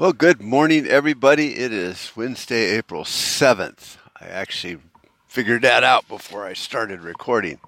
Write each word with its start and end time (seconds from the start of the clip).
Well, 0.00 0.14
good 0.14 0.40
morning, 0.40 0.86
everybody. 0.86 1.58
It 1.58 1.74
is 1.74 2.12
Wednesday, 2.16 2.74
April 2.78 3.04
7th. 3.04 3.98
I 4.18 4.28
actually 4.28 4.78
figured 5.28 5.60
that 5.60 5.84
out 5.84 6.08
before 6.08 6.46
I 6.46 6.54
started 6.54 7.02
recording. 7.02 7.60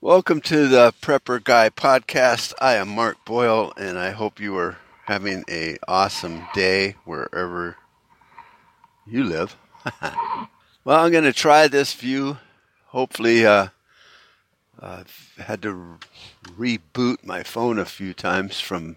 Welcome 0.00 0.40
to 0.40 0.66
the 0.66 0.92
Prepper 1.00 1.44
Guy 1.44 1.70
podcast. 1.70 2.54
I 2.60 2.74
am 2.74 2.88
Mark 2.88 3.24
Boyle, 3.24 3.72
and 3.76 3.96
I 3.96 4.10
hope 4.10 4.40
you 4.40 4.58
are 4.58 4.78
having 5.04 5.44
a 5.48 5.76
awesome 5.86 6.48
day 6.52 6.96
wherever 7.04 7.76
you 9.06 9.22
live. 9.22 9.56
well, 10.02 11.04
I'm 11.04 11.12
going 11.12 11.22
to 11.22 11.32
try 11.32 11.68
this 11.68 11.94
view. 11.94 12.38
Hopefully, 12.86 13.46
uh, 13.46 13.68
I've 14.80 15.34
had 15.38 15.62
to 15.62 16.00
reboot 16.58 17.24
my 17.24 17.44
phone 17.44 17.78
a 17.78 17.84
few 17.84 18.12
times 18.12 18.58
from 18.58 18.96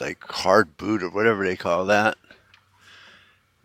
like 0.00 0.22
hard 0.24 0.76
boot 0.76 1.02
or 1.02 1.10
whatever 1.10 1.44
they 1.44 1.56
call 1.56 1.84
that. 1.86 2.16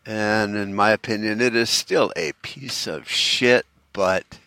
And 0.06 0.56
in 0.56 0.74
my 0.74 0.92
opinion, 0.92 1.42
it 1.42 1.56
is 1.56 1.70
still 1.70 2.12
a 2.16 2.34
piece 2.42 2.88
of 2.88 3.08
shit, 3.08 3.66
but 3.94 4.40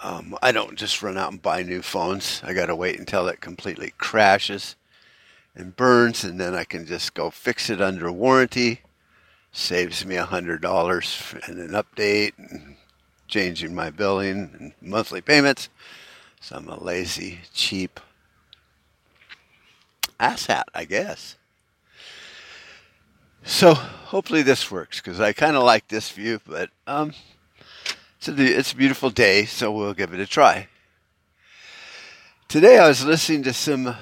um, 0.00 0.36
I 0.42 0.52
don't 0.52 0.76
just 0.76 1.02
run 1.02 1.18
out 1.18 1.32
and 1.32 1.42
buy 1.42 1.62
new 1.62 1.82
phones. 1.82 2.40
I 2.44 2.54
got 2.54 2.66
to 2.66 2.76
wait 2.76 2.98
until 2.98 3.28
it 3.28 3.40
completely 3.40 3.94
crashes 3.98 4.76
and 5.54 5.76
burns, 5.76 6.24
and 6.24 6.40
then 6.40 6.54
I 6.54 6.64
can 6.64 6.86
just 6.86 7.14
go 7.14 7.30
fix 7.30 7.68
it 7.68 7.80
under 7.80 8.10
warranty. 8.10 8.80
Saves 9.52 10.06
me 10.06 10.16
a 10.16 10.24
hundred 10.24 10.62
dollars 10.62 11.34
and 11.46 11.58
an 11.58 11.70
update 11.70 12.32
and 12.38 12.76
changing 13.28 13.74
my 13.74 13.90
billing 13.90 14.50
and 14.58 14.72
monthly 14.80 15.20
payments. 15.20 15.68
So 16.40 16.56
I'm 16.56 16.68
a 16.68 16.82
lazy, 16.82 17.40
cheap 17.52 18.00
asshat, 20.22 20.64
I 20.74 20.84
guess. 20.84 21.36
So 23.44 23.74
hopefully 23.74 24.42
this 24.42 24.70
works 24.70 25.00
because 25.00 25.18
I 25.18 25.32
kind 25.32 25.56
of 25.56 25.64
like 25.64 25.88
this 25.88 26.10
view, 26.10 26.40
but 26.46 26.70
um, 26.86 27.12
it's 28.18 28.28
a, 28.28 28.58
it's 28.58 28.72
a 28.72 28.76
beautiful 28.76 29.10
day, 29.10 29.44
so 29.44 29.72
we'll 29.72 29.94
give 29.94 30.14
it 30.14 30.20
a 30.20 30.26
try. 30.26 30.68
Today 32.46 32.78
I 32.78 32.86
was 32.86 33.04
listening 33.04 33.42
to 33.44 33.52
some 33.52 33.96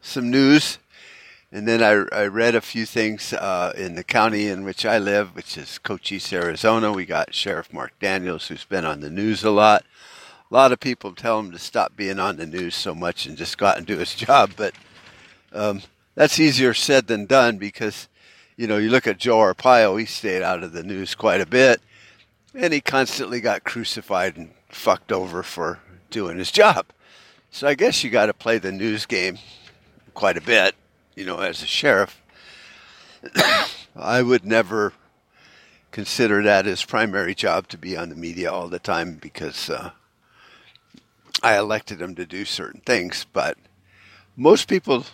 some 0.00 0.30
news, 0.32 0.78
and 1.52 1.68
then 1.68 1.80
I, 1.80 2.22
I 2.22 2.26
read 2.26 2.56
a 2.56 2.60
few 2.60 2.84
things 2.84 3.32
uh, 3.32 3.72
in 3.76 3.94
the 3.94 4.02
county 4.02 4.48
in 4.48 4.64
which 4.64 4.84
I 4.84 4.98
live, 4.98 5.36
which 5.36 5.56
is 5.56 5.78
Cochise, 5.78 6.32
Arizona. 6.32 6.90
We 6.90 7.06
got 7.06 7.34
Sheriff 7.34 7.72
Mark 7.72 7.92
Dannels, 8.00 8.48
who's 8.48 8.64
been 8.64 8.84
on 8.84 9.00
the 9.00 9.10
news 9.10 9.44
a 9.44 9.50
lot. 9.50 9.84
A 10.50 10.54
lot 10.54 10.72
of 10.72 10.80
people 10.80 11.12
tell 11.12 11.38
him 11.38 11.52
to 11.52 11.58
stop 11.58 11.94
being 11.94 12.18
on 12.18 12.36
the 12.36 12.46
news 12.46 12.74
so 12.74 12.96
much 12.96 13.26
and 13.26 13.36
just 13.36 13.58
go 13.58 13.66
out 13.66 13.78
and 13.78 13.86
do 13.86 13.98
his 13.98 14.14
job, 14.26 14.52
but 14.56 14.74
um, 15.52 15.82
that's 16.14 16.38
easier 16.38 16.74
said 16.74 17.06
than 17.06 17.26
done 17.26 17.58
because, 17.58 18.08
you 18.56 18.66
know, 18.66 18.78
you 18.78 18.90
look 18.90 19.06
at 19.06 19.18
Joe 19.18 19.38
Arpaio, 19.38 19.98
he 19.98 20.06
stayed 20.06 20.42
out 20.42 20.62
of 20.62 20.72
the 20.72 20.82
news 20.82 21.14
quite 21.14 21.40
a 21.40 21.46
bit, 21.46 21.80
and 22.54 22.72
he 22.72 22.80
constantly 22.80 23.40
got 23.40 23.64
crucified 23.64 24.36
and 24.36 24.52
fucked 24.68 25.12
over 25.12 25.42
for 25.42 25.80
doing 26.10 26.38
his 26.38 26.50
job. 26.50 26.86
So 27.50 27.68
I 27.68 27.74
guess 27.74 28.02
you 28.02 28.10
got 28.10 28.26
to 28.26 28.34
play 28.34 28.58
the 28.58 28.72
news 28.72 29.06
game 29.06 29.38
quite 30.14 30.36
a 30.36 30.42
bit, 30.42 30.74
you 31.14 31.24
know, 31.24 31.38
as 31.38 31.62
a 31.62 31.66
sheriff. 31.66 32.22
I 33.96 34.22
would 34.22 34.44
never 34.44 34.92
consider 35.90 36.42
that 36.42 36.64
his 36.64 36.84
primary 36.84 37.34
job 37.34 37.68
to 37.68 37.78
be 37.78 37.96
on 37.96 38.08
the 38.08 38.14
media 38.16 38.50
all 38.50 38.68
the 38.68 38.78
time 38.78 39.14
because 39.20 39.68
uh, 39.68 39.90
I 41.42 41.58
elected 41.58 42.00
him 42.00 42.14
to 42.14 42.24
do 42.24 42.44
certain 42.44 42.80
things. 42.80 43.26
But 43.32 43.58
most 44.36 44.68
people 44.68 45.04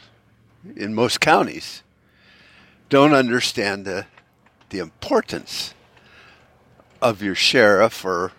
in 0.77 0.95
most 0.95 1.21
counties 1.21 1.83
don't 2.89 3.13
understand 3.13 3.85
the 3.85 4.07
the 4.71 4.79
importance 4.79 5.75
of 7.01 7.23
your 7.23 7.35
sheriff 7.35 8.05
or 8.05 8.33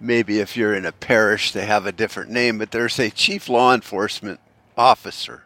maybe 0.00 0.40
if 0.40 0.56
you're 0.56 0.74
in 0.74 0.86
a 0.86 0.92
parish 0.92 1.52
they 1.52 1.66
have 1.66 1.86
a 1.86 1.92
different 1.92 2.30
name 2.30 2.58
but 2.58 2.70
there's 2.70 2.98
a 2.98 3.10
chief 3.10 3.48
law 3.48 3.74
enforcement 3.74 4.40
officer 4.76 5.44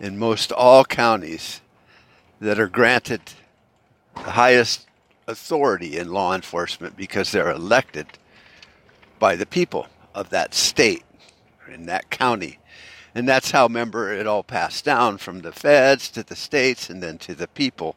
in 0.00 0.18
most 0.18 0.52
all 0.52 0.84
counties 0.84 1.60
that 2.40 2.58
are 2.58 2.68
granted 2.68 3.20
the 4.14 4.32
highest 4.32 4.86
authority 5.26 5.98
in 5.98 6.10
law 6.10 6.34
enforcement 6.34 6.96
because 6.96 7.30
they're 7.30 7.50
elected 7.50 8.06
by 9.18 9.36
the 9.36 9.46
people 9.46 9.86
of 10.14 10.30
that 10.30 10.54
state 10.54 11.04
in 11.68 11.86
that 11.86 12.08
county 12.10 12.58
and 13.14 13.28
that's 13.28 13.50
how, 13.50 13.64
remember, 13.64 14.12
it 14.12 14.26
all 14.26 14.42
passed 14.42 14.84
down 14.84 15.18
from 15.18 15.40
the 15.40 15.52
feds 15.52 16.08
to 16.10 16.22
the 16.22 16.36
states 16.36 16.90
and 16.90 17.02
then 17.02 17.18
to 17.18 17.34
the 17.34 17.48
people. 17.48 17.96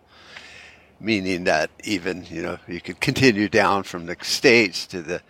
Meaning 0.99 1.45
that 1.45 1.71
even, 1.83 2.25
you 2.29 2.41
know, 2.41 2.59
you 2.67 2.79
could 2.79 2.99
continue 2.99 3.49
down 3.49 3.83
from 3.83 4.05
the 4.05 4.15
states 4.21 4.85
to 4.87 5.01
the 5.01 5.21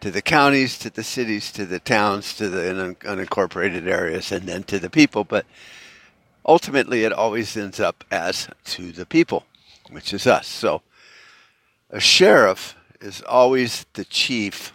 to 0.00 0.10
the 0.10 0.22
counties, 0.22 0.78
to 0.78 0.88
the 0.88 1.04
cities, 1.04 1.52
to 1.52 1.66
the 1.66 1.78
towns, 1.78 2.34
to 2.36 2.48
the 2.48 2.96
unincorporated 3.00 3.86
areas, 3.86 4.32
and 4.32 4.48
then 4.48 4.62
to 4.64 4.78
the 4.78 4.88
people. 4.88 5.24
But 5.24 5.44
ultimately, 6.46 7.04
it 7.04 7.12
always 7.12 7.54
ends 7.56 7.78
up 7.78 8.02
as 8.10 8.48
to 8.64 8.92
the 8.92 9.04
people, 9.04 9.44
which 9.90 10.14
is 10.14 10.26
us. 10.26 10.46
So 10.46 10.80
a 11.90 12.00
sheriff 12.00 12.74
is 13.00 13.22
always 13.22 13.84
the 13.92 14.04
chief 14.04 14.72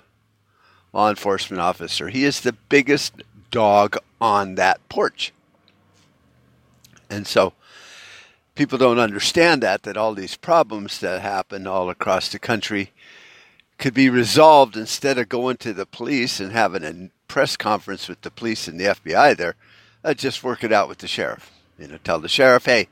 law 0.93 1.09
enforcement 1.09 1.61
officer. 1.61 2.09
He 2.09 2.23
is 2.23 2.41
the 2.41 2.53
biggest 2.53 3.23
dog 3.51 3.97
on 4.19 4.55
that 4.55 4.87
porch. 4.89 5.33
And 7.09 7.27
so 7.27 7.53
people 8.55 8.77
don't 8.77 8.99
understand 8.99 9.61
that, 9.63 9.83
that 9.83 9.97
all 9.97 10.13
these 10.13 10.35
problems 10.35 10.99
that 10.99 11.21
happen 11.21 11.67
all 11.67 11.89
across 11.89 12.29
the 12.29 12.39
country 12.39 12.91
could 13.77 13.93
be 13.93 14.09
resolved 14.09 14.77
instead 14.77 15.17
of 15.17 15.29
going 15.29 15.57
to 15.57 15.73
the 15.73 15.85
police 15.85 16.39
and 16.39 16.51
having 16.51 16.83
a 16.83 17.09
press 17.27 17.57
conference 17.57 18.07
with 18.07 18.21
the 18.21 18.31
police 18.31 18.67
and 18.67 18.79
the 18.79 18.85
FBI 18.85 19.35
there. 19.35 19.55
Uh, 20.03 20.13
just 20.13 20.43
work 20.43 20.63
it 20.63 20.71
out 20.71 20.87
with 20.87 20.99
the 20.99 21.07
sheriff. 21.07 21.51
You 21.77 21.87
know, 21.87 21.97
tell 22.03 22.19
the 22.19 22.29
sheriff, 22.29 22.65
hey, 22.65 22.87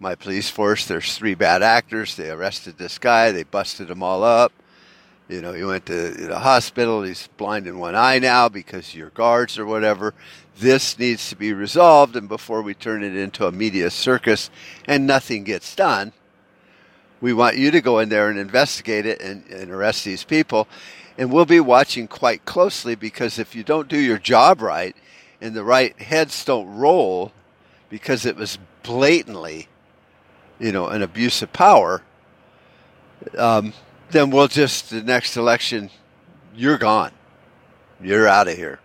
my 0.00 0.14
police 0.14 0.48
force, 0.48 0.86
there's 0.86 1.14
three 1.14 1.34
bad 1.34 1.62
actors. 1.62 2.16
They 2.16 2.30
arrested 2.30 2.78
this 2.78 2.98
guy. 2.98 3.30
They 3.30 3.42
busted 3.44 3.88
them 3.88 4.02
all 4.02 4.24
up. 4.24 4.52
You 5.30 5.40
know, 5.40 5.52
he 5.52 5.62
went 5.62 5.86
to 5.86 6.10
the 6.10 6.40
hospital. 6.40 7.04
He's 7.04 7.28
blind 7.36 7.68
in 7.68 7.78
one 7.78 7.94
eye 7.94 8.18
now 8.18 8.48
because 8.48 8.96
your 8.96 9.10
guards 9.10 9.60
or 9.60 9.64
whatever. 9.64 10.12
This 10.58 10.98
needs 10.98 11.28
to 11.28 11.36
be 11.36 11.52
resolved, 11.52 12.16
and 12.16 12.28
before 12.28 12.62
we 12.62 12.74
turn 12.74 13.04
it 13.04 13.14
into 13.14 13.46
a 13.46 13.52
media 13.52 13.90
circus 13.90 14.50
and 14.86 15.06
nothing 15.06 15.44
gets 15.44 15.76
done, 15.76 16.12
we 17.20 17.32
want 17.32 17.56
you 17.56 17.70
to 17.70 17.80
go 17.80 18.00
in 18.00 18.08
there 18.08 18.28
and 18.28 18.40
investigate 18.40 19.06
it 19.06 19.20
and, 19.20 19.46
and 19.46 19.70
arrest 19.70 20.04
these 20.04 20.24
people. 20.24 20.66
And 21.16 21.32
we'll 21.32 21.46
be 21.46 21.60
watching 21.60 22.08
quite 22.08 22.44
closely 22.44 22.96
because 22.96 23.38
if 23.38 23.54
you 23.54 23.62
don't 23.62 23.88
do 23.88 23.98
your 23.98 24.18
job 24.18 24.60
right 24.60 24.96
and 25.40 25.54
the 25.54 25.64
right 25.64 25.96
heads 26.00 26.44
don't 26.44 26.74
roll 26.74 27.30
because 27.88 28.26
it 28.26 28.34
was 28.34 28.58
blatantly, 28.82 29.68
you 30.58 30.72
know, 30.72 30.88
an 30.88 31.02
abuse 31.02 31.40
of 31.40 31.52
power, 31.52 32.02
um, 33.38 33.72
then 34.12 34.30
we'll 34.30 34.48
just 34.48 34.90
the 34.90 35.02
next 35.02 35.36
election, 35.36 35.90
you're 36.54 36.78
gone. 36.78 37.12
You're 38.02 38.26
out 38.26 38.48
of 38.48 38.56
here. 38.56 38.80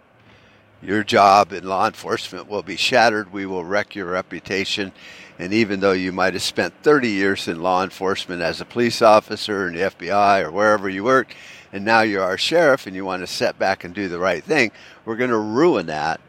Your 0.81 1.03
job 1.03 1.51
in 1.51 1.63
law 1.63 1.87
enforcement 1.87 2.47
will 2.47 2.61
be 2.61 2.75
shattered. 2.75 3.33
We 3.33 3.45
will 3.45 3.63
wreck 3.63 3.95
your 3.95 4.05
reputation. 4.07 4.91
And 5.39 5.53
even 5.53 5.79
though 5.79 5.93
you 5.93 6.11
might 6.11 6.33
have 6.33 6.43
spent 6.43 6.73
30 6.83 7.09
years 7.09 7.47
in 7.47 7.61
law 7.61 7.83
enforcement 7.83 8.41
as 8.41 8.61
a 8.61 8.65
police 8.65 9.01
officer 9.01 9.67
in 9.67 9.75
the 9.75 9.81
FBI 9.81 10.43
or 10.43 10.51
wherever 10.51 10.87
you 10.87 11.03
worked, 11.03 11.33
and 11.73 11.83
now 11.83 12.01
you're 12.01 12.23
our 12.23 12.37
sheriff 12.37 12.87
and 12.87 12.95
you 12.95 13.03
want 13.03 13.21
to 13.21 13.27
set 13.27 13.57
back 13.57 13.83
and 13.83 13.95
do 13.95 14.07
the 14.07 14.19
right 14.19 14.43
thing, 14.43 14.71
we're 15.05 15.15
going 15.15 15.31
to 15.31 15.37
ruin 15.37 15.87
that 15.87 16.21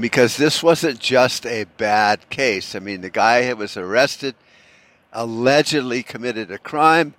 because 0.00 0.36
this 0.36 0.62
wasn't 0.62 0.98
just 0.98 1.46
a 1.46 1.64
bad 1.76 2.28
case. 2.30 2.74
I 2.74 2.80
mean, 2.80 3.02
the 3.02 3.10
guy 3.10 3.52
was 3.52 3.76
arrested, 3.76 4.34
allegedly 5.12 6.02
committed 6.02 6.50
a 6.50 6.58
crime 6.58 7.14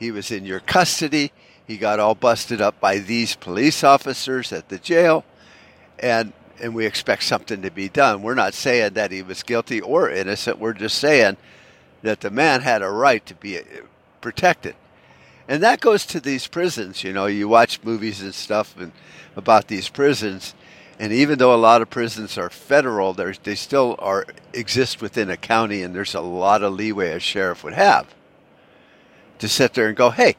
he 0.00 0.10
was 0.10 0.32
in 0.32 0.46
your 0.46 0.60
custody. 0.60 1.30
He 1.66 1.76
got 1.76 2.00
all 2.00 2.16
busted 2.16 2.60
up 2.60 2.80
by 2.80 2.98
these 2.98 3.36
police 3.36 3.84
officers 3.84 4.52
at 4.52 4.70
the 4.70 4.78
jail, 4.78 5.24
and 6.00 6.32
and 6.60 6.74
we 6.74 6.84
expect 6.84 7.22
something 7.22 7.62
to 7.62 7.70
be 7.70 7.88
done. 7.88 8.22
We're 8.22 8.34
not 8.34 8.52
saying 8.52 8.94
that 8.94 9.12
he 9.12 9.22
was 9.22 9.42
guilty 9.42 9.80
or 9.80 10.10
innocent. 10.10 10.58
We're 10.58 10.74
just 10.74 10.98
saying 10.98 11.36
that 12.02 12.20
the 12.20 12.30
man 12.30 12.60
had 12.60 12.82
a 12.82 12.90
right 12.90 13.24
to 13.26 13.34
be 13.34 13.58
uh, 13.58 13.62
protected. 14.20 14.74
And 15.48 15.62
that 15.62 15.80
goes 15.80 16.04
to 16.06 16.20
these 16.20 16.46
prisons. 16.46 17.02
You 17.02 17.14
know, 17.14 17.26
you 17.26 17.48
watch 17.48 17.82
movies 17.82 18.20
and 18.20 18.34
stuff 18.34 18.76
and 18.78 18.92
about 19.36 19.68
these 19.68 19.88
prisons, 19.88 20.54
and 20.98 21.12
even 21.14 21.38
though 21.38 21.54
a 21.54 21.56
lot 21.56 21.80
of 21.80 21.88
prisons 21.88 22.36
are 22.36 22.50
federal, 22.50 23.14
they 23.14 23.54
still 23.54 23.96
are 23.98 24.26
exist 24.52 25.00
within 25.00 25.30
a 25.30 25.36
county, 25.36 25.82
and 25.82 25.94
there's 25.94 26.14
a 26.14 26.20
lot 26.20 26.62
of 26.62 26.74
leeway 26.74 27.12
a 27.12 27.20
sheriff 27.20 27.64
would 27.64 27.74
have 27.74 28.06
to 29.40 29.48
sit 29.48 29.74
there 29.74 29.88
and 29.88 29.96
go, 29.96 30.10
hey, 30.10 30.36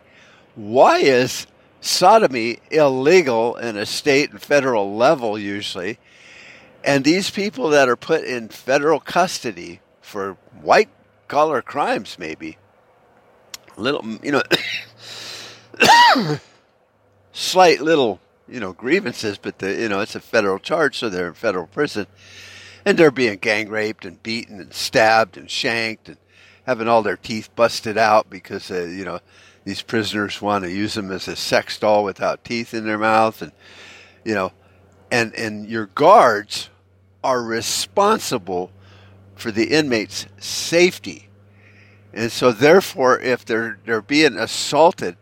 why 0.56 1.00
is 1.00 1.48
sodomy 1.82 2.60
illegal 2.70 3.56
in 3.56 3.76
a 3.78 3.86
state 3.86 4.32
and 4.32 4.42
federal 4.42 4.96
level 4.96 5.38
usually? 5.38 6.00
And 6.84 7.04
these 7.04 7.30
people 7.30 7.70
that 7.70 7.90
are 7.90 7.96
put 7.96 8.24
in 8.24 8.50
federal 8.50 9.00
custody 9.00 9.82
for 10.02 10.38
white 10.62 10.90
collar 11.28 11.62
crimes, 11.62 12.18
maybe, 12.18 12.58
little, 13.78 14.04
you 14.24 14.32
know, 14.32 14.42
slight 17.32 17.82
little, 17.82 18.20
you 18.48 18.60
know, 18.60 18.74
grievances, 18.74 19.38
but 19.38 19.60
the, 19.60 19.74
you 19.74 19.90
know, 19.90 20.00
it's 20.00 20.16
a 20.16 20.20
federal 20.20 20.60
charge, 20.60 20.98
so 20.98 21.10
they're 21.10 21.28
in 21.28 21.34
federal 21.34 21.68
prison, 21.68 22.08
and 22.84 22.98
they're 22.98 23.12
being 23.12 23.38
gang 23.38 23.70
raped 23.70 24.06
and 24.06 24.22
beaten 24.24 24.60
and 24.60 24.74
stabbed 24.74 25.38
and 25.38 25.50
shanked 25.50 26.10
and 26.10 26.18
having 26.66 26.88
all 26.88 27.02
their 27.02 27.18
teeth 27.18 27.50
busted 27.56 27.98
out 27.98 28.30
because, 28.30 28.70
uh, 28.72 28.84
you 28.84 29.06
know, 29.06 29.20
these 29.64 29.82
prisoners 29.82 30.42
want 30.42 30.64
to 30.64 30.72
use 30.72 30.96
them 30.96 31.12
as 31.12 31.28
a 31.28 31.36
sex 31.36 31.78
doll 31.78 32.04
without 32.04 32.44
teeth 32.44 32.74
in 32.74 32.86
their 32.86 32.98
mouth, 32.98 33.42
and 33.42 33.52
you 34.26 34.34
know, 34.34 34.52
and 35.12 35.36
and 35.36 35.68
your 35.68 35.86
guards 35.88 36.70
are 37.24 37.44
responsible 37.44 38.72
for 39.36 39.52
the 39.52 39.66
inmates' 39.66 40.26
safety. 40.40 41.28
And 42.14 42.32
so 42.32 42.52
therefore 42.52 43.20
if 43.20 43.46
they're 43.46 43.80
they're 43.86 44.02
being 44.02 44.38
assaulted 44.38 45.16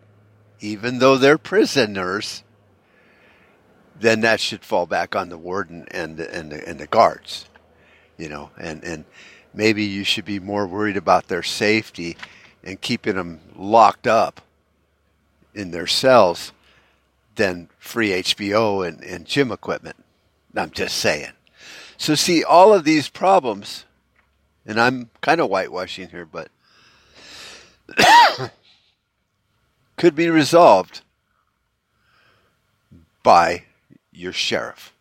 even 0.62 1.00
though 1.00 1.18
they're 1.18 1.38
prisoners 1.38 2.44
then 4.00 4.22
that 4.22 4.40
should 4.40 4.64
fall 4.64 4.86
back 4.86 5.16
on 5.16 5.30
the 5.30 5.38
warden 5.38 5.86
and 5.92 6.20
and 6.20 6.52
the, 6.52 6.68
and 6.68 6.80
the 6.80 6.88
guards. 6.88 7.46
You 8.18 8.30
know, 8.30 8.50
and 8.58 8.84
and 8.84 9.06
maybe 9.54 9.84
you 9.84 10.04
should 10.04 10.26
be 10.26 10.40
more 10.40 10.68
worried 10.68 10.98
about 10.98 11.28
their 11.28 11.44
safety 11.44 12.18
and 12.64 12.80
keeping 12.82 13.16
them 13.16 13.40
locked 13.56 14.08
up 14.08 14.42
in 15.54 15.72
their 15.72 15.88
cells 15.88 16.52
than 17.36 17.70
free 17.80 18.10
HBO 18.10 18.88
and, 18.88 19.04
and 19.04 19.26
gym 19.26 19.52
equipment. 19.52 19.96
I'm 20.56 20.72
just 20.72 20.98
saying. 20.98 21.32
So, 21.98 22.16
see, 22.16 22.44
all 22.44 22.74
of 22.74 22.86
these 22.86 23.10
problems, 23.10 23.86
and 24.66 24.80
I'm 24.80 25.10
kind 25.22 25.42
of 25.42 25.50
whitewashing 25.50 26.10
here, 26.10 26.26
but 26.26 26.50
could 29.98 30.16
be 30.16 30.30
resolved 30.30 31.02
by 33.22 33.66
your 34.12 34.32
sheriff 34.32 34.94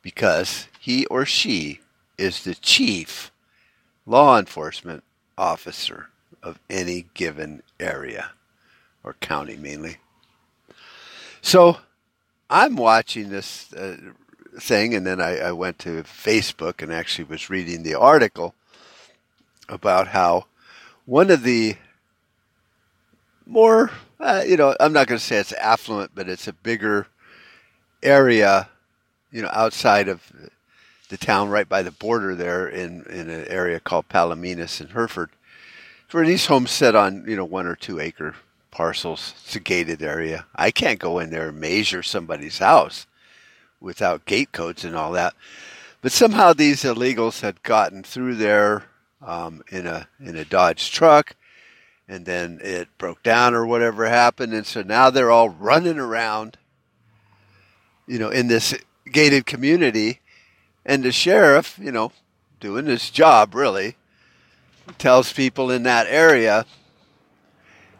because 0.00 0.68
he 0.78 1.06
or 1.06 1.26
she 1.26 1.80
is 2.18 2.44
the 2.44 2.54
chief 2.54 3.31
law 4.06 4.38
enforcement 4.38 5.04
officer 5.38 6.08
of 6.42 6.58
any 6.68 7.06
given 7.14 7.62
area 7.78 8.32
or 9.04 9.14
county 9.14 9.56
mainly. 9.56 9.96
So 11.40 11.78
I'm 12.50 12.76
watching 12.76 13.30
this 13.30 13.72
uh, 13.72 13.96
thing, 14.58 14.94
and 14.94 15.06
then 15.06 15.20
I, 15.20 15.38
I 15.38 15.52
went 15.52 15.78
to 15.80 16.02
Facebook 16.02 16.82
and 16.82 16.92
actually 16.92 17.24
was 17.24 17.50
reading 17.50 17.82
the 17.82 17.94
article 17.94 18.54
about 19.68 20.08
how 20.08 20.46
one 21.06 21.30
of 21.30 21.42
the 21.42 21.76
more, 23.46 23.90
uh, 24.20 24.42
you 24.46 24.56
know, 24.56 24.76
I'm 24.78 24.92
not 24.92 25.06
going 25.06 25.18
to 25.18 25.24
say 25.24 25.36
it's 25.36 25.52
affluent, 25.52 26.12
but 26.14 26.28
it's 26.28 26.46
a 26.46 26.52
bigger 26.52 27.06
area, 28.02 28.68
you 29.30 29.42
know, 29.42 29.50
outside 29.52 30.08
of 30.08 30.22
the 31.12 31.18
town, 31.18 31.50
right 31.50 31.68
by 31.68 31.82
the 31.82 31.90
border 31.90 32.34
there, 32.34 32.66
in 32.66 33.04
in 33.04 33.28
an 33.28 33.46
area 33.46 33.78
called 33.78 34.08
Palominas 34.08 34.80
in 34.80 34.88
Hereford, 34.88 35.28
where 36.10 36.26
these 36.26 36.46
homes 36.46 36.70
sit 36.70 36.96
on, 36.96 37.26
you 37.28 37.36
know, 37.36 37.44
one 37.44 37.66
or 37.66 37.76
two 37.76 38.00
acre 38.00 38.34
parcels. 38.70 39.34
It's 39.44 39.54
a 39.54 39.60
gated 39.60 40.02
area. 40.02 40.46
I 40.56 40.70
can't 40.70 40.98
go 40.98 41.18
in 41.18 41.28
there 41.28 41.50
and 41.50 41.60
measure 41.60 42.02
somebody's 42.02 42.58
house 42.58 43.06
without 43.78 44.24
gate 44.24 44.52
codes 44.52 44.86
and 44.86 44.96
all 44.96 45.12
that. 45.12 45.34
But 46.00 46.12
somehow 46.12 46.54
these 46.54 46.82
illegals 46.82 47.42
had 47.42 47.62
gotten 47.62 48.02
through 48.02 48.36
there 48.36 48.84
um, 49.20 49.62
in 49.68 49.86
a 49.86 50.08
in 50.18 50.34
a 50.34 50.46
Dodge 50.46 50.90
truck, 50.90 51.36
and 52.08 52.24
then 52.24 52.58
it 52.62 52.88
broke 52.96 53.22
down 53.22 53.52
or 53.52 53.66
whatever 53.66 54.08
happened, 54.08 54.54
and 54.54 54.66
so 54.66 54.80
now 54.80 55.10
they're 55.10 55.30
all 55.30 55.50
running 55.50 55.98
around, 55.98 56.56
you 58.06 58.18
know, 58.18 58.30
in 58.30 58.48
this 58.48 58.74
gated 59.12 59.44
community, 59.44 60.21
and 60.84 61.02
the 61.02 61.12
sheriff, 61.12 61.78
you 61.80 61.92
know, 61.92 62.12
doing 62.60 62.86
his 62.86 63.10
job 63.10 63.54
really, 63.54 63.96
tells 64.98 65.32
people 65.32 65.70
in 65.70 65.82
that 65.84 66.06
area, 66.08 66.66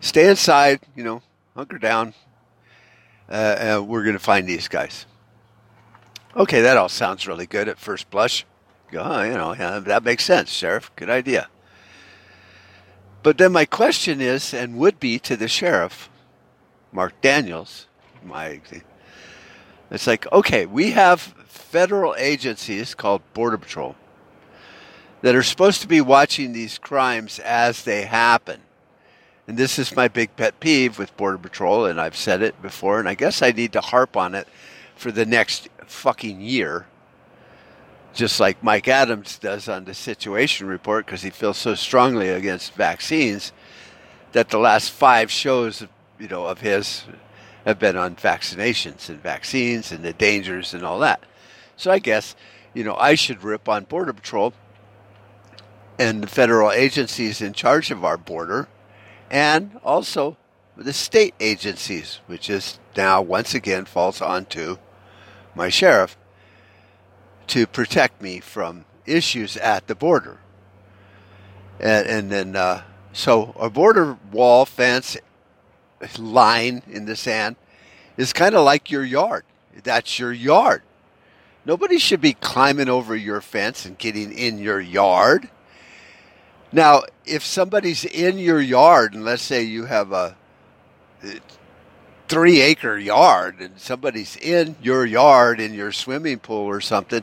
stay 0.01 0.29
inside, 0.29 0.81
you 0.97 1.05
know, 1.05 1.23
hunker 1.55 1.79
down. 1.79 2.15
Uh, 3.29 3.77
uh, 3.79 3.83
we're 3.83 4.03
going 4.03 4.15
to 4.15 4.19
find 4.19 4.47
these 4.47 4.69
guys. 4.69 5.07
Okay, 6.37 6.63
that 6.63 6.77
all 6.77 6.89
sounds 6.89 7.27
really 7.27 7.47
good 7.47 7.69
at 7.69 7.79
first 7.79 8.11
blush. 8.11 8.45
Oh, 8.95 9.23
you 9.23 9.33
know, 9.33 9.55
yeah, 9.55 9.79
that 9.79 10.05
makes 10.05 10.25
sense, 10.25 10.51
Sheriff. 10.51 10.91
Good 10.97 11.11
idea. 11.11 11.49
But 13.23 13.39
then 13.39 13.53
my 13.53 13.65
question 13.65 14.21
is, 14.21 14.53
and 14.53 14.77
would 14.77 14.99
be 14.99 15.19
to 15.21 15.37
the 15.37 15.49
sheriff, 15.49 16.11
Mark 16.91 17.21
Dannels, 17.23 17.87
my, 18.25 18.61
it's 19.95 20.07
like, 20.07 20.31
okay, 20.33 20.67
we 20.67 20.93
have 20.93 21.21
federal 21.21 22.15
agencies 22.17 22.95
called 22.95 23.23
Border 23.35 23.59
Patrol 23.59 23.97
that 25.21 25.35
are 25.35 25.43
supposed 25.43 25.83
to 25.83 25.89
be 25.89 26.01
watching 26.01 26.53
these 26.53 26.79
crimes 26.79 27.39
as 27.39 27.85
they 27.85 28.03
happen. 28.03 28.61
And 29.47 29.57
this 29.57 29.79
is 29.79 29.95
my 29.95 30.09
big 30.09 30.35
pet 30.37 30.61
peeve 30.61 30.99
with 30.99 31.17
Border 31.17 31.39
Patrol, 31.39 31.87
and 31.87 32.01
I've 32.01 32.17
said 32.17 32.43
it 32.43 32.61
before, 32.63 32.99
and 32.99 33.09
I 33.09 33.15
guess 33.15 33.43
I 33.43 33.53
need 33.53 33.73
to 33.73 33.81
harp 33.81 34.17
on 34.17 34.35
it 34.35 34.49
for 34.95 35.13
the 35.13 35.27
next 35.27 35.69
fucking 35.87 36.41
year 36.41 36.87
just 38.13 38.41
like 38.41 38.63
Mike 38.63 38.89
Adams 38.89 39.39
does 39.39 39.69
on 39.69 39.85
the 39.85 39.95
Situation 39.95 40.67
Report, 40.67 41.07
because 41.07 41.23
he 41.23 41.31
feels 41.31 41.57
so 41.57 41.75
strongly 41.75 42.29
against 42.29 42.75
vaccines 42.75 43.53
that 44.33 44.51
the 44.51 44.59
last 44.59 44.91
five 44.91 45.31
shows, 45.31 45.87
you 46.19 46.29
know, 46.29 46.47
of 46.47 46.61
his 46.61 47.05
have 47.65 47.79
been 47.79 47.97
on 47.97 48.17
vaccinations 48.17 49.09
and 49.09 49.23
vaccines 49.23 49.93
and 49.93 50.05
the 50.05 50.13
dangers 50.13 50.75
and 50.75 50.85
all 50.85 50.99
that. 50.99 51.25
So 51.77 51.91
I 51.91 51.99
guess, 51.99 52.35
you 52.75 52.85
know, 52.85 52.97
I 52.97 53.15
should 53.15 53.43
rip 53.43 53.69
on 53.69 53.85
Border 53.85 54.13
Patrol 54.13 54.53
and 55.99 56.23
the 56.23 56.29
federal 56.29 56.71
agencies 56.73 57.41
in 57.41 57.53
charge 57.53 57.91
of 57.91 58.05
our 58.05 58.17
border, 58.17 58.69
and 59.31 59.79
also 59.85 60.37
the 60.77 60.93
state 60.93 61.35
agencies, 61.39 62.21
which 62.27 62.49
is 62.49 62.79
now 62.97 63.23
once 63.23 63.55
again 63.55 63.85
falls 63.85 64.21
onto 64.21 64.79
my 65.55 65.69
sheriff 65.69 66.17
to 67.47 67.67
protect 67.67 68.23
me 68.23 68.41
from 68.41 68.85
issues 69.07 69.57
at 69.59 69.87
the 69.87 69.95
border. 69.95 70.39
And, 71.79 72.07
and 72.07 72.31
then, 72.31 72.57
uh, 72.57 72.83
so 73.13 73.55
a 73.59 73.69
border 73.69 74.17
wall 74.31 74.65
fence 74.65 75.17
line 76.19 76.83
in 76.89 77.05
the 77.05 77.17
sand 77.17 77.57
is 78.17 78.33
kind 78.33 78.55
of 78.55 78.65
like 78.65 78.91
your 78.91 79.05
yard. 79.05 79.45
That's 79.83 80.19
your 80.19 80.33
yard. 80.33 80.83
Nobody 81.65 81.99
should 81.99 82.21
be 82.21 82.35
climbing 82.35 82.89
over 82.89 83.15
your 83.15 83.41
fence 83.41 83.87
and 83.87 83.97
getting 83.97 84.33
in 84.33 84.59
your 84.59 84.81
yard. 84.81 85.49
Now, 86.73 87.03
if 87.25 87.45
somebody's 87.45 88.05
in 88.05 88.39
your 88.39 88.61
yard, 88.61 89.15
and 89.15 89.25
let's 89.25 89.43
say 89.43 89.63
you 89.63 89.85
have 89.85 90.13
a 90.13 90.37
uh, 91.25 91.29
three 92.29 92.63
acre 92.63 92.99
yard 92.99 93.61
and 93.61 93.79
somebody's 93.79 94.37
in 94.39 94.75
your 94.81 95.05
yard 95.05 95.61
in 95.61 95.75
your 95.75 95.93
swimming 95.93 96.39
pool 96.39 96.65
or 96.65 96.81
something, 96.81 97.23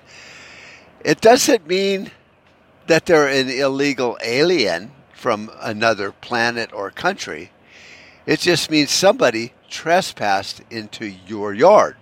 it 1.03 1.19
doesn't 1.19 1.67
mean 1.67 2.12
that 2.88 3.05
they're 3.05 3.27
an 3.27 3.50
illegal 3.50 4.17
alien 4.24 4.91
from 5.13 5.51
another 5.60 6.12
planet 6.12 6.72
or 6.74 6.91
country. 6.91 7.51
It 8.25 8.39
just 8.39 8.69
means 8.69 8.91
somebody 8.91 9.53
trespassed 9.70 10.62
into 10.70 11.06
your 11.06 11.54
yard. 11.54 11.96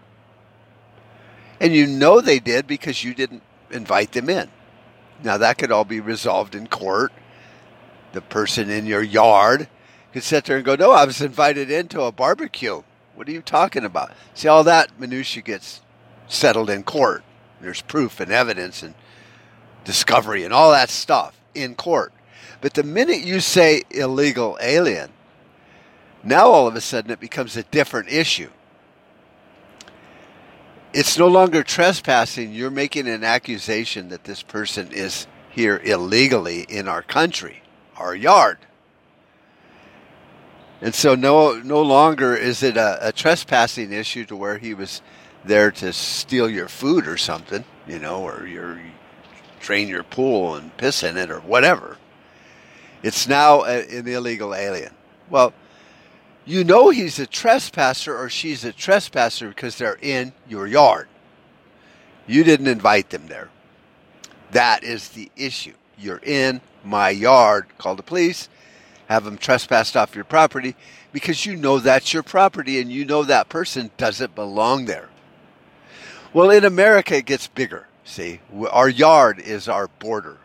And 1.59 1.73
you 1.73 1.87
know 1.87 2.21
they 2.21 2.39
did 2.39 2.67
because 2.67 3.03
you 3.03 3.13
didn't 3.13 3.43
invite 3.71 4.11
them 4.11 4.29
in. 4.29 4.49
Now, 5.23 5.37
that 5.37 5.57
could 5.57 5.71
all 5.71 5.85
be 5.85 5.99
resolved 5.99 6.53
in 6.53 6.67
court. 6.67 7.11
The 8.13 8.21
person 8.21 8.69
in 8.69 8.85
your 8.85 9.01
yard 9.01 9.67
could 10.13 10.23
sit 10.23 10.45
there 10.45 10.57
and 10.57 10.65
go, 10.65 10.75
No, 10.75 10.91
I 10.91 11.05
was 11.05 11.21
invited 11.21 11.71
into 11.71 12.01
a 12.01 12.11
barbecue. 12.11 12.83
What 13.15 13.27
are 13.27 13.31
you 13.31 13.41
talking 13.41 13.83
about? 13.83 14.11
See, 14.35 14.47
all 14.47 14.63
that 14.63 14.99
minutia 14.99 15.41
gets 15.41 15.81
settled 16.27 16.69
in 16.69 16.83
court. 16.83 17.23
There's 17.61 17.81
proof 17.81 18.19
and 18.19 18.31
evidence 18.31 18.83
and 18.83 18.93
discovery 19.83 20.43
and 20.43 20.53
all 20.53 20.71
that 20.71 20.89
stuff 20.89 21.39
in 21.55 21.73
court. 21.73 22.13
But 22.61 22.75
the 22.75 22.83
minute 22.83 23.21
you 23.21 23.39
say 23.39 23.83
illegal 23.89 24.57
alien, 24.61 25.11
now 26.27 26.47
all 26.47 26.67
of 26.67 26.75
a 26.75 26.81
sudden 26.81 27.11
it 27.11 27.19
becomes 27.19 27.55
a 27.55 27.63
different 27.63 28.09
issue. 28.09 28.49
It's 30.93 31.17
no 31.17 31.27
longer 31.27 31.63
trespassing. 31.63 32.53
You're 32.53 32.71
making 32.71 33.07
an 33.07 33.23
accusation 33.23 34.09
that 34.09 34.23
this 34.23 34.41
person 34.41 34.91
is 34.91 35.27
here 35.49 35.81
illegally 35.83 36.61
in 36.61 36.87
our 36.87 37.01
country, 37.01 37.61
our 37.97 38.15
yard. 38.15 38.57
And 40.81 40.93
so 40.93 41.15
no 41.15 41.59
no 41.59 41.81
longer 41.81 42.35
is 42.35 42.61
it 42.61 42.77
a, 42.77 43.07
a, 43.07 43.11
trespassing 43.11 43.91
issue 43.91 44.25
to 44.25 44.35
where 44.35 44.59
he 44.59 44.73
was 44.73 45.01
there 45.43 45.71
to 45.71 45.91
steal 45.91 46.49
your 46.49 46.67
food 46.67 47.07
or 47.07 47.17
something. 47.17 47.63
you 47.87 47.99
know, 47.99 48.21
or 48.23 48.45
you 48.45 48.77
drain 49.59 49.87
your 49.87 50.03
pool 50.03 50.55
and 50.55 50.75
piss 50.77 51.03
in 51.03 51.17
it 51.17 51.31
or 51.31 51.39
whatever. 51.39 51.97
It's 53.01 53.27
now 53.27 53.63
an 53.63 54.07
illegal 54.07 54.53
alien. 54.53 54.93
Well, 55.29 55.53
you 56.47 56.63
know 56.63 56.89
he's 56.89 57.19
a 57.19 57.27
trespasser 57.27 58.17
or 58.17 58.29
she's 58.29 58.63
a 58.63 58.71
trespasser 58.71 59.49
because 59.49 59.77
they're 59.77 59.99
in 60.01 60.31
your 60.47 60.65
yard. 60.65 61.09
You 62.25 62.45
didn't 62.45 62.67
invite 62.67 63.09
them 63.09 63.27
there. 63.27 63.49
That 64.51 64.83
is 64.83 65.09
the 65.09 65.29
issue. 65.35 65.73
You're 65.97 66.21
in 66.23 66.61
my 66.85 67.09
yard. 67.09 67.67
Call 67.77 67.95
the 67.95 68.03
police. 68.03 68.47
Have 69.07 69.25
them 69.25 69.37
trespassed 69.37 69.97
off 69.97 70.15
your 70.15 70.23
property 70.23 70.75
because 71.11 71.45
you 71.45 71.57
know 71.57 71.79
that's 71.79 72.13
your 72.13 72.23
property 72.23 72.79
and 72.79 72.91
you 72.91 73.03
know 73.03 73.23
that 73.23 73.49
person 73.49 73.91
doesn't 73.97 74.33
belong 74.33 74.85
there. 74.85 75.09
Well, 76.33 76.49
in 76.49 76.63
America, 76.63 77.17
it 77.17 77.25
gets 77.25 77.47
bigger. 77.47 77.87
See, 78.05 78.39
our 78.69 78.87
yard 78.87 79.39
is 79.39 79.67
our 79.67 79.87
border. 79.87 80.37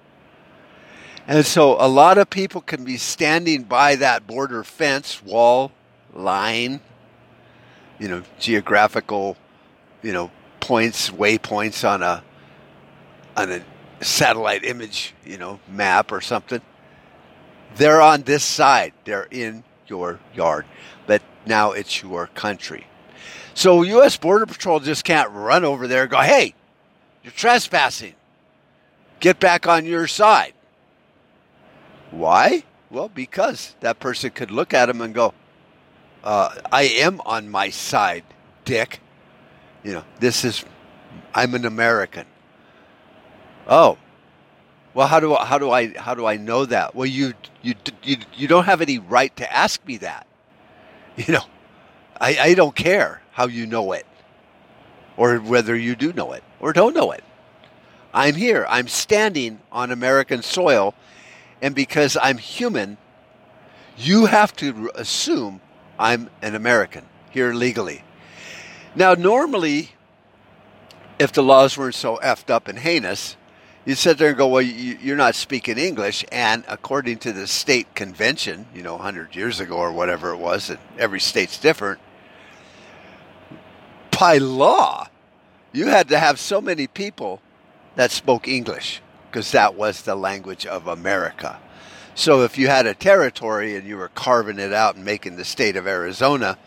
And 1.28 1.46
so 1.46 1.76
a 1.80 1.86
lot 1.86 2.18
of 2.18 2.28
people 2.28 2.60
can 2.60 2.84
be 2.84 2.96
standing 2.96 3.62
by 3.62 3.94
that 3.96 4.26
border 4.26 4.64
fence, 4.64 5.22
wall, 5.22 5.70
line, 6.14 6.80
you 7.98 8.08
know, 8.08 8.22
geographical, 8.38 9.36
you 10.02 10.12
know, 10.12 10.30
points, 10.60 11.10
waypoints 11.10 11.88
on 11.88 12.02
a 12.02 12.22
on 13.36 13.50
a 13.50 13.62
satellite 14.04 14.64
image, 14.64 15.14
you 15.24 15.38
know, 15.38 15.58
map 15.68 16.12
or 16.12 16.20
something. 16.20 16.60
They're 17.76 18.02
on 18.02 18.22
this 18.22 18.44
side. 18.44 18.92
They're 19.04 19.28
in 19.30 19.64
your 19.86 20.20
yard. 20.34 20.66
But 21.06 21.22
now 21.46 21.72
it's 21.72 22.02
your 22.02 22.26
country. 22.28 22.86
So 23.54 23.82
US 23.82 24.16
Border 24.16 24.46
Patrol 24.46 24.80
just 24.80 25.04
can't 25.04 25.30
run 25.30 25.64
over 25.64 25.86
there 25.86 26.02
and 26.02 26.10
go, 26.10 26.20
"Hey, 26.20 26.54
you're 27.22 27.32
trespassing. 27.32 28.14
Get 29.20 29.38
back 29.40 29.66
on 29.66 29.86
your 29.86 30.06
side." 30.06 30.54
Why? 32.10 32.64
Well, 32.90 33.08
because 33.08 33.74
that 33.80 34.00
person 34.00 34.30
could 34.30 34.50
look 34.50 34.74
at 34.74 34.90
him 34.90 35.00
and 35.00 35.14
go, 35.14 35.32
uh, 36.22 36.54
I 36.70 36.82
am 36.82 37.20
on 37.26 37.48
my 37.48 37.70
side, 37.70 38.24
Dick. 38.64 39.00
You 39.82 39.94
know, 39.94 40.04
this 40.20 40.44
is, 40.44 40.64
I'm 41.34 41.54
an 41.54 41.64
American. 41.64 42.26
Oh, 43.66 43.98
well, 44.94 45.06
how 45.06 45.20
do 45.20 45.34
I, 45.34 45.44
how 45.44 45.58
do 45.58 45.70
I 45.70 45.88
how 45.98 46.14
do 46.14 46.26
I 46.26 46.36
know 46.36 46.66
that? 46.66 46.94
Well, 46.94 47.06
you 47.06 47.32
you 47.62 47.74
you 48.02 48.16
you 48.34 48.46
don't 48.46 48.64
have 48.64 48.82
any 48.82 48.98
right 48.98 49.34
to 49.36 49.50
ask 49.52 49.84
me 49.86 49.98
that. 49.98 50.26
You 51.14 51.34
know, 51.34 51.44
I 52.18 52.36
I 52.40 52.54
don't 52.54 52.74
care 52.74 53.20
how 53.32 53.46
you 53.46 53.66
know 53.66 53.92
it, 53.92 54.06
or 55.18 55.36
whether 55.38 55.76
you 55.76 55.94
do 55.94 56.12
know 56.14 56.32
it 56.32 56.42
or 56.58 56.72
don't 56.72 56.94
know 56.94 57.12
it. 57.12 57.22
I'm 58.14 58.34
here. 58.34 58.66
I'm 58.68 58.88
standing 58.88 59.60
on 59.70 59.90
American 59.90 60.42
soil, 60.42 60.94
and 61.60 61.74
because 61.74 62.16
I'm 62.20 62.38
human, 62.38 62.96
you 63.96 64.26
have 64.26 64.56
to 64.56 64.90
assume 64.94 65.60
I'm 65.98 66.30
an 66.40 66.54
American 66.54 67.06
here 67.30 67.52
legally. 67.52 68.04
Now, 68.94 69.14
normally, 69.14 69.92
if 71.18 71.32
the 71.32 71.42
laws 71.42 71.78
weren't 71.78 71.94
so 71.94 72.18
effed 72.22 72.50
up 72.50 72.68
and 72.68 72.78
heinous, 72.78 73.36
you 73.84 73.94
sit 73.94 74.18
there 74.18 74.28
and 74.28 74.38
go, 74.38 74.46
well, 74.46 74.62
you're 74.62 75.16
not 75.16 75.34
speaking 75.34 75.78
English. 75.78 76.24
And 76.30 76.64
according 76.68 77.18
to 77.18 77.32
the 77.32 77.46
state 77.46 77.94
convention, 77.94 78.66
you 78.74 78.82
know, 78.82 78.94
100 78.94 79.34
years 79.34 79.60
ago 79.60 79.76
or 79.76 79.92
whatever 79.92 80.30
it 80.32 80.38
was, 80.38 80.70
and 80.70 80.78
every 80.98 81.20
state's 81.20 81.58
different, 81.58 82.00
by 84.18 84.38
law, 84.38 85.08
you 85.72 85.86
had 85.86 86.08
to 86.10 86.18
have 86.18 86.38
so 86.38 86.60
many 86.60 86.86
people 86.86 87.40
that 87.96 88.10
spoke 88.10 88.46
English 88.46 89.00
because 89.30 89.50
that 89.52 89.74
was 89.74 90.02
the 90.02 90.14
language 90.14 90.66
of 90.66 90.86
America. 90.86 91.58
So 92.14 92.42
if 92.42 92.58
you 92.58 92.68
had 92.68 92.86
a 92.86 92.94
territory 92.94 93.76
and 93.76 93.86
you 93.86 93.96
were 93.96 94.08
carving 94.08 94.58
it 94.58 94.72
out 94.72 94.96
and 94.96 95.04
making 95.04 95.36
the 95.36 95.44
state 95.44 95.76
of 95.76 95.86
Arizona, 95.86 96.58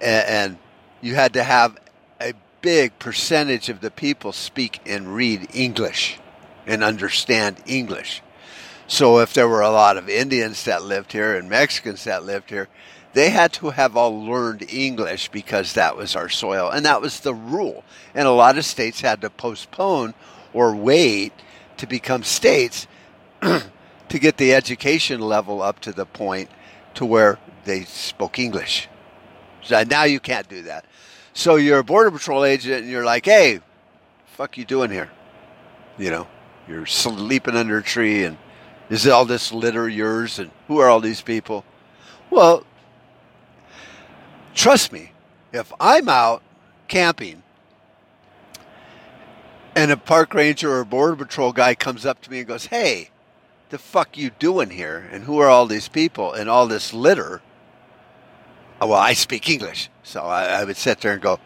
and, 0.00 0.26
and 0.26 0.58
you 1.00 1.14
had 1.14 1.34
to 1.34 1.42
have 1.42 1.78
a 2.20 2.32
big 2.62 2.98
percentage 2.98 3.68
of 3.68 3.80
the 3.80 3.90
people 3.90 4.32
speak 4.32 4.80
and 4.86 5.14
read 5.14 5.48
English 5.54 6.18
and 6.66 6.82
understand 6.82 7.56
English. 7.66 8.22
So 8.86 9.18
if 9.18 9.34
there 9.34 9.48
were 9.48 9.60
a 9.60 9.70
lot 9.70 9.96
of 9.96 10.08
Indians 10.08 10.64
that 10.64 10.82
lived 10.82 11.12
here 11.12 11.36
and 11.36 11.48
Mexicans 11.50 12.04
that 12.04 12.24
lived 12.24 12.50
here, 12.50 12.68
they 13.14 13.30
had 13.30 13.52
to 13.54 13.70
have 13.70 13.96
all 13.96 14.24
learned 14.24 14.70
English 14.70 15.28
because 15.28 15.74
that 15.74 15.96
was 15.96 16.16
our 16.16 16.30
soil 16.30 16.70
and 16.70 16.86
that 16.86 17.02
was 17.02 17.20
the 17.20 17.34
rule. 17.34 17.84
And 18.14 18.26
a 18.26 18.32
lot 18.32 18.56
of 18.56 18.64
states 18.64 19.02
had 19.02 19.20
to 19.20 19.30
postpone 19.30 20.14
or 20.54 20.74
wait 20.74 21.32
to 21.76 21.86
become 21.86 22.22
states 22.22 22.86
to 24.12 24.18
get 24.18 24.36
the 24.36 24.52
education 24.52 25.22
level 25.22 25.62
up 25.62 25.80
to 25.80 25.90
the 25.90 26.04
point 26.04 26.50
to 26.92 27.02
where 27.02 27.38
they 27.64 27.82
spoke 27.84 28.38
English. 28.38 28.86
So 29.62 29.82
now 29.84 30.04
you 30.04 30.20
can't 30.20 30.46
do 30.50 30.60
that. 30.64 30.84
So 31.32 31.56
you're 31.56 31.78
a 31.78 31.84
border 31.84 32.10
patrol 32.10 32.44
agent 32.44 32.82
and 32.82 32.90
you're 32.90 33.06
like, 33.06 33.24
"Hey, 33.24 33.60
fuck 34.26 34.58
you 34.58 34.66
doing 34.66 34.90
here?" 34.90 35.10
You 35.96 36.10
know, 36.10 36.28
you're 36.68 36.84
sleeping 36.84 37.56
under 37.56 37.78
a 37.78 37.82
tree 37.82 38.22
and 38.24 38.36
is 38.90 39.08
all 39.08 39.24
this 39.24 39.50
litter 39.50 39.88
yours 39.88 40.38
and 40.38 40.50
who 40.68 40.78
are 40.78 40.90
all 40.90 41.00
these 41.00 41.22
people? 41.22 41.64
Well, 42.28 42.66
trust 44.54 44.92
me, 44.92 45.12
if 45.54 45.72
I'm 45.80 46.10
out 46.10 46.42
camping 46.86 47.42
and 49.74 49.90
a 49.90 49.96
park 49.96 50.34
ranger 50.34 50.70
or 50.70 50.84
border 50.84 51.16
patrol 51.16 51.54
guy 51.54 51.74
comes 51.74 52.04
up 52.04 52.20
to 52.20 52.30
me 52.30 52.40
and 52.40 52.46
goes, 52.46 52.66
"Hey, 52.66 53.08
the 53.72 53.78
fuck 53.78 54.18
you 54.18 54.30
doing 54.38 54.68
here? 54.68 55.08
And 55.10 55.24
who 55.24 55.38
are 55.38 55.48
all 55.48 55.66
these 55.66 55.88
people 55.88 56.32
and 56.34 56.48
all 56.48 56.68
this 56.68 56.92
litter? 56.92 57.40
Oh, 58.80 58.88
well, 58.88 59.00
I 59.00 59.14
speak 59.14 59.48
English, 59.48 59.88
so 60.02 60.20
I, 60.20 60.44
I 60.60 60.64
would 60.64 60.76
sit 60.76 61.00
there 61.00 61.14
and 61.14 61.22
go, 61.22 61.40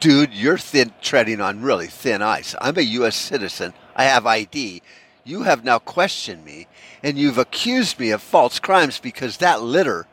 dude, 0.00 0.32
you're 0.32 0.56
thin 0.56 0.92
treading 1.02 1.40
on 1.40 1.60
really 1.60 1.86
thin 1.86 2.22
ice. 2.22 2.54
I'm 2.62 2.78
a 2.78 2.82
U.S. 2.82 3.14
citizen. 3.14 3.74
I 3.94 4.04
have 4.04 4.26
ID. 4.26 4.80
You 5.22 5.42
have 5.42 5.64
now 5.64 5.78
questioned 5.78 6.46
me, 6.46 6.66
and 7.02 7.18
you've 7.18 7.36
accused 7.36 8.00
me 8.00 8.10
of 8.10 8.22
false 8.22 8.58
crimes 8.58 8.98
because 8.98 9.36
that 9.36 9.62
litter 9.62 10.06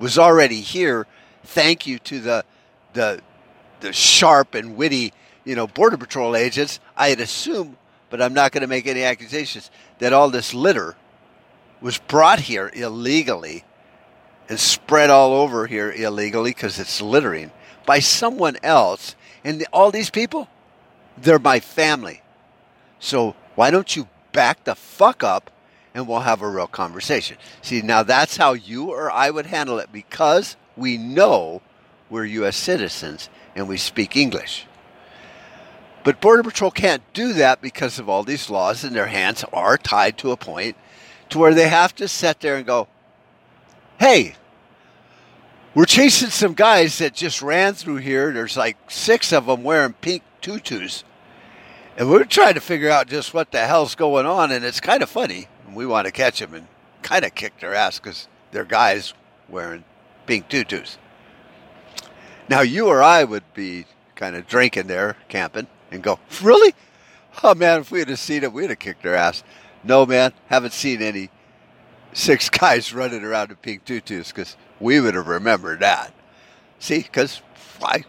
was 0.00 0.18
already 0.18 0.62
here. 0.62 1.06
Thank 1.44 1.86
you 1.86 1.98
to 2.00 2.20
the 2.20 2.44
the 2.94 3.20
the 3.80 3.92
sharp 3.92 4.54
and 4.54 4.76
witty, 4.76 5.12
you 5.44 5.54
know, 5.54 5.66
border 5.66 5.98
patrol 5.98 6.34
agents. 6.34 6.80
I 6.96 7.10
had 7.10 7.20
assumed 7.20 7.76
but 8.10 8.22
I'm 8.22 8.34
not 8.34 8.52
going 8.52 8.62
to 8.62 8.68
make 8.68 8.86
any 8.86 9.04
accusations 9.04 9.70
that 9.98 10.12
all 10.12 10.30
this 10.30 10.54
litter 10.54 10.96
was 11.80 11.98
brought 11.98 12.40
here 12.40 12.70
illegally 12.74 13.64
and 14.48 14.58
spread 14.58 15.10
all 15.10 15.32
over 15.34 15.66
here 15.66 15.92
illegally 15.92 16.50
because 16.50 16.78
it's 16.78 17.00
littering 17.00 17.50
by 17.86 17.98
someone 17.98 18.56
else. 18.62 19.14
And 19.44 19.64
all 19.72 19.90
these 19.90 20.10
people, 20.10 20.48
they're 21.16 21.38
my 21.38 21.60
family. 21.60 22.22
So 22.98 23.34
why 23.54 23.70
don't 23.70 23.94
you 23.94 24.08
back 24.32 24.64
the 24.64 24.74
fuck 24.74 25.22
up 25.22 25.50
and 25.94 26.08
we'll 26.08 26.20
have 26.20 26.42
a 26.42 26.48
real 26.48 26.66
conversation? 26.66 27.36
See, 27.62 27.82
now 27.82 28.02
that's 28.02 28.36
how 28.36 28.54
you 28.54 28.90
or 28.90 29.10
I 29.10 29.30
would 29.30 29.46
handle 29.46 29.78
it 29.78 29.92
because 29.92 30.56
we 30.76 30.96
know 30.96 31.60
we're 32.10 32.24
U.S. 32.24 32.56
citizens 32.56 33.28
and 33.54 33.68
we 33.68 33.76
speak 33.76 34.16
English. 34.16 34.66
But 36.08 36.22
Border 36.22 36.42
Patrol 36.42 36.70
can't 36.70 37.02
do 37.12 37.34
that 37.34 37.60
because 37.60 37.98
of 37.98 38.08
all 38.08 38.22
these 38.22 38.48
laws, 38.48 38.82
and 38.82 38.96
their 38.96 39.08
hands 39.08 39.44
are 39.52 39.76
tied 39.76 40.16
to 40.16 40.30
a 40.30 40.38
point 40.38 40.74
to 41.28 41.38
where 41.38 41.52
they 41.52 41.68
have 41.68 41.94
to 41.96 42.08
sit 42.08 42.40
there 42.40 42.56
and 42.56 42.64
go, 42.64 42.88
hey, 43.98 44.34
we're 45.74 45.84
chasing 45.84 46.30
some 46.30 46.54
guys 46.54 46.96
that 46.96 47.12
just 47.12 47.42
ran 47.42 47.74
through 47.74 47.96
here. 47.96 48.32
There's 48.32 48.56
like 48.56 48.78
six 48.90 49.34
of 49.34 49.44
them 49.44 49.62
wearing 49.62 49.92
pink 49.92 50.22
tutus. 50.40 51.04
And 51.98 52.08
we're 52.08 52.24
trying 52.24 52.54
to 52.54 52.62
figure 52.62 52.88
out 52.88 53.08
just 53.08 53.34
what 53.34 53.52
the 53.52 53.66
hell's 53.66 53.94
going 53.94 54.24
on. 54.24 54.50
And 54.50 54.64
it's 54.64 54.80
kind 54.80 55.02
of 55.02 55.10
funny. 55.10 55.46
And 55.66 55.76
we 55.76 55.84
want 55.84 56.06
to 56.06 56.10
catch 56.10 56.40
them 56.40 56.54
and 56.54 56.68
kind 57.02 57.26
of 57.26 57.34
kick 57.34 57.60
their 57.60 57.74
ass 57.74 57.98
because 57.98 58.28
they're 58.50 58.64
guys 58.64 59.12
wearing 59.46 59.84
pink 60.24 60.48
tutus. 60.48 60.96
Now, 62.48 62.62
you 62.62 62.86
or 62.86 63.02
I 63.02 63.24
would 63.24 63.44
be 63.52 63.84
kind 64.14 64.36
of 64.36 64.46
drinking 64.46 64.86
there, 64.86 65.18
camping 65.28 65.66
and 65.90 66.02
go, 66.02 66.18
really? 66.42 66.74
Oh 67.42 67.54
man, 67.54 67.80
if 67.80 67.90
we 67.90 68.00
had 68.00 68.18
seen 68.18 68.42
it, 68.42 68.52
we'd 68.52 68.70
have 68.70 68.78
kicked 68.78 69.02
their 69.02 69.16
ass. 69.16 69.44
No 69.84 70.06
man, 70.06 70.32
haven't 70.46 70.72
seen 70.72 71.02
any 71.02 71.30
six 72.12 72.48
guys 72.50 72.92
running 72.92 73.24
around 73.24 73.50
in 73.50 73.56
pink 73.56 73.84
tutus 73.84 74.32
because 74.32 74.56
we 74.80 75.00
would 75.00 75.14
have 75.14 75.28
remembered 75.28 75.80
that. 75.80 76.12
See, 76.78 76.98
because 76.98 77.42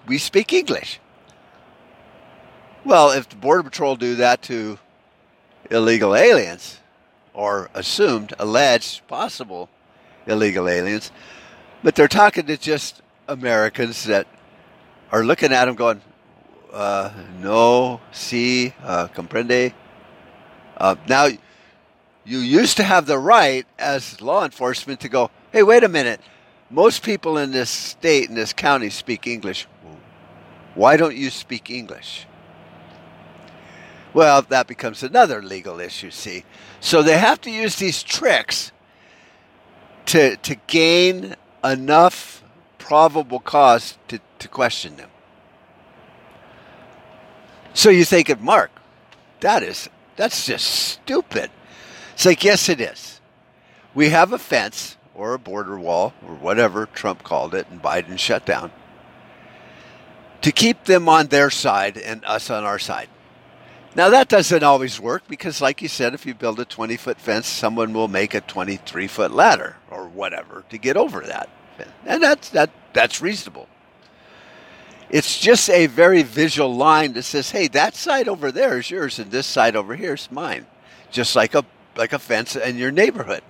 we 0.07 0.17
speak 0.17 0.53
English. 0.53 1.00
Well, 2.86 3.12
if 3.12 3.29
the 3.29 3.36
Border 3.36 3.63
Patrol 3.63 3.95
do 3.95 4.15
that 4.15 4.41
to 4.43 4.79
illegal 5.69 6.15
aliens, 6.15 6.79
or 7.33 7.69
assumed, 7.74 8.33
alleged, 8.39 9.07
possible 9.07 9.69
illegal 10.25 10.67
aliens, 10.67 11.12
but 11.83 11.95
they're 11.95 12.07
talking 12.07 12.45
to 12.45 12.57
just 12.57 13.01
Americans 13.27 14.03
that 14.05 14.27
are 15.12 15.24
looking 15.24 15.51
at 15.51 15.65
them 15.65 15.75
going, 15.75 16.01
uh, 16.73 17.11
no, 17.41 18.01
si, 18.11 18.73
uh, 18.83 19.07
comprende. 19.07 19.73
Uh, 20.77 20.95
now, 21.07 21.27
you 22.25 22.39
used 22.39 22.77
to 22.77 22.83
have 22.83 23.05
the 23.05 23.17
right 23.17 23.65
as 23.77 24.21
law 24.21 24.45
enforcement 24.45 24.99
to 25.01 25.09
go, 25.09 25.31
hey, 25.51 25.63
wait 25.63 25.83
a 25.83 25.89
minute. 25.89 26.21
Most 26.69 27.03
people 27.03 27.38
in 27.38 27.51
this 27.51 27.69
state, 27.69 28.29
in 28.29 28.35
this 28.35 28.53
county, 28.53 28.89
speak 28.89 29.25
English. 29.25 29.67
Why 30.75 30.97
don't 30.97 31.15
you 31.15 31.29
speak 31.29 31.69
English? 31.71 32.27
Well, 34.13 34.41
that 34.43 34.67
becomes 34.67 35.03
another 35.03 35.41
legal 35.41 35.79
issue, 35.79 36.11
see. 36.11 36.43
So 36.79 37.01
they 37.03 37.17
have 37.17 37.41
to 37.41 37.51
use 37.51 37.75
these 37.75 38.01
tricks 38.03 38.71
to, 40.07 40.35
to 40.38 40.55
gain 40.67 41.35
enough 41.63 42.43
probable 42.77 43.39
cause 43.39 43.97
to, 44.07 44.19
to 44.39 44.47
question 44.47 44.95
them. 44.95 45.09
So 47.79 47.89
you 47.89 48.03
think 48.03 48.27
of 48.27 48.41
Mark, 48.41 48.71
that 49.39 49.63
is 49.63 49.88
that's 50.17 50.45
just 50.45 50.65
stupid. 50.65 51.50
It's 52.13 52.25
like, 52.25 52.43
yes, 52.43 52.67
it 52.67 52.81
is. 52.81 53.21
We 53.95 54.09
have 54.09 54.33
a 54.33 54.38
fence 54.38 54.98
or 55.15 55.33
a 55.33 55.39
border 55.39 55.79
wall 55.79 56.13
or 56.27 56.36
whatever 56.36 56.88
Trump 56.88 57.24
called 57.24 57.55
it 57.55 57.67
and 57.71 57.81
Biden 57.81 58.19
shut 58.19 58.45
down 58.45 58.74
to 60.41 60.51
keep 60.51 60.83
them 60.83 61.07
on 61.07 61.27
their 61.27 61.50
side 61.50 61.98
and 61.98 62.25
us 62.25 62.50
on 62.50 62.65
our 62.65 62.79
side. 62.79 63.07
Now, 63.95 64.09
that 64.09 64.27
doesn't 64.27 64.62
always 64.62 65.00
work 65.00 65.24
because, 65.29 65.62
like 65.62 65.81
you 65.81 65.88
said, 65.88 66.13
if 66.13 66.25
you 66.25 66.33
build 66.33 66.59
a 66.59 66.65
20 66.65 66.98
foot 66.98 67.21
fence, 67.21 67.48
someone 67.48 67.93
will 67.93 68.09
make 68.09 68.33
a 68.33 68.41
23 68.41 69.07
foot 69.07 69.31
ladder 69.31 69.77
or 69.89 70.05
whatever 70.09 70.65
to 70.69 70.77
get 70.77 70.98
over 70.98 71.21
that. 71.21 71.48
And 72.05 72.21
that's, 72.21 72.50
that, 72.50 72.71
that's 72.91 73.21
reasonable. 73.21 73.69
It's 75.09 75.39
just 75.39 75.69
a 75.69 75.87
very 75.87 76.21
visual 76.21 76.75
line 76.75 77.13
that 77.13 77.23
says, 77.23 77.49
hey, 77.49 77.67
that 77.69 77.95
side 77.95 78.27
over 78.27 78.51
there 78.51 78.77
is 78.77 78.91
yours 78.91 79.17
and 79.17 79.31
this 79.31 79.47
side 79.47 79.75
over 79.75 79.95
here 79.95 80.13
is 80.13 80.31
mine. 80.31 80.67
Just 81.11 81.35
like 81.35 81.55
a, 81.55 81.65
like 81.95 82.13
a 82.13 82.19
fence 82.19 82.55
in 82.55 82.77
your 82.77 82.91
neighborhood. 82.91 83.41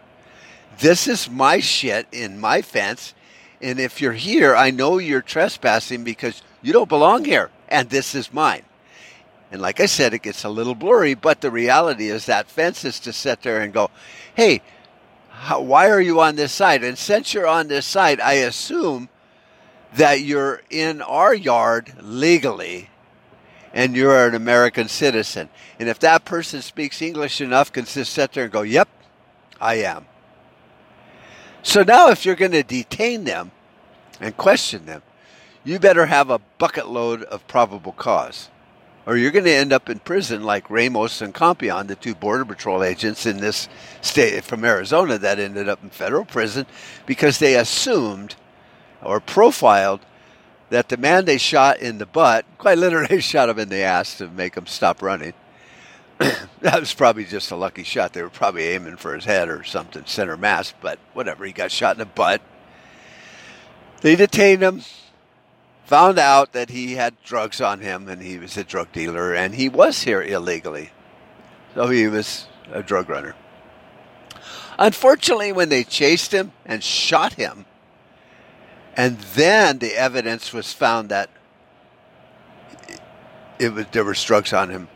This 0.79 1.07
is 1.07 1.29
my 1.29 1.59
shit 1.59 2.07
in 2.11 2.39
my 2.39 2.61
fence. 2.61 3.13
And 3.61 3.79
if 3.79 3.99
you're 3.99 4.13
here, 4.13 4.55
I 4.55 4.71
know 4.71 4.97
you're 4.97 5.21
trespassing 5.21 6.05
because 6.05 6.41
you 6.61 6.71
don't 6.71 6.87
belong 6.87 7.25
here. 7.25 7.51
And 7.67 7.89
this 7.89 8.15
is 8.15 8.31
mine. 8.31 8.63
And 9.51 9.61
like 9.61 9.81
I 9.81 9.87
said, 9.87 10.13
it 10.13 10.21
gets 10.21 10.45
a 10.45 10.49
little 10.49 10.75
blurry, 10.75 11.15
but 11.15 11.41
the 11.41 11.51
reality 11.51 12.07
is 12.07 12.27
that 12.27 12.49
fence 12.49 12.85
is 12.85 12.99
to 13.01 13.11
sit 13.11 13.41
there 13.41 13.61
and 13.61 13.73
go, 13.73 13.89
hey, 14.35 14.61
how, 15.29 15.61
why 15.61 15.89
are 15.89 16.01
you 16.01 16.21
on 16.21 16.35
this 16.35 16.51
side? 16.51 16.83
And 16.83 16.97
since 16.97 17.33
you're 17.33 17.47
on 17.47 17.67
this 17.67 17.85
side, 17.85 18.19
I 18.21 18.33
assume 18.33 19.09
that 19.96 20.22
you're 20.22 20.62
in 20.69 21.01
our 21.01 21.34
yard 21.34 21.93
legally 22.01 22.89
and 23.74 23.96
you're 23.96 24.27
an 24.27 24.36
American 24.36 24.88
citizen. 24.88 25.50
And 25.79 25.89
if 25.89 26.00
that 26.00 26.25
person 26.25 26.62
speaks 26.62 27.01
English 27.01 27.41
enough, 27.41 27.72
can 27.72 27.86
just 27.86 28.13
sit 28.13 28.34
there 28.34 28.46
and 28.46 28.53
go, 28.53 28.62
yep, 28.62 28.89
I 29.60 29.75
am. 29.75 30.05
So 31.62 31.84
now 31.84 32.10
if 32.10 32.25
you're 32.25 32.36
going 32.36 32.51
to 32.51 32.63
detain 32.63 33.25
them 33.25 33.51
and 34.19 34.36
question 34.36 34.86
them, 34.86 35.01
you 35.63 35.79
better 35.79 36.05
have 36.05 36.29
a 36.29 36.39
bucket 36.58 36.88
load 36.88 37.24
of 37.24 37.48
probable 37.48 37.91
cause 37.91 38.50
or 39.10 39.17
you're 39.17 39.31
going 39.31 39.46
to 39.46 39.51
end 39.51 39.74
up 39.74 39.89
in 39.89 39.98
prison 39.98 40.43
like 40.43 40.69
Ramos 40.69 41.19
and 41.24 41.34
Compean, 41.34 41.88
the 41.88 41.96
two 41.96 42.13
border 42.13 42.46
patrol 42.46 42.84
agents 42.84 43.25
in 43.25 43.38
this 43.38 43.67
state 44.01 44.43
from 44.43 44.63
Arizona 44.63 45.17
that 45.17 45.39
ended 45.39 45.67
up 45.67 45.81
in 45.81 45.89
federal 45.89 46.25
prison 46.25 46.67
because 47.08 47.39
they 47.39 47.55
assumed 47.55 48.36
or 49.01 49.20
profiled 49.20 50.01
that 50.70 50.89
the 50.89 50.98
man 50.98 51.25
they 51.25 51.38
shot 51.38 51.79
in 51.79 51.98
the 51.98 52.06
butt, 52.06 52.46
quite 52.58 52.77
literally 52.77 53.22
shot 53.22 53.50
him 53.50 53.60
in 53.60 53.70
the 53.70 53.82
ass 53.82 54.18
to 54.18 54.27
make 54.27 54.56
him 54.56 54.68
stop 54.68 55.01
running. 55.01 55.34
that 56.18 56.79
was 56.79 56.94
probably 56.94 57.24
just 57.25 57.51
a 57.51 57.56
lucky 57.56 57.84
shot. 57.84 58.13
They 58.13 58.22
were 58.22 58.29
probably 58.29 58.63
aiming 58.63 58.98
for 58.98 59.15
his 59.15 59.25
head 59.25 59.48
or 59.48 59.63
something, 59.63 60.03
center 60.06 60.36
mass, 60.36 60.74
but 60.81 61.00
whatever. 61.14 61.46
He 61.46 61.53
got 61.53 61.72
shot 61.72 61.96
in 61.96 62.00
the 62.00 62.05
butt. 62.05 62.42
They 64.01 64.16
detained 64.16 64.62
him, 64.62 64.81
found 65.85 66.20
out 66.20 66.53
that 66.53 66.70
he 66.70 66.96
had 66.96 67.22
drugs 67.24 67.62
on 67.62 67.79
him 67.79 68.07
and 68.07 68.22
he 68.22 68.38
was 68.38 68.57
a 68.57 68.64
drug 68.64 68.92
dealer 68.92 69.33
and 69.33 69.55
he 69.55 69.70
was 69.70 70.03
here 70.03 70.22
illegally. 70.22 70.92
So 71.75 71.88
he 71.88 72.07
was 72.07 72.48
a 72.72 72.83
drug 72.83 73.09
runner. 73.09 73.35
Unfortunately, 74.77 75.51
when 75.51 75.70
they 75.70 75.83
chased 75.83 76.33
him 76.33 76.51
and 76.66 76.83
shot 76.83 77.33
him, 77.33 77.66
and 78.95 79.19
then 79.19 79.79
the 79.79 79.95
evidence 79.95 80.53
was 80.53 80.73
found 80.73 81.09
that 81.09 81.29
it 83.59 83.73
was, 83.73 83.85
there 83.91 84.05
were 84.05 84.13
drugs 84.13 84.53
on 84.53 84.69
him, 84.69 84.87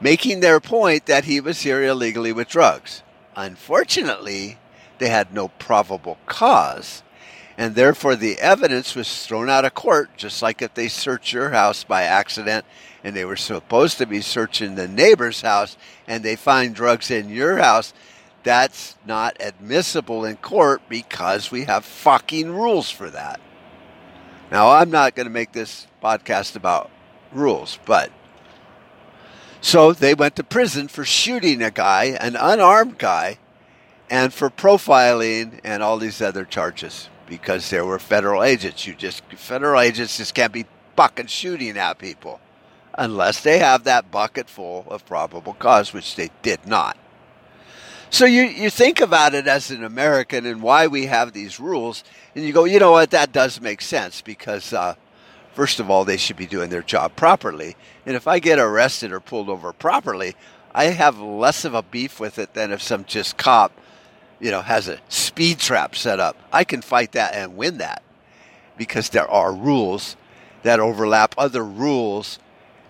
making 0.00 0.40
their 0.40 0.60
point 0.60 1.06
that 1.06 1.24
he 1.24 1.40
was 1.40 1.62
here 1.62 1.82
illegally 1.82 2.32
with 2.32 2.48
drugs. 2.48 3.02
Unfortunately, 3.36 4.58
they 4.98 5.08
had 5.08 5.32
no 5.32 5.48
probable 5.48 6.18
cause 6.26 7.02
and 7.58 7.74
therefore 7.74 8.14
the 8.14 8.38
evidence 8.38 8.94
was 8.94 9.26
thrown 9.26 9.50
out 9.50 9.64
of 9.64 9.74
court, 9.74 10.08
just 10.16 10.40
like 10.40 10.62
if 10.62 10.72
they 10.74 10.86
search 10.86 11.32
your 11.32 11.50
house 11.50 11.82
by 11.82 12.04
accident 12.04 12.64
and 13.02 13.16
they 13.16 13.24
were 13.24 13.36
supposed 13.36 13.98
to 13.98 14.06
be 14.06 14.20
searching 14.20 14.76
the 14.76 14.86
neighbor's 14.86 15.42
house 15.42 15.76
and 16.06 16.22
they 16.22 16.36
find 16.36 16.72
drugs 16.72 17.10
in 17.10 17.28
your 17.28 17.58
house. 17.58 17.92
That's 18.48 18.96
not 19.04 19.36
admissible 19.40 20.24
in 20.24 20.38
court 20.38 20.80
because 20.88 21.50
we 21.50 21.64
have 21.64 21.84
fucking 21.84 22.50
rules 22.50 22.90
for 22.90 23.10
that. 23.10 23.42
Now, 24.50 24.70
I'm 24.70 24.90
not 24.90 25.14
going 25.14 25.26
to 25.26 25.30
make 25.30 25.52
this 25.52 25.86
podcast 26.02 26.56
about 26.56 26.90
rules, 27.30 27.78
but 27.84 28.10
so 29.60 29.92
they 29.92 30.14
went 30.14 30.34
to 30.36 30.44
prison 30.44 30.88
for 30.88 31.04
shooting 31.04 31.60
a 31.60 31.70
guy, 31.70 32.16
an 32.18 32.36
unarmed 32.36 32.96
guy, 32.96 33.36
and 34.08 34.32
for 34.32 34.48
profiling 34.48 35.60
and 35.62 35.82
all 35.82 35.98
these 35.98 36.22
other 36.22 36.46
charges 36.46 37.10
because 37.26 37.68
there 37.68 37.84
were 37.84 37.98
federal 37.98 38.42
agents. 38.42 38.86
You 38.86 38.94
just 38.94 39.22
federal 39.36 39.78
agents 39.78 40.16
just 40.16 40.34
can't 40.34 40.54
be 40.54 40.64
fucking 40.96 41.26
shooting 41.26 41.76
at 41.76 41.98
people 41.98 42.40
unless 42.94 43.42
they 43.42 43.58
have 43.58 43.84
that 43.84 44.10
bucket 44.10 44.48
full 44.48 44.86
of 44.88 45.04
probable 45.04 45.52
cause, 45.52 45.92
which 45.92 46.16
they 46.16 46.30
did 46.40 46.66
not. 46.66 46.96
So 48.10 48.24
you, 48.24 48.42
you 48.44 48.70
think 48.70 49.00
about 49.00 49.34
it 49.34 49.46
as 49.46 49.70
an 49.70 49.84
American 49.84 50.46
and 50.46 50.62
why 50.62 50.86
we 50.86 51.06
have 51.06 51.32
these 51.32 51.60
rules, 51.60 52.04
and 52.34 52.44
you 52.44 52.52
go, 52.52 52.64
you 52.64 52.78
know 52.78 52.92
what, 52.92 53.10
that 53.10 53.32
does 53.32 53.60
make 53.60 53.82
sense 53.82 54.22
because, 54.22 54.72
uh, 54.72 54.94
first 55.52 55.78
of 55.78 55.90
all, 55.90 56.04
they 56.04 56.16
should 56.16 56.36
be 56.36 56.46
doing 56.46 56.70
their 56.70 56.82
job 56.82 57.16
properly. 57.16 57.76
And 58.06 58.16
if 58.16 58.26
I 58.26 58.38
get 58.38 58.58
arrested 58.58 59.12
or 59.12 59.20
pulled 59.20 59.50
over 59.50 59.72
properly, 59.74 60.36
I 60.74 60.84
have 60.84 61.20
less 61.20 61.66
of 61.66 61.74
a 61.74 61.82
beef 61.82 62.18
with 62.18 62.38
it 62.38 62.54
than 62.54 62.72
if 62.72 62.82
some 62.82 63.04
just 63.04 63.36
cop 63.36 63.72
you 64.40 64.50
know, 64.50 64.62
has 64.62 64.88
a 64.88 64.98
speed 65.08 65.58
trap 65.58 65.94
set 65.94 66.20
up, 66.20 66.36
I 66.52 66.64
can 66.64 66.80
fight 66.80 67.12
that 67.12 67.34
and 67.34 67.56
win 67.56 67.78
that 67.78 68.02
because 68.76 69.10
there 69.10 69.28
are 69.28 69.52
rules 69.52 70.16
that 70.62 70.80
overlap 70.80 71.34
other 71.36 71.64
rules 71.64 72.38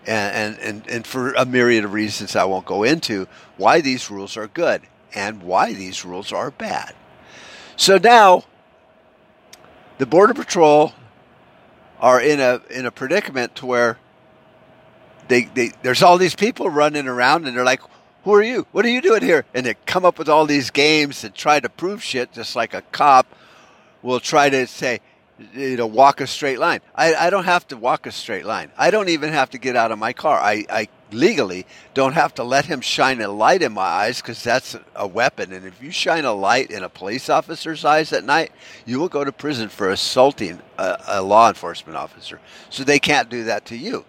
and, 0.06 0.56
and, 0.56 0.58
and, 0.60 0.88
and 0.88 1.06
for 1.06 1.32
a 1.32 1.44
myriad 1.44 1.84
of 1.84 1.92
reasons 1.92 2.36
I 2.36 2.44
won't 2.44 2.66
go 2.66 2.82
into 2.82 3.26
why 3.56 3.80
these 3.80 4.10
rules 4.10 4.36
are 4.36 4.46
good 4.46 4.82
and 5.14 5.42
why 5.42 5.72
these 5.72 6.04
rules 6.04 6.32
are 6.32 6.50
bad. 6.50 6.94
So 7.76 7.98
now 7.98 8.44
the 9.98 10.06
Border 10.06 10.34
Patrol 10.34 10.92
are 12.00 12.20
in 12.20 12.40
a 12.40 12.60
in 12.70 12.86
a 12.86 12.90
predicament 12.90 13.56
to 13.56 13.66
where 13.66 13.98
they, 15.28 15.44
they 15.44 15.72
there's 15.82 16.02
all 16.02 16.18
these 16.18 16.34
people 16.34 16.70
running 16.70 17.06
around 17.06 17.46
and 17.46 17.56
they're 17.56 17.64
like, 17.64 17.82
who 18.24 18.34
are 18.34 18.42
you? 18.42 18.66
What 18.72 18.84
are 18.84 18.90
you 18.90 19.00
doing 19.00 19.22
here? 19.22 19.44
And 19.54 19.66
they 19.66 19.74
come 19.86 20.04
up 20.04 20.18
with 20.18 20.28
all 20.28 20.46
these 20.46 20.70
games 20.70 21.24
and 21.24 21.34
try 21.34 21.60
to 21.60 21.68
prove 21.68 22.02
shit, 22.02 22.32
just 22.32 22.56
like 22.56 22.74
a 22.74 22.82
cop 22.82 23.26
will 24.02 24.20
try 24.20 24.50
to 24.50 24.66
say, 24.66 25.00
you 25.54 25.76
know, 25.76 25.86
walk 25.86 26.20
a 26.20 26.26
straight 26.26 26.58
line. 26.58 26.80
I, 26.94 27.14
I 27.14 27.30
don't 27.30 27.44
have 27.44 27.66
to 27.68 27.76
walk 27.76 28.06
a 28.06 28.12
straight 28.12 28.44
line. 28.44 28.70
I 28.76 28.90
don't 28.90 29.08
even 29.08 29.32
have 29.32 29.50
to 29.50 29.58
get 29.58 29.76
out 29.76 29.92
of 29.92 29.98
my 29.98 30.12
car. 30.12 30.38
I, 30.38 30.64
I 30.68 30.88
legally 31.12 31.66
don't 31.94 32.12
have 32.14 32.34
to 32.34 32.44
let 32.44 32.66
him 32.66 32.80
shine 32.80 33.20
a 33.20 33.28
light 33.28 33.62
in 33.62 33.72
my 33.72 33.82
eyes 33.82 34.20
because 34.20 34.42
that's 34.42 34.76
a 34.94 35.06
weapon. 35.06 35.52
And 35.52 35.64
if 35.64 35.82
you 35.82 35.90
shine 35.90 36.24
a 36.24 36.32
light 36.32 36.70
in 36.70 36.82
a 36.82 36.88
police 36.88 37.28
officer's 37.28 37.84
eyes 37.84 38.12
at 38.12 38.24
night, 38.24 38.52
you 38.84 38.98
will 38.98 39.08
go 39.08 39.24
to 39.24 39.32
prison 39.32 39.68
for 39.68 39.90
assaulting 39.90 40.60
a, 40.76 40.98
a 41.06 41.22
law 41.22 41.48
enforcement 41.48 41.96
officer. 41.96 42.40
So 42.70 42.84
they 42.84 42.98
can't 42.98 43.28
do 43.28 43.44
that 43.44 43.64
to 43.66 43.76
you. 43.76 44.04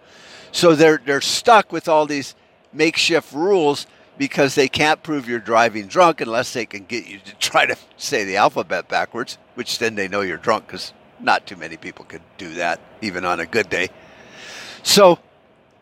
So 0.52 0.74
they're 0.74 1.00
they're 1.04 1.20
stuck 1.20 1.70
with 1.72 1.88
all 1.88 2.06
these 2.06 2.34
makeshift 2.72 3.32
rules 3.32 3.86
because 4.18 4.54
they 4.54 4.68
can't 4.68 5.02
prove 5.02 5.28
you're 5.28 5.38
driving 5.38 5.86
drunk 5.86 6.20
unless 6.20 6.52
they 6.52 6.66
can 6.66 6.84
get 6.84 7.06
you 7.06 7.18
to 7.20 7.34
try 7.38 7.66
to 7.66 7.76
say 7.96 8.24
the 8.24 8.36
alphabet 8.36 8.88
backwards, 8.88 9.38
which 9.54 9.78
then 9.78 9.94
they 9.94 10.08
know 10.08 10.20
you're 10.22 10.36
drunk 10.36 10.66
because 10.66 10.92
not 11.22 11.46
too 11.46 11.56
many 11.56 11.76
people 11.76 12.04
could 12.04 12.22
do 12.38 12.54
that, 12.54 12.80
even 13.00 13.24
on 13.24 13.40
a 13.40 13.46
good 13.46 13.68
day. 13.68 13.88
So 14.82 15.18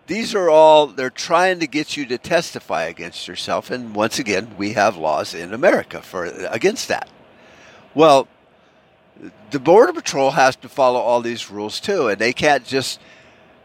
these 0.07 0.35
are 0.35 0.51
all, 0.51 0.87
they're 0.89 1.11
trying 1.11 1.61
to 1.61 1.67
get 1.67 1.97
you 1.97 2.07
to 2.07 2.19
testify 2.19 2.85
against 2.85 3.29
yourself. 3.29 3.71
And 3.71 3.95
once 3.95 4.19
again, 4.19 4.55
we 4.57 4.73
have 4.73 4.97
laws 4.97 5.35
in 5.35 5.53
America 5.53 6.03
for 6.03 6.25
against 6.25 6.89
that. 6.89 7.09
Well, 7.95 8.29
the 9.51 9.59
Border 9.59 9.93
Patrol 9.93 10.33
has 10.33 10.57
to 10.57 10.69
follow 10.69 11.01
all 11.01 11.21
these 11.21 11.51
rules 11.51 11.81
too, 11.81 12.09
and 12.09 12.19
they 12.19 12.33
can't 12.33 12.65
just 12.65 13.01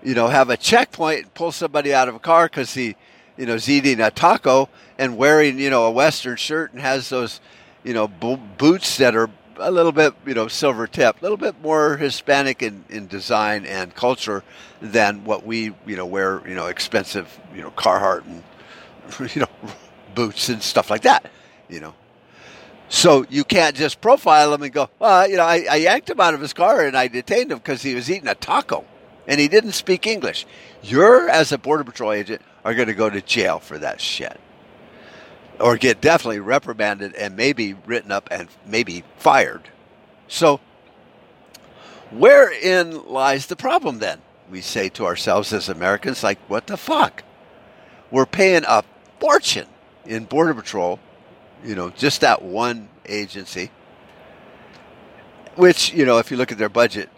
you 0.03 0.13
know, 0.13 0.27
have 0.27 0.49
a 0.49 0.57
checkpoint 0.57 1.21
and 1.23 1.33
pull 1.33 1.51
somebody 1.51 1.93
out 1.93 2.09
of 2.09 2.15
a 2.15 2.19
car 2.19 2.45
because 2.45 2.73
he, 2.73 2.95
you 3.37 3.45
know, 3.45 3.55
is 3.55 3.69
eating 3.69 4.01
a 4.01 4.11
taco 4.11 4.69
and 4.97 5.17
wearing, 5.17 5.57
you 5.57 5.69
know, 5.69 5.85
a 5.85 5.91
Western 5.91 6.35
shirt 6.35 6.73
and 6.73 6.81
has 6.81 7.09
those, 7.09 7.39
you 7.83 7.93
know, 7.93 8.07
bo- 8.07 8.35
boots 8.35 8.97
that 8.97 9.15
are 9.15 9.29
a 9.57 9.71
little 9.71 9.91
bit, 9.91 10.13
you 10.25 10.33
know, 10.33 10.47
silver 10.47 10.87
tip, 10.87 11.19
a 11.19 11.21
little 11.21 11.37
bit 11.37 11.61
more 11.61 11.97
Hispanic 11.97 12.61
in, 12.61 12.83
in 12.89 13.07
design 13.07 13.65
and 13.65 13.93
culture 13.95 14.43
than 14.81 15.23
what 15.23 15.45
we, 15.45 15.73
you 15.85 15.95
know, 15.95 16.05
wear, 16.05 16.41
you 16.47 16.55
know, 16.55 16.67
expensive, 16.67 17.39
you 17.55 17.61
know, 17.61 17.71
Carhartt 17.71 18.25
and, 18.25 18.43
you 19.35 19.41
know, 19.41 19.71
boots 20.15 20.49
and 20.49 20.61
stuff 20.61 20.89
like 20.89 21.03
that, 21.03 21.29
you 21.69 21.79
know. 21.79 21.93
So 22.89 23.25
you 23.29 23.43
can't 23.43 23.75
just 23.75 24.01
profile 24.01 24.53
him 24.53 24.61
and 24.61 24.71
go, 24.71 24.89
well, 24.99 25.27
you 25.27 25.37
know, 25.37 25.45
I, 25.45 25.65
I 25.69 25.75
yanked 25.77 26.09
him 26.09 26.19
out 26.19 26.33
of 26.33 26.41
his 26.41 26.53
car 26.53 26.85
and 26.85 26.95
I 26.95 27.07
detained 27.07 27.51
him 27.51 27.57
because 27.57 27.81
he 27.81 27.95
was 27.95 28.09
eating 28.09 28.27
a 28.27 28.35
taco 28.35 28.85
and 29.27 29.39
he 29.39 29.47
didn't 29.47 29.71
speak 29.71 30.05
English. 30.05 30.45
You're, 30.83 31.29
as 31.29 31.51
a 31.51 31.57
Border 31.57 31.83
Patrol 31.83 32.11
agent, 32.11 32.41
are 32.63 32.73
going 32.73 32.87
to 32.87 32.93
go 32.93 33.09
to 33.09 33.21
jail 33.21 33.59
for 33.59 33.77
that 33.79 33.99
shit. 33.99 34.39
Or 35.59 35.77
get 35.77 36.01
definitely 36.01 36.39
reprimanded 36.39 37.15
and 37.15 37.35
maybe 37.35 37.73
written 37.73 38.11
up 38.11 38.27
and 38.31 38.49
maybe 38.65 39.03
fired. 39.17 39.69
So, 40.27 40.59
wherein 42.11 43.05
lies 43.05 43.45
the 43.47 43.55
problem 43.55 43.99
then? 43.99 44.19
We 44.49 44.61
say 44.61 44.89
to 44.89 45.05
ourselves 45.05 45.53
as 45.53 45.69
Americans, 45.69 46.23
like, 46.23 46.39
what 46.49 46.67
the 46.67 46.77
fuck? 46.77 47.23
We're 48.11 48.25
paying 48.25 48.63
a 48.67 48.83
fortune 49.19 49.67
in 50.05 50.25
Border 50.25 50.53
Patrol, 50.53 50.99
you 51.63 51.75
know, 51.75 51.89
just 51.91 52.21
that 52.21 52.41
one 52.41 52.89
agency, 53.07 53.71
which, 55.55 55.93
you 55.93 56.05
know, 56.05 56.17
if 56.17 56.29
you 56.29 56.37
look 56.37 56.51
at 56.51 56.57
their 56.57 56.69
budget, 56.69 57.09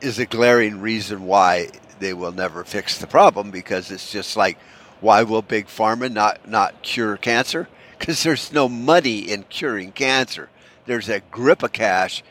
is 0.00 0.18
a 0.18 0.26
glaring 0.26 0.80
reason 0.80 1.24
why 1.24 1.68
they 2.00 2.14
will 2.14 2.32
never 2.32 2.64
fix 2.64 2.98
the 2.98 3.06
problem 3.06 3.50
because 3.50 3.90
it's 3.90 4.10
just 4.10 4.36
like, 4.36 4.58
why 5.02 5.24
will 5.24 5.42
big 5.42 5.66
pharma 5.66 6.10
not, 6.10 6.48
not 6.48 6.80
cure 6.82 7.18
cancer? 7.18 7.68
Because 7.98 8.24
there's 8.24 8.52
no 8.52 8.68
money 8.68 9.30
in 9.30 9.44
curing 9.44 9.92
cancer. 9.92 10.48
There's 10.86 11.08
a 11.08 11.20
grip 11.30 11.62
of 11.62 11.72
cash 11.72 12.24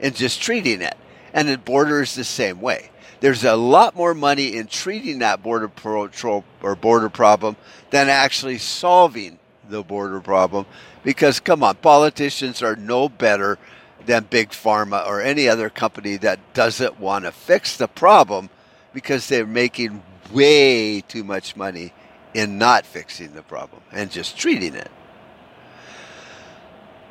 in 0.00 0.14
just 0.14 0.40
treating 0.40 0.80
it. 0.80 0.96
And 1.34 1.46
the 1.46 1.58
border 1.58 2.00
is 2.00 2.14
the 2.14 2.24
same 2.24 2.62
way. 2.62 2.88
There's 3.20 3.44
a 3.44 3.54
lot 3.54 3.94
more 3.94 4.14
money 4.14 4.56
in 4.56 4.68
treating 4.68 5.18
that 5.18 5.42
border 5.42 5.68
patrol 5.68 6.44
or 6.62 6.74
border 6.74 7.10
problem 7.10 7.56
than 7.90 8.08
actually 8.08 8.56
solving 8.56 9.38
the 9.68 9.82
border 9.82 10.20
problem. 10.20 10.64
Because 11.04 11.40
come 11.40 11.62
on, 11.62 11.76
politicians 11.76 12.62
are 12.62 12.76
no 12.76 13.10
better 13.10 13.58
than 14.06 14.24
Big 14.30 14.48
Pharma 14.48 15.06
or 15.06 15.20
any 15.20 15.46
other 15.46 15.68
company 15.68 16.16
that 16.16 16.54
doesn't 16.54 16.98
want 16.98 17.26
to 17.26 17.32
fix 17.32 17.76
the 17.76 17.88
problem 17.88 18.48
because 18.94 19.28
they're 19.28 19.46
making 19.46 20.02
way 20.32 21.02
too 21.02 21.22
much 21.22 21.54
money 21.54 21.92
in 22.38 22.58
not 22.58 22.86
fixing 22.86 23.34
the 23.34 23.42
problem 23.42 23.82
and 23.92 24.10
just 24.10 24.36
treating 24.36 24.74
it. 24.74 24.90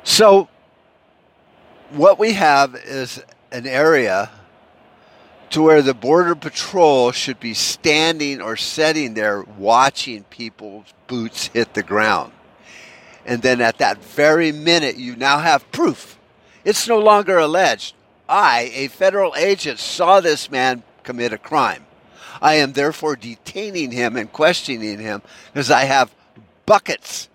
So, 0.04 0.48
what 1.90 2.18
we 2.18 2.34
have 2.34 2.74
is 2.74 3.22
an 3.52 3.66
area 3.66 4.30
to 5.50 5.62
where 5.62 5.82
the 5.82 5.94
Border 5.94 6.34
Patrol 6.34 7.12
should 7.12 7.40
be 7.40 7.54
standing 7.54 8.40
or 8.40 8.56
sitting 8.56 9.14
there 9.14 9.42
watching 9.42 10.24
people's 10.24 10.92
boots 11.06 11.46
hit 11.48 11.74
the 11.74 11.82
ground. 11.82 12.32
And 13.24 13.42
then 13.42 13.60
at 13.60 13.78
that 13.78 14.02
very 14.02 14.52
minute, 14.52 14.96
you 14.96 15.16
now 15.16 15.38
have 15.38 15.70
proof 15.72 16.18
it's 16.68 16.86
no 16.86 16.98
longer 16.98 17.38
alleged. 17.38 17.94
I, 18.28 18.70
a 18.74 18.88
federal 18.88 19.34
agent, 19.36 19.78
saw 19.78 20.20
this 20.20 20.50
man 20.50 20.82
commit 21.02 21.32
a 21.32 21.38
crime. 21.38 21.86
I 22.40 22.54
am 22.56 22.72
therefore 22.72 23.16
detaining 23.16 23.90
him 23.90 24.16
and 24.16 24.32
questioning 24.32 24.98
him 24.98 25.22
because 25.52 25.70
I 25.70 25.84
have 25.84 26.14
buckets 26.66 27.28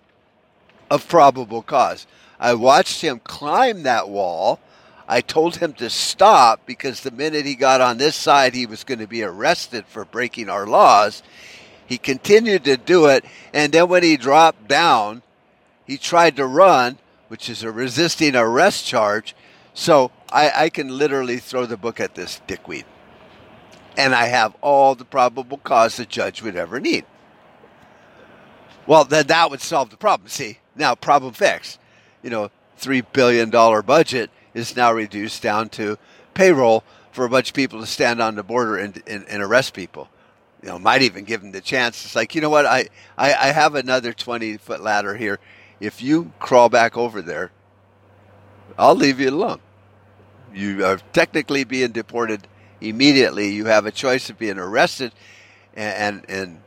of 0.90 1.08
probable 1.08 1.62
cause. 1.62 2.06
I 2.38 2.54
watched 2.54 3.00
him 3.00 3.20
climb 3.20 3.82
that 3.82 4.08
wall. 4.08 4.60
I 5.06 5.20
told 5.20 5.56
him 5.56 5.74
to 5.74 5.90
stop 5.90 6.60
because 6.66 7.00
the 7.00 7.10
minute 7.10 7.44
he 7.44 7.54
got 7.54 7.80
on 7.80 7.98
this 7.98 8.16
side, 8.16 8.54
he 8.54 8.66
was 8.66 8.84
going 8.84 9.00
to 9.00 9.06
be 9.06 9.22
arrested 9.22 9.84
for 9.86 10.04
breaking 10.04 10.48
our 10.48 10.66
laws. 10.66 11.22
He 11.86 11.98
continued 11.98 12.64
to 12.64 12.76
do 12.78 13.06
it, 13.06 13.24
and 13.52 13.72
then 13.72 13.88
when 13.88 14.02
he 14.02 14.16
dropped 14.16 14.66
down, 14.68 15.22
he 15.86 15.98
tried 15.98 16.36
to 16.36 16.46
run, 16.46 16.98
which 17.28 17.50
is 17.50 17.62
a 17.62 17.70
resisting 17.70 18.34
arrest 18.34 18.86
charge. 18.86 19.36
So 19.74 20.10
I, 20.32 20.52
I 20.54 20.68
can 20.70 20.96
literally 20.96 21.38
throw 21.38 21.66
the 21.66 21.76
book 21.76 22.00
at 22.00 22.14
this 22.14 22.40
dickweed. 22.46 22.86
And 23.96 24.14
I 24.14 24.26
have 24.26 24.56
all 24.60 24.94
the 24.94 25.04
probable 25.04 25.58
cause 25.58 25.96
the 25.96 26.06
judge 26.06 26.42
would 26.42 26.56
ever 26.56 26.80
need. 26.80 27.04
Well, 28.86 29.04
then 29.04 29.28
that 29.28 29.50
would 29.50 29.60
solve 29.60 29.90
the 29.90 29.96
problem. 29.96 30.28
See, 30.28 30.58
now 30.74 30.94
problem 30.94 31.32
fixed. 31.32 31.78
You 32.22 32.30
know, 32.30 32.50
$3 32.80 33.04
billion 33.12 33.50
budget 33.50 34.30
is 34.52 34.76
now 34.76 34.92
reduced 34.92 35.42
down 35.42 35.68
to 35.70 35.98
payroll 36.34 36.84
for 37.12 37.24
a 37.24 37.30
bunch 37.30 37.50
of 37.50 37.54
people 37.54 37.80
to 37.80 37.86
stand 37.86 38.20
on 38.20 38.34
the 38.34 38.42
border 38.42 38.76
and, 38.76 39.00
and, 39.06 39.24
and 39.28 39.42
arrest 39.42 39.74
people. 39.74 40.08
You 40.62 40.70
know, 40.70 40.78
might 40.78 41.02
even 41.02 41.24
give 41.24 41.42
them 41.42 41.52
the 41.52 41.60
chance. 41.60 42.04
It's 42.04 42.16
like, 42.16 42.34
you 42.34 42.40
know 42.40 42.50
what, 42.50 42.66
I, 42.66 42.88
I, 43.16 43.34
I 43.34 43.46
have 43.52 43.74
another 43.74 44.12
20 44.12 44.56
foot 44.56 44.82
ladder 44.82 45.14
here 45.14 45.38
if 45.80 46.02
you 46.02 46.32
crawl 46.38 46.68
back 46.68 46.96
over 46.96 47.20
there, 47.22 47.50
I'll 48.78 48.94
leave 48.94 49.20
you 49.20 49.30
alone. 49.30 49.60
You 50.52 50.84
are 50.84 50.98
technically 51.12 51.64
being 51.64 51.92
deported 51.92 52.46
immediately. 52.88 53.50
You 53.50 53.66
have 53.66 53.86
a 53.86 53.90
choice 53.90 54.30
of 54.30 54.38
being 54.38 54.58
arrested 54.58 55.12
and 55.74 56.24
and 56.28 56.60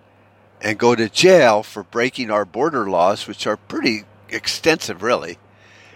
and 0.62 0.78
go 0.78 0.96
to 0.96 1.10
jail 1.10 1.64
for 1.64 1.84
breaking 1.84 2.32
our 2.32 2.46
border 2.46 2.90
laws, 2.90 3.28
which 3.28 3.46
are 3.46 3.58
pretty 3.58 4.04
extensive, 4.30 5.04
really. 5.04 5.38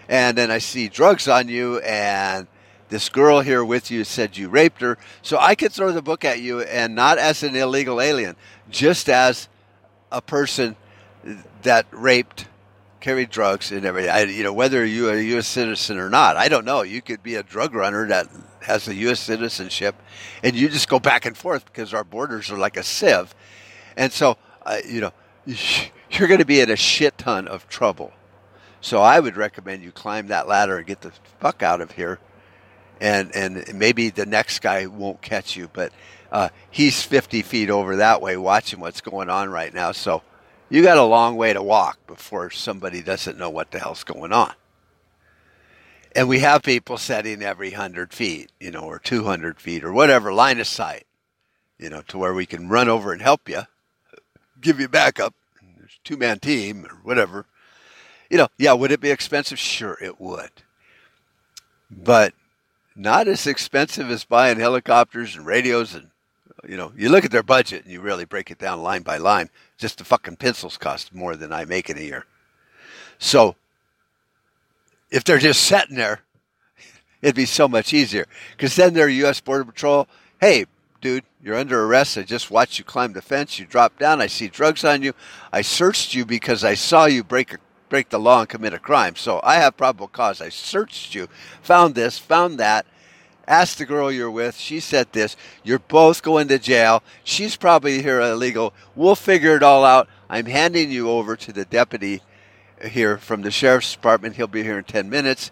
And 0.08 0.36
then 0.36 0.50
I 0.50 0.58
see 0.58 0.88
drugs 0.88 1.26
on 1.28 1.48
you, 1.48 1.78
and 1.80 2.46
this 2.88 3.08
girl 3.08 3.40
here 3.40 3.64
with 3.64 3.90
you 3.90 4.04
said 4.04 4.36
you 4.36 4.48
raped 4.48 4.80
her. 4.82 4.98
So 5.22 5.38
I 5.38 5.54
could 5.54 5.72
throw 5.72 5.92
the 5.92 6.02
book 6.02 6.24
at 6.24 6.40
you, 6.40 6.60
and 6.60 6.94
not 6.94 7.18
as 7.18 7.42
an 7.42 7.56
illegal 7.56 8.00
alien, 8.00 8.36
just 8.70 9.08
as 9.08 9.48
a 10.10 10.20
person 10.20 10.76
that 11.62 11.86
raped 11.90 12.46
carried 13.00 13.30
drugs 13.30 13.72
and 13.72 13.84
everything. 13.84 14.10
I, 14.10 14.22
you 14.24 14.44
know, 14.44 14.52
whether 14.52 14.84
you're 14.84 15.14
a 15.14 15.22
U.S. 15.22 15.48
citizen 15.48 15.98
or 15.98 16.08
not, 16.08 16.36
I 16.36 16.48
don't 16.48 16.64
know. 16.64 16.82
You 16.82 17.02
could 17.02 17.22
be 17.22 17.34
a 17.34 17.42
drug 17.42 17.74
runner 17.74 18.06
that 18.08 18.28
has 18.64 18.88
a 18.88 18.94
U.S. 18.94 19.20
citizenship, 19.20 19.94
and 20.42 20.54
you 20.54 20.68
just 20.68 20.88
go 20.88 20.98
back 20.98 21.26
and 21.26 21.36
forth 21.36 21.64
because 21.64 21.92
our 21.94 22.04
borders 22.04 22.50
are 22.50 22.58
like 22.58 22.76
a 22.76 22.82
sieve. 22.82 23.34
And 23.96 24.12
so, 24.12 24.36
uh, 24.64 24.78
you 24.86 25.00
know, 25.00 25.12
you're 25.46 26.28
going 26.28 26.38
to 26.38 26.46
be 26.46 26.60
in 26.60 26.70
a 26.70 26.76
shit 26.76 27.18
ton 27.18 27.48
of 27.48 27.68
trouble. 27.68 28.12
So 28.80 29.00
I 29.00 29.20
would 29.20 29.36
recommend 29.36 29.82
you 29.82 29.92
climb 29.92 30.26
that 30.28 30.48
ladder 30.48 30.76
and 30.78 30.86
get 30.86 31.00
the 31.00 31.12
fuck 31.40 31.62
out 31.62 31.80
of 31.80 31.92
here. 31.92 32.18
And 33.00 33.34
and 33.34 33.74
maybe 33.74 34.10
the 34.10 34.26
next 34.26 34.60
guy 34.60 34.86
won't 34.86 35.22
catch 35.22 35.56
you, 35.56 35.68
but 35.72 35.92
uh, 36.30 36.48
he's 36.70 37.02
50 37.02 37.42
feet 37.42 37.68
over 37.68 37.96
that 37.96 38.22
way 38.22 38.36
watching 38.36 38.80
what's 38.80 39.00
going 39.00 39.28
on 39.28 39.50
right 39.50 39.72
now. 39.72 39.92
So 39.92 40.22
you 40.70 40.82
got 40.82 40.96
a 40.96 41.04
long 41.04 41.36
way 41.36 41.52
to 41.52 41.62
walk 41.62 41.98
before 42.06 42.50
somebody 42.50 43.02
doesn't 43.02 43.36
know 43.36 43.50
what 43.50 43.70
the 43.70 43.78
hell's 43.78 44.04
going 44.04 44.32
on. 44.32 44.54
And 46.14 46.28
we 46.28 46.40
have 46.40 46.62
people 46.62 46.98
setting 46.98 47.42
every 47.42 47.70
100 47.70 48.12
feet, 48.12 48.50
you 48.60 48.70
know, 48.70 48.82
or 48.82 48.98
200 48.98 49.58
feet 49.60 49.82
or 49.82 49.92
whatever, 49.92 50.32
line 50.32 50.60
of 50.60 50.66
sight, 50.66 51.06
you 51.78 51.88
know, 51.88 52.02
to 52.08 52.18
where 52.18 52.34
we 52.34 52.46
can 52.46 52.68
run 52.68 52.88
over 52.88 53.12
and 53.12 53.22
help 53.22 53.48
you, 53.48 53.62
give 54.60 54.78
you 54.78 54.88
backup. 54.88 55.34
There's 55.78 55.98
two 56.04 56.16
man 56.16 56.38
team 56.38 56.84
or 56.84 56.96
whatever. 57.02 57.46
You 58.28 58.38
know, 58.38 58.48
yeah, 58.58 58.72
would 58.72 58.92
it 58.92 59.00
be 59.00 59.10
expensive? 59.10 59.58
Sure, 59.58 59.96
it 60.02 60.20
would. 60.20 60.50
But 61.90 62.34
not 62.94 63.28
as 63.28 63.46
expensive 63.46 64.10
as 64.10 64.24
buying 64.24 64.58
helicopters 64.58 65.34
and 65.34 65.46
radios 65.46 65.94
and 65.94 66.08
you 66.68 66.76
know, 66.76 66.92
you 66.96 67.08
look 67.08 67.24
at 67.24 67.32
their 67.32 67.42
budget 67.42 67.82
and 67.82 67.92
you 67.92 68.00
really 68.00 68.24
break 68.24 68.50
it 68.50 68.58
down 68.58 68.82
line 68.82 69.02
by 69.02 69.16
line. 69.16 69.50
Just 69.78 69.98
the 69.98 70.04
fucking 70.04 70.36
pencils 70.36 70.76
cost 70.76 71.12
more 71.12 71.34
than 71.34 71.52
I 71.52 71.64
make 71.64 71.90
in 71.90 71.98
a 71.98 72.02
year. 72.02 72.26
So 73.18 73.56
if 75.12 75.22
they're 75.22 75.38
just 75.38 75.62
sitting 75.62 75.94
there, 75.96 76.22
it'd 77.20 77.36
be 77.36 77.46
so 77.46 77.68
much 77.68 77.92
easier. 77.92 78.26
Because 78.56 78.74
then 78.74 78.94
they're 78.94 79.08
U.S. 79.08 79.40
Border 79.40 79.64
Patrol. 79.64 80.08
Hey, 80.40 80.64
dude, 81.00 81.24
you're 81.40 81.56
under 81.56 81.84
arrest. 81.84 82.18
I 82.18 82.22
just 82.22 82.50
watched 82.50 82.78
you 82.78 82.84
climb 82.84 83.12
the 83.12 83.22
fence. 83.22 83.58
You 83.58 83.66
dropped 83.66 84.00
down. 84.00 84.20
I 84.20 84.26
see 84.26 84.48
drugs 84.48 84.84
on 84.84 85.02
you. 85.02 85.12
I 85.52 85.60
searched 85.60 86.14
you 86.14 86.24
because 86.24 86.64
I 86.64 86.74
saw 86.74 87.04
you 87.04 87.22
break 87.22 87.54
a, 87.54 87.58
break 87.88 88.08
the 88.08 88.18
law 88.18 88.40
and 88.40 88.48
commit 88.48 88.72
a 88.72 88.78
crime. 88.78 89.14
So 89.14 89.40
I 89.44 89.56
have 89.56 89.76
probable 89.76 90.08
cause. 90.08 90.40
I 90.40 90.48
searched 90.48 91.14
you, 91.14 91.28
found 91.62 91.94
this, 91.94 92.18
found 92.18 92.58
that, 92.58 92.86
Asked 93.48 93.78
the 93.78 93.86
girl 93.86 94.12
you're 94.12 94.30
with. 94.30 94.56
She 94.56 94.78
said 94.78 95.12
this. 95.12 95.36
You're 95.64 95.80
both 95.80 96.22
going 96.22 96.48
to 96.48 96.58
jail. 96.58 97.02
She's 97.24 97.56
probably 97.56 98.00
here 98.00 98.20
illegal. 98.20 98.72
We'll 98.94 99.16
figure 99.16 99.56
it 99.56 99.64
all 99.64 99.84
out. 99.84 100.08
I'm 100.30 100.46
handing 100.46 100.90
you 100.90 101.10
over 101.10 101.36
to 101.36 101.52
the 101.52 101.64
deputy 101.64 102.22
here 102.82 103.18
from 103.18 103.42
the 103.42 103.50
sheriff's 103.50 103.92
department. 103.92 104.36
He'll 104.36 104.46
be 104.46 104.62
here 104.62 104.78
in 104.78 104.84
10 104.84 105.08
minutes. 105.08 105.50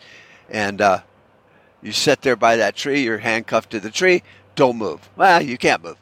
And 0.48 0.80
uh, 0.80 1.00
you 1.82 1.92
sit 1.92 2.22
there 2.22 2.36
by 2.36 2.56
that 2.56 2.76
tree. 2.76 3.02
You're 3.02 3.18
handcuffed 3.18 3.70
to 3.70 3.80
the 3.80 3.90
tree. 3.90 4.22
Don't 4.54 4.76
move. 4.76 5.08
Well, 5.16 5.42
you 5.42 5.56
can't 5.56 5.82
move. 5.82 5.96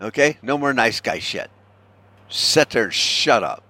Okay? 0.00 0.38
No 0.42 0.58
more 0.58 0.72
nice 0.72 1.00
guy 1.00 1.18
shit. 1.18 1.50
Sit 2.28 2.70
there 2.70 2.84
and 2.84 2.94
shut 2.94 3.42
up. 3.42 3.62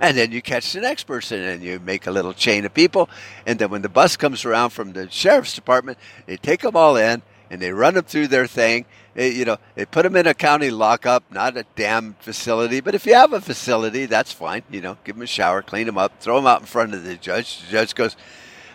And 0.00 0.16
then 0.16 0.32
you 0.32 0.42
catch 0.42 0.72
the 0.72 0.80
next 0.80 1.04
person 1.04 1.40
and 1.40 1.62
you 1.62 1.78
make 1.78 2.06
a 2.06 2.10
little 2.10 2.32
chain 2.32 2.64
of 2.64 2.74
people. 2.74 3.08
And 3.46 3.58
then 3.58 3.70
when 3.70 3.82
the 3.82 3.88
bus 3.88 4.16
comes 4.16 4.44
around 4.44 4.70
from 4.70 4.92
the 4.92 5.08
sheriff's 5.10 5.54
department, 5.54 5.98
they 6.26 6.36
take 6.36 6.60
them 6.60 6.76
all 6.76 6.96
in 6.96 7.22
and 7.54 7.62
they 7.62 7.72
run 7.72 7.94
them 7.94 8.04
through 8.04 8.26
their 8.26 8.48
thing. 8.48 8.84
They, 9.14 9.30
you 9.30 9.44
know, 9.44 9.58
they 9.76 9.86
put 9.86 10.02
them 10.02 10.16
in 10.16 10.26
a 10.26 10.34
county 10.34 10.70
lockup, 10.70 11.22
not 11.30 11.56
a 11.56 11.64
damn 11.76 12.14
facility. 12.14 12.80
But 12.80 12.96
if 12.96 13.06
you 13.06 13.14
have 13.14 13.32
a 13.32 13.40
facility, 13.40 14.06
that's 14.06 14.32
fine. 14.32 14.64
You 14.68 14.80
know, 14.80 14.98
give 15.04 15.14
them 15.14 15.22
a 15.22 15.26
shower, 15.28 15.62
clean 15.62 15.86
them 15.86 15.96
up, 15.96 16.20
throw 16.20 16.34
them 16.34 16.48
out 16.48 16.60
in 16.60 16.66
front 16.66 16.94
of 16.94 17.04
the 17.04 17.14
judge. 17.14 17.60
The 17.60 17.70
judge 17.70 17.94
goes, 17.94 18.16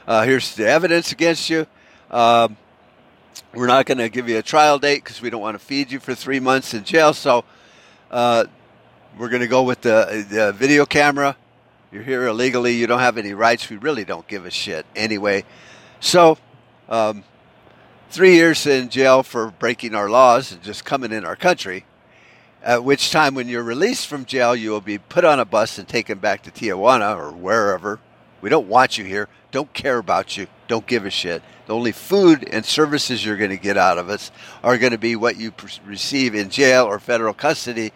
uh, 0.08 0.24
"Here's 0.24 0.56
the 0.56 0.66
evidence 0.66 1.12
against 1.12 1.50
you. 1.50 1.68
Um, 2.10 2.56
we're 3.54 3.68
not 3.68 3.86
going 3.86 3.98
to 3.98 4.08
give 4.08 4.30
you 4.30 4.38
a 4.38 4.42
trial 4.42 4.80
date 4.80 5.04
because 5.04 5.22
we 5.22 5.30
don't 5.30 5.42
want 5.42 5.60
to 5.60 5.66
feed 5.66 5.92
you 5.92 6.00
for 6.00 6.16
three 6.16 6.40
months 6.40 6.74
in 6.74 6.86
jail. 6.86 7.14
So 7.14 7.44
uh, 8.10 8.46
we're 9.18 9.30
going 9.30 9.42
to 9.42 9.48
go 9.48 9.64
with 9.64 9.82
the, 9.82 10.26
the 10.30 10.54
video 10.54 10.86
camera. 10.86 11.36
You're 11.92 12.04
here 12.04 12.28
illegally. 12.28 12.76
You 12.76 12.88
don't 12.88 13.00
have 13.00 13.18
any 13.18 13.34
rights. 13.34 13.70
We 13.70 13.76
really 13.76 14.06
don't 14.06 14.26
give 14.26 14.46
a 14.46 14.52
shit 14.52 14.86
anyway. 14.96 15.44
So." 16.00 16.38
Um, 16.88 17.24
three 18.10 18.34
years 18.34 18.66
in 18.66 18.90
jail 18.90 19.22
for 19.22 19.52
breaking 19.52 19.94
our 19.94 20.10
laws 20.10 20.52
and 20.52 20.62
just 20.64 20.84
coming 20.84 21.12
in 21.12 21.26
our 21.26 21.36
country. 21.36 21.86
At 22.64 22.84
which 22.84 23.12
time, 23.12 23.36
when 23.36 23.48
you're 23.48 23.64
released 23.64 24.08
from 24.08 24.26
jail, 24.26 24.56
you 24.56 24.72
will 24.72 24.82
be 24.82 24.98
put 24.98 25.24
on 25.24 25.40
a 25.40 25.46
bus 25.46 25.78
and 25.78 25.88
taken 25.88 26.18
back 26.18 26.42
to 26.44 26.52
Tijuana 26.52 27.16
or 27.16 27.32
wherever. 27.32 28.00
We 28.42 28.50
don't 28.50 28.68
want 28.68 28.98
you 28.98 29.06
here. 29.06 29.30
Don't 29.52 29.72
care 29.74 29.98
about 29.98 30.38
you. 30.38 30.48
Don't 30.68 30.86
give 30.86 31.06
a 31.06 31.10
shit. 31.10 31.42
The 31.68 31.76
only 31.76 31.92
food 31.92 32.48
and 32.52 32.66
services 32.66 33.24
you're 33.24 33.38
going 33.38 33.52
to 33.52 33.58
get 33.58 33.78
out 33.78 33.98
of 33.98 34.10
us 34.10 34.32
are 34.64 34.78
going 34.78 34.92
to 34.92 34.98
be 34.98 35.16
what 35.16 35.38
you 35.38 35.54
receive 35.86 36.36
in 36.36 36.50
jail 36.50 36.86
or 36.86 37.00
federal 37.00 37.34
custody, 37.34 37.92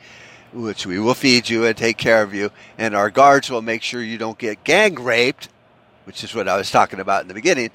which 0.54 0.86
we 0.86 1.00
will 1.00 1.14
feed 1.14 1.50
you 1.50 1.66
and 1.66 1.76
take 1.76 1.98
care 1.98 2.22
of 2.22 2.34
you. 2.34 2.52
And 2.78 2.96
our 2.96 3.10
guards 3.10 3.50
will 3.50 3.62
make 3.62 3.82
sure 3.82 4.02
you 4.02 4.18
don't 4.18 4.38
get 4.38 4.64
gang 4.64 4.96
raped, 4.96 5.50
which 6.06 6.24
is 6.24 6.36
what 6.36 6.48
I 6.48 6.56
was 6.56 6.72
talking 6.72 7.00
about 7.00 7.24
in 7.24 7.28
the 7.28 7.34
beginning. 7.34 7.72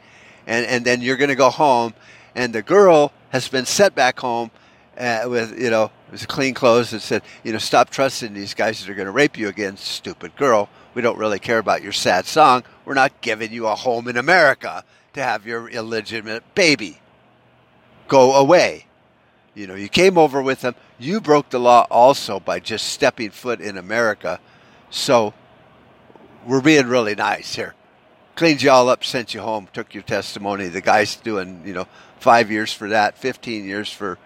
And, 0.47 0.65
and 0.67 0.85
then 0.85 1.03
you're 1.03 1.17
going 1.17 1.29
to 1.29 1.37
go 1.37 1.51
home 1.51 1.95
and 2.35 2.53
the 2.53 2.63
girl 2.63 3.13
has 3.31 3.49
been 3.49 3.67
sent 3.67 3.95
back 3.95 4.19
home 4.21 4.51
uh, 4.99 5.25
with 5.27 5.59
you 5.61 5.71
know 5.71 5.91
clean 6.27 6.55
clothes 6.55 6.93
and 6.93 7.01
said 7.01 7.23
you 7.45 7.53
know 7.53 7.59
stop 7.59 7.91
trusting 7.91 8.35
these 8.35 8.55
guys 8.55 8.81
that 8.81 8.91
are 8.91 8.95
going 8.95 9.07
to 9.07 9.13
rape 9.13 9.39
you 9.39 9.49
again 9.49 9.77
stupid 9.77 10.35
girl. 10.37 10.69
We 10.95 11.03
don't 11.03 11.19
really 11.19 11.39
care 11.39 11.59
about 11.59 11.83
your 11.83 11.93
sad 11.93 12.27
song. 12.27 12.65
We're 12.85 12.95
not 12.95 13.21
giving 13.21 13.53
you 13.53 13.67
a 13.67 13.75
home 13.75 14.09
in 14.09 14.17
america 14.17 14.85
to 15.13 15.23
have 15.23 15.47
your 15.47 15.69
illegitimate 15.69 16.55
baby 16.55 17.01
go 18.09 18.35
away. 18.35 18.87
You 19.55 19.67
know 19.67 19.75
you 19.75 19.89
came 19.89 20.19
over 20.19 20.43
with 20.43 20.63
them. 20.63 20.75
You 20.99 21.21
broke 21.21 21.51
the 21.51 21.61
law 21.61 21.87
also 21.91 22.41
by 22.41 22.59
just 22.61 22.89
stepping 22.89 23.31
foot 23.31 23.61
in 23.61 23.77
america. 23.77 24.41
So 24.91 25.35
we're 26.47 26.63
being 26.63 26.87
really 26.87 27.15
nice 27.15 27.55
here 27.55 27.75
cleaned 28.39 28.63
you 28.63 28.71
all 28.71 28.89
up, 28.89 29.03
sent 29.03 29.35
you 29.35 29.41
home, 29.41 29.67
took 29.73 29.93
your 29.93 30.05
testimony. 30.05 30.69
The 30.69 30.81
guy's 30.81 31.17
doing, 31.17 31.61
you 31.67 31.73
know, 31.73 31.89
five 32.21 32.53
years 32.53 32.73
for 32.73 32.89
that, 32.91 33.19
15 33.19 33.65
years 33.65 33.93
for 33.93 34.17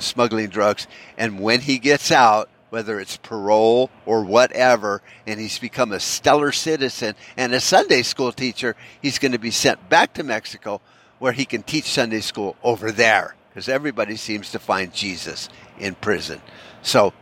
smuggling 0.00 0.48
drugs. 0.48 0.88
And 1.16 1.38
when 1.38 1.60
he 1.60 1.78
gets 1.78 2.10
out, 2.10 2.50
whether 2.70 2.98
it's 2.98 3.16
parole 3.18 3.88
or 4.04 4.24
whatever, 4.24 5.00
and 5.28 5.38
he's 5.38 5.60
become 5.60 5.92
a 5.92 6.00
stellar 6.00 6.50
citizen 6.50 7.14
and 7.36 7.54
a 7.54 7.60
Sunday 7.60 8.02
school 8.02 8.32
teacher, 8.32 8.74
he's 9.00 9.20
going 9.20 9.30
to 9.30 9.38
be 9.38 9.52
sent 9.52 9.88
back 9.88 10.14
to 10.14 10.24
Mexico 10.24 10.80
where 11.20 11.32
he 11.32 11.44
can 11.44 11.62
teach 11.62 11.84
Sunday 11.84 12.20
school 12.20 12.56
over 12.64 12.90
there 12.90 13.36
because 13.48 13.68
everybody 13.68 14.16
seems 14.16 14.50
to 14.50 14.58
find 14.58 14.92
Jesus 14.92 15.48
in 15.78 15.94
prison. 15.94 16.42
So, 16.82 17.12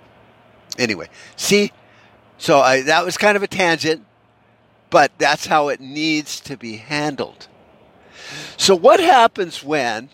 anyway, 0.79 1.11
see, 1.37 1.71
so 2.39 2.61
I, 2.61 2.81
that 2.81 3.05
was 3.05 3.19
kind 3.19 3.37
of 3.37 3.43
a 3.43 3.47
tangent, 3.47 4.07
but 4.93 5.11
that's 5.17 5.47
how 5.47 5.69
it 5.69 5.81
needs 5.81 6.39
to 6.39 6.55
be 6.55 6.77
handled. 6.77 7.49
So, 8.59 8.77
what 8.77 9.01
happens 9.01 9.65
when 9.65 10.11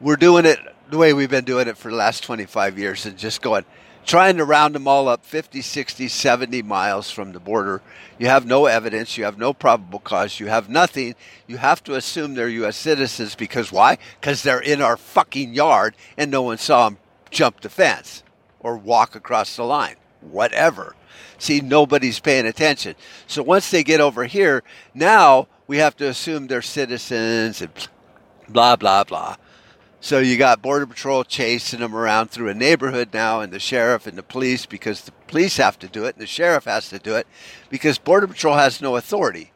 we're 0.00 0.16
doing 0.16 0.46
it 0.46 0.58
the 0.88 0.96
way 0.96 1.12
we've 1.12 1.30
been 1.30 1.44
doing 1.44 1.68
it 1.68 1.76
for 1.76 1.90
the 1.90 1.96
last 1.96 2.24
25 2.24 2.78
years 2.78 3.04
and 3.04 3.18
just 3.18 3.42
going, 3.42 3.66
trying 4.06 4.38
to 4.38 4.44
round 4.44 4.74
them 4.74 4.88
all 4.88 5.06
up 5.06 5.22
50, 5.24 5.60
60, 5.60 6.08
70 6.08 6.62
miles 6.62 7.10
from 7.10 7.32
the 7.32 7.40
border? 7.40 7.82
You 8.18 8.26
have 8.28 8.46
no 8.46 8.64
evidence, 8.64 9.18
you 9.18 9.24
have 9.24 9.36
no 9.36 9.52
probable 9.52 9.98
cause, 9.98 10.40
you 10.40 10.46
have 10.46 10.70
nothing. 10.70 11.14
You 11.46 11.58
have 11.58 11.84
to 11.84 11.94
assume 11.94 12.34
they're 12.34 12.48
U.S. 12.48 12.76
citizens 12.76 13.34
because 13.34 13.70
why? 13.70 13.98
Because 14.18 14.42
they're 14.42 14.60
in 14.60 14.80
our 14.80 14.96
fucking 14.96 15.52
yard 15.52 15.94
and 16.16 16.30
no 16.30 16.40
one 16.40 16.56
saw 16.56 16.88
them 16.88 16.98
jump 17.30 17.60
the 17.60 17.68
fence 17.68 18.22
or 18.60 18.78
walk 18.78 19.14
across 19.14 19.56
the 19.56 19.64
line, 19.64 19.96
whatever. 20.22 20.96
See, 21.38 21.60
nobody's 21.60 22.20
paying 22.20 22.46
attention. 22.46 22.94
So 23.26 23.42
once 23.42 23.70
they 23.70 23.82
get 23.82 24.00
over 24.00 24.24
here, 24.24 24.62
now 24.94 25.48
we 25.66 25.78
have 25.78 25.96
to 25.96 26.08
assume 26.08 26.46
they're 26.46 26.62
citizens 26.62 27.60
and 27.60 27.70
blah, 28.48 28.76
blah, 28.76 29.04
blah. 29.04 29.36
So 30.00 30.18
you 30.18 30.36
got 30.36 30.60
Border 30.60 30.86
Patrol 30.86 31.24
chasing 31.24 31.80
them 31.80 31.94
around 31.94 32.30
through 32.30 32.50
a 32.50 32.54
neighborhood 32.54 33.08
now, 33.14 33.40
and 33.40 33.50
the 33.50 33.58
sheriff 33.58 34.06
and 34.06 34.18
the 34.18 34.22
police, 34.22 34.66
because 34.66 35.00
the 35.00 35.12
police 35.28 35.56
have 35.56 35.78
to 35.78 35.88
do 35.88 36.04
it, 36.04 36.14
and 36.14 36.22
the 36.22 36.26
sheriff 36.26 36.64
has 36.64 36.90
to 36.90 36.98
do 36.98 37.14
it, 37.14 37.26
because 37.70 37.96
Border 37.96 38.26
Patrol 38.26 38.56
has 38.56 38.82
no 38.82 38.96
authority. 38.96 39.52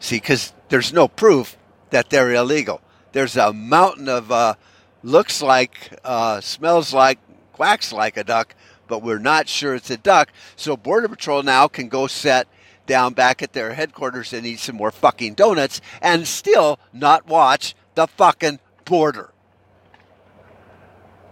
See, 0.00 0.16
because 0.16 0.54
there's 0.70 0.92
no 0.92 1.06
proof 1.06 1.58
that 1.90 2.08
they're 2.08 2.32
illegal. 2.32 2.80
There's 3.12 3.36
a 3.36 3.52
mountain 3.52 4.08
of 4.08 4.32
uh, 4.32 4.54
looks 5.02 5.42
like, 5.42 5.98
uh, 6.02 6.40
smells 6.40 6.94
like, 6.94 7.18
quacks 7.52 7.92
like 7.92 8.16
a 8.16 8.24
duck 8.24 8.54
but 8.92 9.02
we're 9.02 9.18
not 9.18 9.48
sure 9.48 9.74
it's 9.74 9.88
a 9.88 9.96
duck. 9.96 10.30
So 10.54 10.76
Border 10.76 11.08
Patrol 11.08 11.42
now 11.42 11.66
can 11.66 11.88
go 11.88 12.06
set 12.06 12.46
down 12.84 13.14
back 13.14 13.40
at 13.40 13.54
their 13.54 13.72
headquarters 13.72 14.34
and 14.34 14.44
eat 14.44 14.58
some 14.58 14.76
more 14.76 14.90
fucking 14.90 15.32
donuts 15.32 15.80
and 16.02 16.28
still 16.28 16.78
not 16.92 17.26
watch 17.26 17.74
the 17.94 18.06
fucking 18.06 18.60
border. 18.84 19.32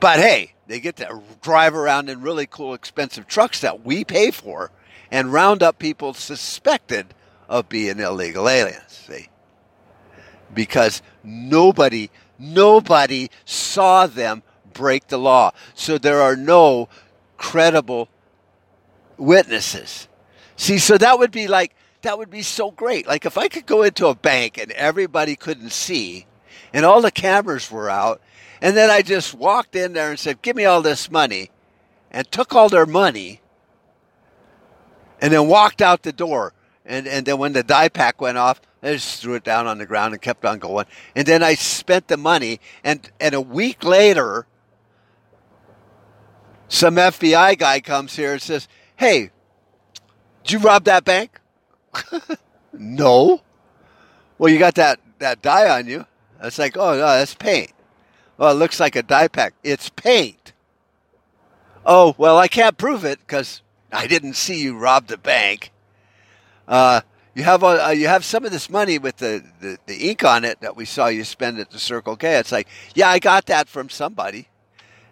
But 0.00 0.20
hey, 0.20 0.54
they 0.68 0.80
get 0.80 0.96
to 0.96 1.20
drive 1.42 1.74
around 1.74 2.08
in 2.08 2.22
really 2.22 2.46
cool, 2.46 2.72
expensive 2.72 3.26
trucks 3.26 3.60
that 3.60 3.84
we 3.84 4.04
pay 4.06 4.30
for 4.30 4.70
and 5.10 5.30
round 5.30 5.62
up 5.62 5.78
people 5.78 6.14
suspected 6.14 7.12
of 7.46 7.68
being 7.68 8.00
illegal 8.00 8.48
aliens. 8.48 9.04
See? 9.06 9.28
Because 10.54 11.02
nobody, 11.22 12.08
nobody 12.38 13.28
saw 13.44 14.06
them 14.06 14.44
break 14.72 15.08
the 15.08 15.18
law. 15.18 15.52
So 15.74 15.98
there 15.98 16.22
are 16.22 16.36
no 16.36 16.88
credible 17.40 18.10
witnesses. 19.16 20.08
See, 20.56 20.78
so 20.78 20.98
that 20.98 21.18
would 21.18 21.32
be 21.32 21.48
like, 21.48 21.74
that 22.02 22.18
would 22.18 22.30
be 22.30 22.42
so 22.42 22.70
great. 22.70 23.06
Like 23.06 23.24
if 23.24 23.38
I 23.38 23.48
could 23.48 23.64
go 23.64 23.82
into 23.82 24.08
a 24.08 24.14
bank 24.14 24.58
and 24.58 24.70
everybody 24.72 25.36
couldn't 25.36 25.72
see 25.72 26.26
and 26.74 26.84
all 26.84 27.00
the 27.00 27.10
cameras 27.10 27.70
were 27.70 27.88
out, 27.88 28.20
and 28.60 28.76
then 28.76 28.90
I 28.90 29.00
just 29.00 29.32
walked 29.32 29.74
in 29.74 29.94
there 29.94 30.10
and 30.10 30.18
said, 30.18 30.42
Give 30.42 30.54
me 30.54 30.66
all 30.66 30.82
this 30.82 31.10
money, 31.10 31.50
and 32.10 32.30
took 32.30 32.54
all 32.54 32.68
their 32.68 32.86
money, 32.86 33.40
and 35.20 35.32
then 35.32 35.48
walked 35.48 35.80
out 35.80 36.02
the 36.02 36.12
door. 36.12 36.52
And, 36.84 37.08
and 37.08 37.24
then 37.24 37.38
when 37.38 37.54
the 37.54 37.62
die 37.62 37.88
pack 37.88 38.20
went 38.20 38.36
off, 38.36 38.60
I 38.82 38.92
just 38.92 39.22
threw 39.22 39.34
it 39.34 39.44
down 39.44 39.66
on 39.66 39.78
the 39.78 39.86
ground 39.86 40.12
and 40.12 40.20
kept 40.20 40.44
on 40.44 40.58
going. 40.58 40.86
And 41.14 41.26
then 41.26 41.42
I 41.42 41.54
spent 41.54 42.08
the 42.08 42.16
money, 42.18 42.60
and, 42.84 43.10
and 43.18 43.34
a 43.34 43.40
week 43.40 43.82
later, 43.82 44.46
some 46.70 46.94
FBI 46.94 47.58
guy 47.58 47.80
comes 47.80 48.16
here 48.16 48.32
and 48.32 48.40
says, 48.40 48.68
Hey, 48.96 49.30
did 50.44 50.52
you 50.52 50.58
rob 50.60 50.84
that 50.84 51.04
bank? 51.04 51.40
no. 52.72 53.42
Well, 54.38 54.50
you 54.50 54.58
got 54.58 54.76
that, 54.76 55.00
that 55.18 55.42
dye 55.42 55.68
on 55.68 55.86
you. 55.86 56.06
It's 56.42 56.58
like, 56.58 56.76
oh, 56.78 56.92
no, 56.92 56.98
that's 56.98 57.34
paint. 57.34 57.72
Well, 58.38 58.52
it 58.52 58.54
looks 58.54 58.80
like 58.80 58.96
a 58.96 59.02
dye 59.02 59.28
pack. 59.28 59.52
It's 59.62 59.90
paint. 59.90 60.52
Oh, 61.84 62.14
well, 62.16 62.38
I 62.38 62.48
can't 62.48 62.78
prove 62.78 63.04
it 63.04 63.18
because 63.18 63.62
I 63.92 64.06
didn't 64.06 64.34
see 64.34 64.62
you 64.62 64.78
rob 64.78 65.08
the 65.08 65.18
bank. 65.18 65.72
Uh, 66.68 67.00
you 67.34 67.42
have 67.42 67.64
uh, 67.64 67.92
you 67.94 68.06
have 68.06 68.24
some 68.24 68.44
of 68.44 68.52
this 68.52 68.70
money 68.70 68.98
with 68.98 69.16
the, 69.16 69.44
the, 69.60 69.78
the 69.86 70.08
ink 70.08 70.24
on 70.24 70.44
it 70.44 70.60
that 70.60 70.76
we 70.76 70.84
saw 70.84 71.08
you 71.08 71.24
spend 71.24 71.58
at 71.58 71.70
the 71.70 71.78
Circle 71.78 72.16
K. 72.16 72.36
It's 72.36 72.52
like, 72.52 72.68
yeah, 72.94 73.08
I 73.08 73.18
got 73.18 73.46
that 73.46 73.68
from 73.68 73.88
somebody. 73.88 74.48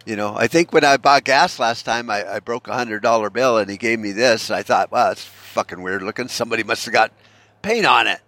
You 0.08 0.16
know, 0.16 0.34
I 0.34 0.46
think 0.46 0.72
when 0.72 0.84
I 0.84 0.96
bought 0.96 1.24
gas 1.24 1.58
last 1.58 1.82
time, 1.82 2.08
I, 2.08 2.36
I 2.36 2.40
broke 2.40 2.66
a 2.66 2.72
hundred 2.72 3.02
dollar 3.02 3.28
bill 3.28 3.58
and 3.58 3.70
he 3.70 3.76
gave 3.76 3.98
me 3.98 4.12
this. 4.12 4.50
I 4.50 4.62
thought, 4.62 4.90
wow, 4.90 5.08
that's 5.08 5.22
fucking 5.22 5.82
weird 5.82 6.00
looking. 6.00 6.28
Somebody 6.28 6.62
must 6.62 6.86
have 6.86 6.94
got 6.94 7.12
paint 7.60 7.84
on 7.84 8.06
it. 8.06 8.22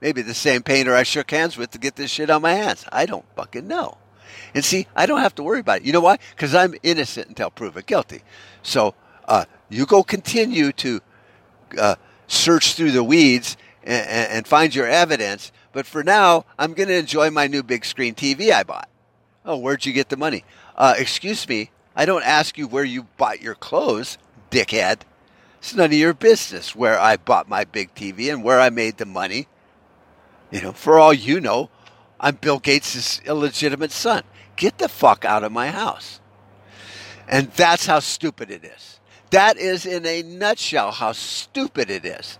Maybe 0.00 0.22
the 0.22 0.32
same 0.32 0.62
painter 0.62 0.94
I 0.94 1.02
shook 1.02 1.32
hands 1.32 1.56
with 1.56 1.72
to 1.72 1.78
get 1.78 1.96
this 1.96 2.12
shit 2.12 2.30
on 2.30 2.42
my 2.42 2.52
hands. 2.52 2.84
I 2.92 3.04
don't 3.04 3.24
fucking 3.34 3.66
know. 3.66 3.98
And 4.54 4.64
see, 4.64 4.86
I 4.94 5.06
don't 5.06 5.18
have 5.18 5.34
to 5.34 5.42
worry 5.42 5.58
about 5.58 5.78
it. 5.78 5.86
You 5.86 5.92
know 5.92 6.02
why? 6.02 6.18
Because 6.36 6.54
I'm 6.54 6.76
innocent 6.84 7.26
until 7.26 7.50
proven 7.50 7.82
guilty. 7.84 8.22
So 8.62 8.94
uh, 9.24 9.46
you 9.68 9.86
go 9.86 10.04
continue 10.04 10.70
to 10.70 11.00
uh, 11.76 11.96
search 12.28 12.74
through 12.74 12.92
the 12.92 13.02
weeds 13.02 13.56
and, 13.82 14.06
and 14.06 14.46
find 14.46 14.72
your 14.72 14.86
evidence. 14.86 15.50
But 15.72 15.84
for 15.84 16.04
now, 16.04 16.44
I'm 16.60 16.74
going 16.74 16.90
to 16.90 16.96
enjoy 16.96 17.30
my 17.30 17.48
new 17.48 17.64
big 17.64 17.84
screen 17.84 18.14
TV 18.14 18.52
I 18.52 18.62
bought. 18.62 18.88
Oh, 19.44 19.58
where'd 19.58 19.84
you 19.84 19.92
get 19.92 20.08
the 20.08 20.16
money? 20.16 20.44
Uh, 20.76 20.94
excuse 20.98 21.48
me, 21.48 21.70
I 21.94 22.04
don't 22.04 22.24
ask 22.24 22.58
you 22.58 22.66
where 22.66 22.84
you 22.84 23.04
bought 23.16 23.40
your 23.40 23.54
clothes, 23.54 24.18
dickhead. 24.50 25.00
It's 25.58 25.74
none 25.74 25.86
of 25.86 25.92
your 25.92 26.14
business 26.14 26.74
where 26.74 26.98
I 26.98 27.16
bought 27.16 27.48
my 27.48 27.64
big 27.64 27.94
TV 27.94 28.32
and 28.32 28.42
where 28.42 28.60
I 28.60 28.70
made 28.70 28.96
the 28.98 29.06
money. 29.06 29.46
You 30.50 30.60
know, 30.60 30.72
for 30.72 30.98
all 30.98 31.14
you 31.14 31.40
know, 31.40 31.70
I'm 32.20 32.36
Bill 32.36 32.58
Gates' 32.58 33.20
illegitimate 33.24 33.92
son. 33.92 34.24
Get 34.56 34.78
the 34.78 34.88
fuck 34.88 35.24
out 35.24 35.44
of 35.44 35.52
my 35.52 35.70
house. 35.70 36.20
And 37.28 37.50
that's 37.52 37.86
how 37.86 38.00
stupid 38.00 38.50
it 38.50 38.64
is. 38.64 39.00
That 39.30 39.56
is, 39.56 39.86
in 39.86 40.04
a 40.06 40.22
nutshell, 40.22 40.92
how 40.92 41.12
stupid 41.12 41.90
it 41.90 42.04
is. 42.04 42.38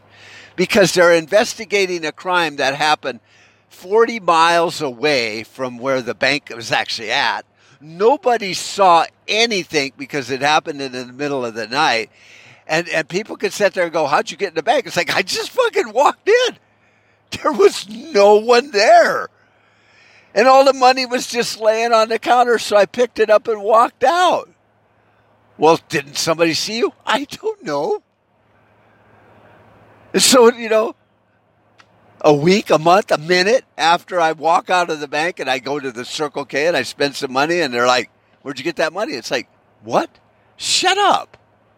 Because 0.56 0.92
they're 0.92 1.14
investigating 1.14 2.04
a 2.04 2.12
crime 2.12 2.56
that 2.56 2.74
happened 2.74 3.20
40 3.68 4.20
miles 4.20 4.80
away 4.80 5.42
from 5.42 5.78
where 5.78 6.02
the 6.02 6.14
bank 6.14 6.52
was 6.54 6.70
actually 6.70 7.10
at. 7.10 7.44
Nobody 7.84 8.54
saw 8.54 9.04
anything 9.28 9.92
because 9.98 10.30
it 10.30 10.40
happened 10.40 10.80
in 10.80 10.92
the 10.92 11.04
middle 11.04 11.44
of 11.44 11.52
the 11.52 11.66
night. 11.66 12.10
And, 12.66 12.88
and 12.88 13.06
people 13.06 13.36
could 13.36 13.52
sit 13.52 13.74
there 13.74 13.84
and 13.84 13.92
go, 13.92 14.06
How'd 14.06 14.30
you 14.30 14.38
get 14.38 14.48
in 14.48 14.54
the 14.54 14.62
bank? 14.62 14.86
It's 14.86 14.96
like, 14.96 15.14
I 15.14 15.20
just 15.20 15.50
fucking 15.50 15.92
walked 15.92 16.28
in. 16.28 16.58
There 17.42 17.52
was 17.52 17.88
no 17.88 18.36
one 18.36 18.70
there. 18.70 19.28
And 20.34 20.48
all 20.48 20.64
the 20.64 20.72
money 20.72 21.04
was 21.04 21.26
just 21.26 21.60
laying 21.60 21.92
on 21.92 22.08
the 22.08 22.18
counter, 22.18 22.58
so 22.58 22.76
I 22.76 22.86
picked 22.86 23.18
it 23.18 23.28
up 23.28 23.48
and 23.48 23.62
walked 23.62 24.04
out. 24.04 24.48
Well, 25.58 25.78
didn't 25.88 26.16
somebody 26.16 26.54
see 26.54 26.78
you? 26.78 26.92
I 27.04 27.24
don't 27.24 27.62
know. 27.64 28.02
So, 30.16 30.52
you 30.52 30.68
know, 30.68 30.94
a 32.24 32.32
week, 32.32 32.70
a 32.70 32.78
month, 32.78 33.12
a 33.12 33.18
minute 33.18 33.64
after 33.76 34.18
I 34.18 34.32
walk 34.32 34.70
out 34.70 34.90
of 34.90 34.98
the 34.98 35.06
bank 35.06 35.40
and 35.40 35.50
I 35.50 35.58
go 35.58 35.78
to 35.78 35.92
the 35.92 36.06
Circle 36.06 36.46
K 36.46 36.66
and 36.66 36.76
I 36.76 36.82
spend 36.82 37.14
some 37.14 37.32
money 37.32 37.60
and 37.60 37.72
they're 37.72 37.86
like, 37.86 38.10
Where'd 38.42 38.58
you 38.58 38.64
get 38.64 38.76
that 38.76 38.94
money? 38.94 39.12
It's 39.12 39.30
like, 39.30 39.48
What? 39.82 40.10
Shut 40.56 40.96
up. 40.96 41.36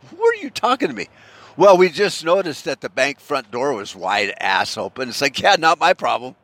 Who 0.08 0.22
are 0.24 0.34
you 0.36 0.50
talking 0.50 0.88
to 0.88 0.94
me? 0.94 1.08
Well, 1.56 1.76
we 1.76 1.88
just 1.88 2.24
noticed 2.24 2.64
that 2.66 2.80
the 2.80 2.88
bank 2.88 3.18
front 3.18 3.50
door 3.50 3.72
was 3.74 3.96
wide 3.96 4.34
ass 4.40 4.78
open. 4.78 5.08
It's 5.08 5.20
like, 5.20 5.40
Yeah, 5.40 5.56
not 5.58 5.80
my 5.80 5.92
problem. 5.94 6.36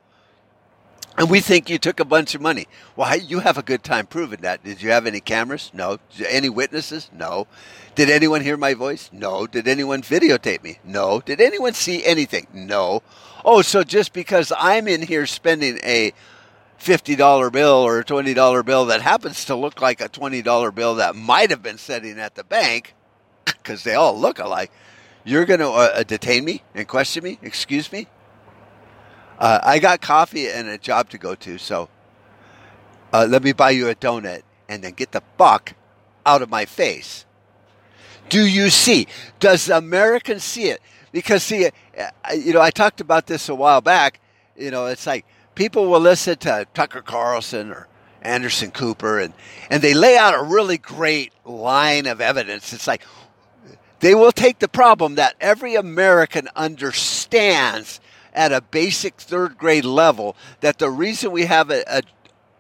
And 1.19 1.29
we 1.29 1.41
think 1.41 1.69
you 1.69 1.79
took 1.79 2.01
a 2.01 2.07
bunch 2.07 2.35
of 2.35 2.41
money. 2.41 2.67
Well, 2.97 3.17
you 3.19 3.41
have 3.41 3.59
a 3.59 3.63
good 3.63 3.85
time 3.85 4.07
proving 4.07 4.41
that. 4.41 4.65
Did 4.65 4.81
you 4.81 4.91
have 4.91 5.07
any 5.07 5.21
cameras? 5.21 5.71
No. 5.75 5.99
Any 6.27 6.49
witnesses? 6.49 7.11
No. 7.13 7.47
Did 7.95 8.09
anyone 8.09 8.41
hear 8.41 8.57
my 8.57 8.73
voice? 8.73 9.11
No. 9.13 9.47
Did 9.47 9.69
anyone 9.69 10.01
videotape 10.01 10.63
me? 10.63 10.79
No. 10.85 11.21
Did 11.21 11.41
anyone 11.41 11.75
see 11.75 12.05
anything? 12.05 12.47
No. 12.55 13.03
Oh, 13.45 13.61
so 13.61 13.85
just 13.85 14.15
because 14.15 14.53
I'm 14.57 14.89
in 14.89 15.03
here 15.03 15.27
spending 15.27 15.79
a 15.85 16.13
$50 16.81 17.53
bill 17.53 17.75
or 17.75 18.01
a 18.01 18.05
$20 18.05 18.65
bill 18.65 18.87
that 18.87 19.03
happens 19.03 19.45
to 19.45 19.55
look 19.55 19.83
like 19.83 20.01
a 20.01 20.09
$20 20.09 20.75
bill 20.75 20.95
that 20.95 21.15
might 21.15 21.51
have 21.51 21.63
been 21.63 21.79
sitting 21.79 22.19
at 22.19 22.37
the 22.37 22.45
bank, 22.45 22.95
because 23.45 23.85
they 23.85 23.95
all 23.95 24.19
look 24.19 24.39
alike, 24.39 24.73
you're 25.25 25.45
going 25.45 25.61
to 25.61 25.69
uh, 25.69 26.03
detain 26.05 26.45
me 26.45 26.63
and 26.75 26.89
question 26.89 27.23
me? 27.23 27.39
Excuse 27.43 27.93
me? 27.93 28.09
Uh, 29.43 29.59
I 29.61 29.81
got 29.81 30.01
coffee 30.01 30.47
and 30.49 30.69
a 30.69 30.79
job 30.79 31.11
to 31.11 31.19
go 31.19 31.35
to, 31.35 31.59
so 31.59 31.89
uh, 33.13 33.27
let 33.29 33.43
me 33.43 33.53
buy 33.53 33.71
you 33.71 33.89
a 33.89 33.95
donut 33.97 34.43
and 34.69 34.85
then 34.85 34.93
get 34.93 35.11
the 35.11 35.23
fuck 35.37 35.75
out 36.25 36.43
of 36.43 36.49
my 36.49 36.65
face. 36.65 37.27
Do 38.29 38.47
you 38.47 38.71
see? 38.71 39.09
Does 39.41 39.69
Americans 39.69 40.45
see 40.45 40.67
it? 40.67 40.81
Because 41.11 41.43
see, 41.43 41.67
uh, 41.67 42.11
you 42.33 42.53
know, 42.53 42.61
I 42.61 42.71
talked 42.71 43.01
about 43.01 43.27
this 43.27 43.49
a 43.49 43.55
while 43.57 43.81
back. 43.81 44.21
You 44.57 44.71
know, 44.71 44.87
it's 44.87 45.09
like 45.09 45.27
people 45.57 45.89
will 45.89 45.99
listen 45.99 46.39
to 46.39 46.69
Tucker 46.73 47.03
Carlson 47.03 47.73
or 47.73 47.89
Anderson 48.23 48.71
Cooper, 48.71 49.19
and 49.19 49.35
and 49.71 49.83
they 49.83 49.93
lay 49.93 50.17
out 50.17 50.39
a 50.39 50.43
really 50.45 50.79
great 50.79 51.33
line 51.45 52.07
of 52.07 52.21
evidence. 52.21 52.73
It's 52.73 52.87
like 52.87 53.03
they 53.99 54.15
will 54.15 54.31
take 54.31 54.61
the 54.61 54.69
problem 54.69 55.17
that 55.17 55.35
every 55.41 55.75
American 55.75 56.49
understands 56.55 57.99
at 58.33 58.53
a 58.53 58.61
basic 58.61 59.15
third 59.21 59.59
grade 59.59 59.85
level 59.85 60.37
that 60.61 60.79
the 60.79 60.91
reason 60.91 61.31
we 61.33 61.45
have 61.47 61.71
a, 61.71 61.83
a 61.87 62.03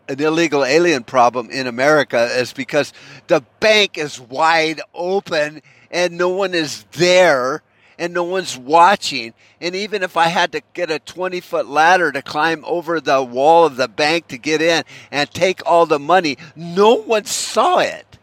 an 0.08 0.20
illegal 0.20 0.64
alien 0.64 1.04
problem 1.04 1.48
in 1.50 1.66
America 1.66 2.24
is 2.24 2.52
because 2.52 2.92
the 3.28 3.42
bank 3.60 3.96
is 3.96 4.20
wide 4.20 4.80
open 4.94 5.62
and 5.90 6.18
no 6.18 6.28
one 6.28 6.54
is 6.54 6.84
there 6.92 7.62
and 7.98 8.12
no 8.12 8.24
one's 8.24 8.58
watching. 8.58 9.32
And 9.60 9.76
even 9.76 10.02
if 10.02 10.16
I 10.16 10.26
had 10.26 10.52
to 10.52 10.62
get 10.74 10.90
a 10.90 10.98
20 10.98 11.40
foot 11.40 11.66
ladder 11.66 12.10
to 12.10 12.20
climb 12.20 12.64
over 12.66 13.00
the 13.00 13.22
wall 13.22 13.64
of 13.64 13.76
the 13.76 13.88
bank 13.88 14.28
to 14.28 14.38
get 14.38 14.60
in 14.60 14.82
and 15.10 15.30
take 15.30 15.64
all 15.64 15.86
the 15.86 16.00
money, 16.00 16.36
no 16.56 16.94
one 16.94 17.24
saw 17.24 17.78
it. 17.78 18.18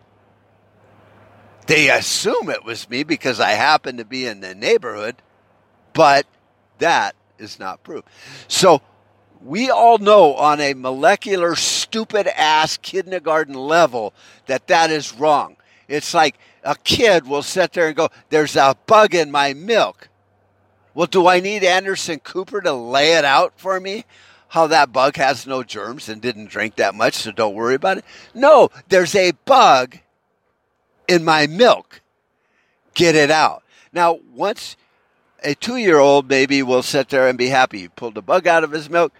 They 1.68 1.90
assume 1.90 2.50
it 2.50 2.66
was 2.66 2.90
me 2.90 3.04
because 3.04 3.40
I 3.40 3.52
happened 3.52 4.00
to 4.00 4.06
be 4.06 4.26
in 4.26 4.42
the 4.42 4.56
neighborhood, 4.56 5.22
but 5.94 6.26
that 6.80 7.16
is 7.40 7.60
not 7.60 7.84
proof. 7.84 8.04
So 8.48 8.82
we 9.42 9.70
all 9.70 9.98
know 9.98 10.36
on 10.36 10.60
a 10.60 10.74
molecular, 10.74 11.56
stupid 11.56 12.28
ass 12.28 12.78
kindergarten 12.78 13.54
level 13.56 14.14
that 14.48 14.68
that 14.68 14.92
is 14.92 15.14
wrong. 15.14 15.56
It's 15.88 16.14
like 16.14 16.38
a 16.64 16.76
kid 16.76 17.28
will 17.28 17.42
sit 17.42 17.74
there 17.74 17.88
and 17.88 17.96
go, 17.96 18.10
There's 18.30 18.56
a 18.56 18.76
bug 18.86 19.16
in 19.16 19.32
my 19.32 19.54
milk. 19.54 20.10
Well, 20.94 21.08
do 21.08 21.28
I 21.28 21.40
need 21.40 21.64
Anderson 21.64 22.20
Cooper 22.20 22.62
to 22.62 22.74
lay 22.74 23.14
it 23.14 23.26
out 23.26 23.54
for 23.58 23.80
me? 23.80 24.06
How 24.50 24.68
that 24.68 24.92
bug 24.92 25.16
has 25.18 25.46
no 25.46 25.64
germs 25.64 26.10
and 26.10 26.22
didn't 26.22 26.50
drink 26.50 26.76
that 26.76 26.96
much, 26.96 27.14
so 27.14 27.32
don't 27.32 27.54
worry 27.54 27.76
about 27.76 28.00
it. 28.00 28.06
No, 28.34 28.70
there's 28.90 29.16
a 29.16 29.32
bug 29.46 29.98
in 31.08 31.24
my 31.24 31.48
milk. 31.48 32.02
Get 32.96 33.16
it 33.16 33.30
out. 33.30 33.64
Now, 33.94 34.20
once 34.34 34.76
a 35.44 35.56
two 35.56 35.78
year 35.78 36.00
old 36.00 36.28
baby 36.28 36.64
will 36.64 36.84
sit 36.84 37.10
there 37.10 37.28
and 37.28 37.38
be 37.38 37.48
happy. 37.48 37.82
You 37.82 37.90
pull 37.90 38.12
the 38.12 38.22
bug 38.22 38.48
out 38.48 38.64
of 38.64 38.72
his 38.72 38.90
milk, 38.90 39.14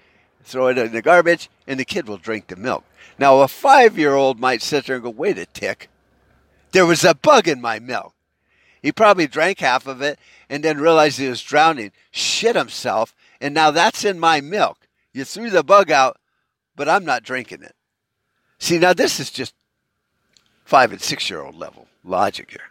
throw 0.44 0.68
it 0.68 0.78
in 0.78 0.92
the 0.92 1.02
garbage, 1.02 1.50
and 1.68 1.80
the 1.80 1.86
kid 1.86 2.08
will 2.08 2.18
drink 2.18 2.48
the 2.48 2.56
milk. 2.56 2.84
Now, 3.18 3.40
a 3.40 3.48
five 3.48 3.98
year 3.98 4.14
old 4.14 4.40
might 4.40 4.62
sit 4.62 4.86
there 4.86 4.96
and 4.96 5.04
go, 5.04 5.10
wait 5.10 5.38
a 5.38 5.46
tick. 5.46 5.90
There 6.72 6.86
was 6.86 7.04
a 7.04 7.16
bug 7.16 7.48
in 7.48 7.62
my 7.62 7.80
milk. 7.80 8.14
He 8.82 8.92
probably 8.92 9.28
drank 9.28 9.60
half 9.60 9.88
of 9.88 10.02
it 10.02 10.20
and 10.50 10.64
then 10.64 10.80
realized 10.80 11.20
he 11.20 11.28
was 11.28 11.42
drowning, 11.42 11.92
shit 12.12 12.56
himself, 12.56 13.14
and 13.42 13.54
now 13.54 13.72
that's 13.72 14.06
in 14.06 14.20
my 14.20 14.42
milk. 14.42 14.88
You 15.14 15.26
threw 15.26 15.50
the 15.50 15.64
bug 15.64 15.92
out, 15.92 16.18
but 16.76 16.88
I'm 16.88 17.04
not 17.04 17.24
drinking 17.24 17.64
it. 17.64 17.76
See, 18.58 18.78
now 18.78 18.94
this 18.94 19.20
is 19.20 19.32
just 19.32 19.54
five 20.64 20.92
and 20.92 21.02
six 21.02 21.30
year 21.30 21.42
old 21.42 21.56
level 21.56 21.88
logic 22.04 22.52
here. 22.52 22.69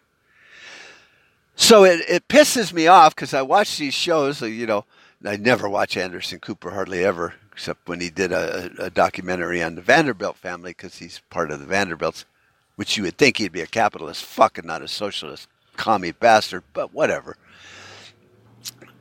So 1.60 1.84
it, 1.84 2.02
it 2.08 2.28
pisses 2.28 2.72
me 2.72 2.86
off 2.86 3.16
because 3.16 3.34
I 3.34 3.42
watch 3.42 3.78
these 3.78 3.92
shows, 3.92 4.40
you 4.40 4.64
know, 4.64 4.84
I 5.24 5.36
never 5.36 5.68
watch 5.68 5.96
Anderson 5.96 6.38
Cooper 6.38 6.70
hardly 6.70 7.04
ever, 7.04 7.34
except 7.52 7.88
when 7.88 8.00
he 8.00 8.10
did 8.10 8.30
a, 8.30 8.70
a 8.78 8.90
documentary 8.90 9.60
on 9.60 9.74
the 9.74 9.82
Vanderbilt 9.82 10.36
family 10.36 10.70
because 10.70 10.98
he's 10.98 11.20
part 11.30 11.50
of 11.50 11.58
the 11.58 11.66
Vanderbilts, 11.66 12.24
which 12.76 12.96
you 12.96 13.02
would 13.02 13.18
think 13.18 13.36
he'd 13.36 13.50
be 13.50 13.60
a 13.60 13.66
capitalist 13.66 14.24
fucking 14.24 14.66
not 14.66 14.82
a 14.82 14.88
socialist 14.88 15.48
commie 15.76 16.12
bastard, 16.12 16.62
but 16.72 16.94
whatever. 16.94 17.36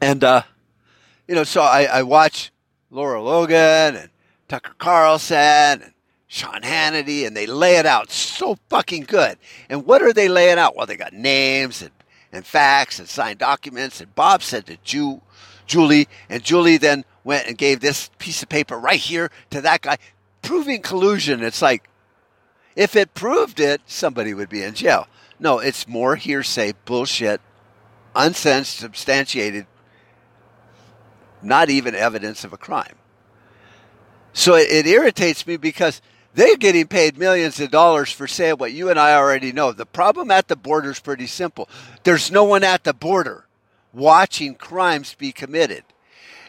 And, 0.01 0.23
uh, 0.23 0.41
you 1.27 1.35
know, 1.35 1.43
so 1.43 1.61
I, 1.61 1.83
I 1.83 2.03
watch 2.03 2.51
Lara 2.89 3.21
Logan 3.21 3.95
and 3.95 4.09
Tucker 4.47 4.73
Carlson 4.79 5.37
and 5.37 5.93
Sean 6.25 6.61
Hannity, 6.63 7.27
and 7.27 7.37
they 7.37 7.45
lay 7.45 7.75
it 7.75 7.85
out 7.85 8.09
so 8.09 8.57
fucking 8.67 9.03
good. 9.03 9.37
And 9.69 9.85
what 9.85 10.01
are 10.01 10.11
they 10.11 10.27
laying 10.27 10.57
out? 10.57 10.75
Well, 10.75 10.87
they 10.87 10.97
got 10.97 11.13
names 11.13 11.83
and 11.83 11.91
and 12.31 12.45
facts 12.45 12.99
and 12.99 13.07
signed 13.07 13.39
documents. 13.39 14.01
And 14.01 14.13
Bob 14.15 14.43
said 14.43 14.65
to 14.67 14.77
Jew, 14.83 15.21
Julie, 15.65 16.07
and 16.29 16.43
Julie 16.43 16.77
then 16.77 17.05
went 17.23 17.47
and 17.47 17.57
gave 17.57 17.79
this 17.79 18.09
piece 18.19 18.41
of 18.41 18.49
paper 18.49 18.79
right 18.79 18.99
here 18.99 19.29
to 19.49 19.61
that 19.61 19.81
guy, 19.81 19.97
proving 20.41 20.81
collusion. 20.81 21.43
It's 21.43 21.61
like, 21.61 21.89
if 22.75 22.95
it 22.95 23.13
proved 23.13 23.59
it, 23.59 23.81
somebody 23.85 24.33
would 24.33 24.49
be 24.49 24.63
in 24.63 24.73
jail. 24.75 25.07
No, 25.39 25.59
it's 25.59 25.87
more 25.87 26.15
hearsay, 26.15 26.73
bullshit, 26.85 27.41
unsensed, 28.15 28.77
substantiated, 28.77 29.67
not 31.41 31.69
even 31.69 31.95
evidence 31.95 32.43
of 32.43 32.53
a 32.53 32.57
crime. 32.57 32.95
So 34.33 34.55
it, 34.55 34.69
it 34.69 34.87
irritates 34.87 35.45
me 35.45 35.57
because 35.57 36.01
they're 36.37 36.55
getting 36.55 36.85
paid 36.85 37.17
millions 37.17 37.59
of 37.59 37.71
dollars 37.71 38.11
for 38.11 38.27
saying 38.27 38.57
what 38.57 38.71
you 38.71 38.91
and 38.91 38.99
I 38.99 39.15
already 39.15 39.51
know. 39.51 39.71
The 39.71 39.87
problem 39.87 40.29
at 40.29 40.47
the 40.47 40.55
border 40.55 40.91
is 40.91 40.99
pretty 40.99 41.25
simple. 41.25 41.67
There's 42.03 42.29
no 42.29 42.43
one 42.43 42.63
at 42.63 42.83
the 42.83 42.93
border 42.93 43.47
watching 43.91 44.53
crimes 44.53 45.15
be 45.15 45.31
committed. 45.31 45.83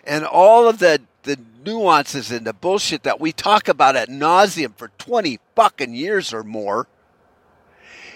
And 0.05 0.27
all 0.27 0.69
of 0.69 0.79
the, 0.79 1.01
the 1.23 1.41
nuances 1.65 2.31
and 2.31 2.47
the 2.47 2.53
bullshit 2.53 3.03
that 3.05 3.19
we 3.19 3.33
talk 3.33 3.67
about 3.67 3.97
at 3.97 4.11
nauseum 4.11 4.77
for 4.77 4.89
20 4.99 5.41
fucking 5.57 5.95
years 5.95 6.35
or 6.35 6.45
more 6.45 6.87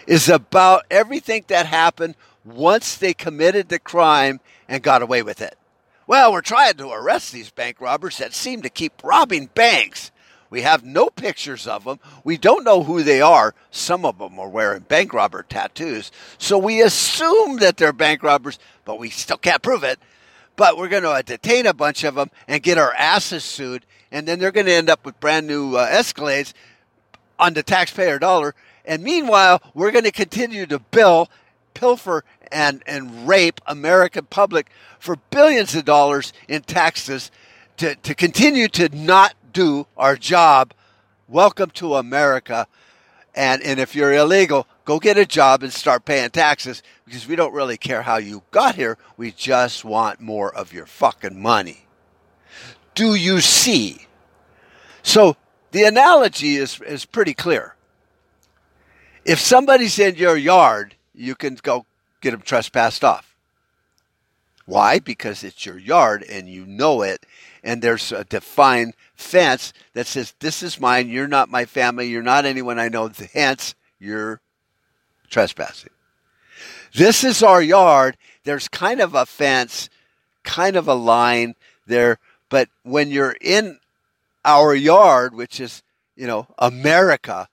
is 0.06 0.28
about 0.28 0.84
everything 0.90 1.46
that 1.48 1.64
happened 1.64 2.16
once 2.44 2.96
they 2.96 3.14
committed 3.14 3.70
the 3.70 3.78
crime 3.78 4.40
and 4.68 4.82
got 4.82 5.00
away 5.00 5.22
with 5.22 5.40
it. 5.40 5.56
Well, 6.06 6.32
we're 6.32 6.42
trying 6.42 6.74
to 6.74 6.90
arrest 6.90 7.32
these 7.32 7.48
bank 7.48 7.80
robbers 7.80 8.18
that 8.18 8.34
seem 8.34 8.60
to 8.60 8.68
keep 8.68 9.02
robbing 9.02 9.46
banks. 9.54 10.11
We 10.52 10.60
have 10.60 10.84
no 10.84 11.08
pictures 11.08 11.66
of 11.66 11.84
them. 11.84 11.98
We 12.24 12.36
don't 12.36 12.62
know 12.62 12.82
who 12.82 13.02
they 13.02 13.22
are. 13.22 13.54
Some 13.70 14.04
of 14.04 14.18
them 14.18 14.38
are 14.38 14.50
wearing 14.50 14.82
bank 14.82 15.14
robber 15.14 15.42
tattoos. 15.48 16.12
So 16.36 16.58
we 16.58 16.82
assume 16.82 17.56
that 17.60 17.78
they're 17.78 17.94
bank 17.94 18.22
robbers, 18.22 18.58
but 18.84 18.98
we 18.98 19.08
still 19.08 19.38
can't 19.38 19.62
prove 19.62 19.82
it. 19.82 19.98
But 20.56 20.76
we're 20.76 20.90
going 20.90 21.04
to 21.04 21.22
detain 21.24 21.64
a 21.64 21.72
bunch 21.72 22.04
of 22.04 22.16
them 22.16 22.30
and 22.46 22.62
get 22.62 22.76
our 22.76 22.92
asses 22.92 23.44
sued. 23.44 23.86
And 24.10 24.28
then 24.28 24.38
they're 24.38 24.52
going 24.52 24.66
to 24.66 24.74
end 24.74 24.90
up 24.90 25.06
with 25.06 25.18
brand 25.20 25.46
new 25.46 25.76
uh, 25.76 25.88
Escalades 25.88 26.52
on 27.38 27.54
the 27.54 27.62
taxpayer 27.62 28.18
dollar. 28.18 28.54
And 28.84 29.02
meanwhile, 29.02 29.62
we're 29.72 29.90
going 29.90 30.04
to 30.04 30.12
continue 30.12 30.66
to 30.66 30.78
bill, 30.78 31.30
pilfer, 31.72 32.24
and, 32.52 32.82
and 32.84 33.26
rape 33.26 33.62
American 33.64 34.26
public 34.26 34.68
for 34.98 35.16
billions 35.30 35.74
of 35.74 35.86
dollars 35.86 36.34
in 36.46 36.60
taxes 36.60 37.30
to, 37.78 37.94
to 37.94 38.14
continue 38.14 38.68
to 38.68 38.94
not 38.94 39.34
do 39.52 39.86
our 39.96 40.16
job. 40.16 40.72
Welcome 41.28 41.70
to 41.70 41.94
America. 41.94 42.66
And, 43.34 43.62
and 43.62 43.78
if 43.78 43.94
you're 43.94 44.12
illegal, 44.12 44.66
go 44.84 44.98
get 44.98 45.16
a 45.16 45.26
job 45.26 45.62
and 45.62 45.72
start 45.72 46.04
paying 46.04 46.30
taxes 46.30 46.82
because 47.04 47.26
we 47.26 47.36
don't 47.36 47.54
really 47.54 47.76
care 47.76 48.02
how 48.02 48.16
you 48.16 48.42
got 48.50 48.74
here. 48.74 48.98
We 49.16 49.32
just 49.32 49.84
want 49.84 50.20
more 50.20 50.54
of 50.54 50.72
your 50.72 50.86
fucking 50.86 51.40
money. 51.40 51.86
Do 52.94 53.14
you 53.14 53.40
see? 53.40 54.06
So 55.02 55.36
the 55.70 55.84
analogy 55.84 56.56
is, 56.56 56.80
is 56.80 57.04
pretty 57.04 57.34
clear. 57.34 57.74
If 59.24 59.38
somebody's 59.38 59.98
in 59.98 60.16
your 60.16 60.36
yard, 60.36 60.96
you 61.14 61.34
can 61.34 61.54
go 61.62 61.86
get 62.20 62.32
them 62.32 62.42
trespassed 62.42 63.04
off. 63.04 63.34
Why? 64.66 64.98
Because 64.98 65.42
it's 65.44 65.64
your 65.66 65.78
yard 65.78 66.22
and 66.22 66.48
you 66.48 66.66
know 66.66 67.02
it, 67.02 67.24
and 67.62 67.80
there's 67.80 68.12
a 68.12 68.24
defined 68.24 68.94
fence 69.14 69.72
that 69.94 70.06
says, 70.06 70.34
This 70.40 70.62
is 70.62 70.80
mine, 70.80 71.08
you're 71.08 71.28
not 71.28 71.48
my 71.48 71.64
family, 71.64 72.08
you're 72.08 72.22
not 72.22 72.44
anyone 72.44 72.78
I 72.78 72.88
know, 72.88 73.10
hence 73.32 73.74
you're 73.98 74.40
trespassing. 75.30 75.90
This 76.94 77.24
is 77.24 77.42
our 77.42 77.62
yard. 77.62 78.16
There's 78.44 78.68
kind 78.68 79.00
of 79.00 79.14
a 79.14 79.24
fence, 79.24 79.88
kind 80.42 80.76
of 80.76 80.88
a 80.88 80.94
line 80.94 81.54
there, 81.86 82.18
but 82.48 82.68
when 82.82 83.10
you're 83.10 83.36
in 83.40 83.78
our 84.44 84.74
yard, 84.74 85.34
which 85.34 85.60
is, 85.60 85.82
you 86.16 86.26
know, 86.26 86.46
America, 86.58 87.48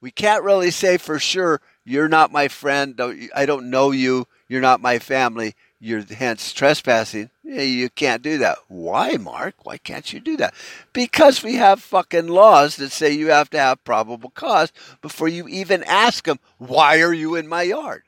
we 0.00 0.10
can't 0.10 0.44
really 0.44 0.70
say 0.70 0.98
for 0.98 1.18
sure, 1.18 1.60
you're 1.84 2.08
not 2.08 2.30
my 2.30 2.48
friend, 2.48 3.00
I 3.34 3.46
don't 3.46 3.70
know 3.70 3.90
you, 3.90 4.26
you're 4.48 4.60
not 4.60 4.80
my 4.80 4.98
family, 4.98 5.54
you're 5.84 6.02
hence 6.02 6.54
trespassing. 6.54 7.28
You 7.42 7.90
can't 7.90 8.22
do 8.22 8.38
that. 8.38 8.56
Why, 8.68 9.18
Mark? 9.18 9.66
Why 9.66 9.76
can't 9.76 10.10
you 10.14 10.18
do 10.18 10.38
that? 10.38 10.54
Because 10.94 11.42
we 11.42 11.56
have 11.56 11.82
fucking 11.82 12.28
laws 12.28 12.76
that 12.76 12.90
say 12.90 13.12
you 13.12 13.28
have 13.28 13.50
to 13.50 13.58
have 13.58 13.84
probable 13.84 14.30
cause 14.30 14.72
before 15.02 15.28
you 15.28 15.46
even 15.46 15.84
ask 15.84 16.24
them, 16.24 16.40
why 16.56 17.02
are 17.02 17.12
you 17.12 17.34
in 17.34 17.46
my 17.46 17.62
yard? 17.62 18.02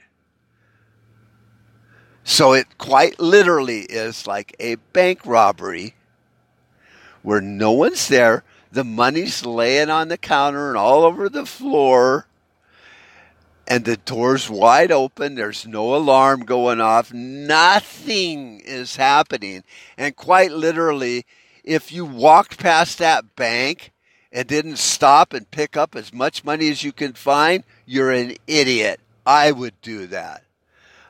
So 2.25 2.55
it 2.55 2.79
quite 2.79 3.21
literally 3.21 3.81
is 3.81 4.27
like 4.27 4.57
a 4.59 4.77
bank 4.95 5.27
robbery 5.27 5.97
where 7.23 7.43
no 7.43 7.73
one's 7.73 8.09
there. 8.09 8.43
The 8.73 8.85
money's 8.85 9.45
laying 9.45 9.91
on 9.91 10.09
the 10.09 10.17
counter 10.17 10.69
and 10.69 10.79
all 10.79 11.05
over 11.05 11.29
the 11.29 11.45
floor. 11.45 12.27
And 13.69 13.85
the 13.85 13.97
door's 13.97 14.49
wide 14.49 14.93
open. 14.93 15.35
There's 15.35 15.67
no 15.67 15.95
alarm 15.95 16.45
going 16.45 16.81
off. 16.81 17.13
Nothing 17.13 18.61
is 18.61 18.97
happening. 18.97 19.65
And 19.99 20.15
quite 20.15 20.53
literally, 20.53 21.27
if 21.65 21.91
you 21.91 22.05
walked 22.05 22.59
past 22.59 22.99
that 22.99 23.35
bank 23.35 23.93
and 24.31 24.47
didn't 24.47 24.79
stop 24.79 25.33
and 25.33 25.51
pick 25.51 25.77
up 25.77 25.97
as 25.97 26.13
much 26.13 26.45
money 26.45 26.69
as 26.71 26.85
you 26.85 26.93
can 26.93 27.15
find, 27.15 27.65
you're 27.87 28.13
an 28.13 28.37
idiot. 28.47 29.01
I 29.27 29.51
would 29.51 29.81
do 29.83 30.07
that. 30.07 30.45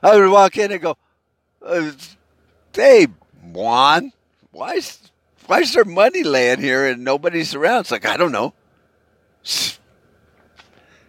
I 0.01 0.17
would 0.17 0.31
walk 0.31 0.57
in 0.57 0.71
and 0.71 0.81
go, 0.81 0.97
uh, 1.63 1.91
"Hey, 2.73 3.07
Juan, 3.43 4.13
why 4.51 4.73
is 4.73 4.99
why 5.47 5.59
is 5.59 5.73
there 5.73 5.85
money 5.85 6.23
laying 6.23 6.59
here 6.59 6.85
and 6.85 7.03
nobody's 7.03 7.55
around? 7.55 7.81
It's 7.81 7.91
like, 7.91 8.05
I 8.05 8.17
don't 8.17 8.31
know. 8.31 8.53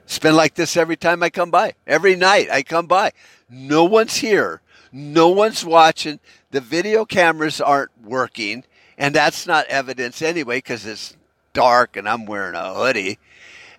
It's 0.09 0.19
been 0.19 0.35
like 0.35 0.55
this 0.55 0.75
every 0.77 0.97
time 0.97 1.23
I 1.23 1.29
come 1.29 1.51
by. 1.51 1.75
Every 1.87 2.17
night 2.17 2.49
I 2.51 2.63
come 2.63 2.87
by. 2.87 3.13
No 3.51 3.85
one's 3.85 4.17
here. 4.17 4.63
No 4.91 5.29
one's 5.29 5.65
watching. 5.65 6.19
The 6.51 6.63
video 6.63 7.05
cameras 7.05 7.61
aren't 7.61 7.91
working. 8.03 8.65
And 8.97 9.15
that's 9.15 9.47
not 9.47 9.67
evidence 9.67 10.23
anyway 10.23 10.59
because 10.59 10.87
it's 10.87 11.15
dark 11.53 11.97
and 11.97 12.09
I'm 12.09 12.25
wearing 12.25 12.55
a 12.55 12.73
hoodie. 12.73 13.19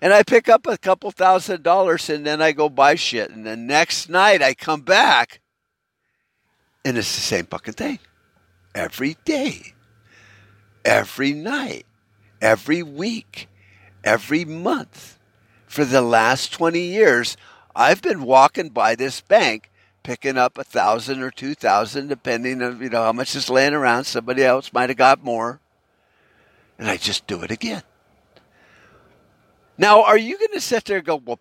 And 0.00 0.12
I 0.12 0.22
pick 0.22 0.48
up 0.48 0.66
a 0.66 0.78
couple 0.78 1.10
thousand 1.10 1.64
dollars 1.64 2.08
and 2.08 2.24
then 2.24 2.40
I 2.40 2.52
go 2.52 2.68
buy 2.68 2.94
shit. 2.94 3.30
And 3.30 3.44
the 3.44 3.56
next 3.56 4.08
night 4.08 4.40
I 4.40 4.54
come 4.54 4.82
back 4.82 5.40
and 6.84 6.96
it's 6.96 7.12
the 7.12 7.20
same 7.20 7.46
fucking 7.46 7.74
thing 7.74 7.98
every 8.74 9.16
day 9.24 9.74
every 10.84 11.32
night, 11.32 11.86
every 12.40 12.82
week, 12.82 13.48
every 14.04 14.44
month. 14.44 15.18
For 15.70 15.84
the 15.84 16.02
last 16.02 16.52
20 16.52 16.80
years, 16.80 17.36
I've 17.76 18.02
been 18.02 18.24
walking 18.24 18.70
by 18.70 18.96
this 18.96 19.20
bank 19.20 19.70
picking 20.02 20.36
up 20.36 20.58
a 20.58 20.64
thousand 20.64 21.22
or 21.22 21.30
two 21.30 21.54
thousand, 21.54 22.08
depending 22.08 22.60
on 22.60 22.82
you 22.82 22.88
know 22.88 23.04
how 23.04 23.12
much 23.12 23.36
is 23.36 23.48
laying 23.48 23.72
around. 23.72 24.02
Somebody 24.02 24.42
else 24.42 24.72
might 24.72 24.90
have 24.90 24.98
got 24.98 25.22
more, 25.22 25.60
and 26.76 26.90
I 26.90 26.96
just 26.96 27.24
do 27.28 27.42
it 27.42 27.52
again. 27.52 27.84
Now, 29.78 30.02
are 30.02 30.18
you 30.18 30.38
going 30.38 30.50
to 30.54 30.60
sit 30.60 30.86
there 30.86 30.96
and 30.96 31.06
go, 31.06 31.22
"Well, 31.24 31.38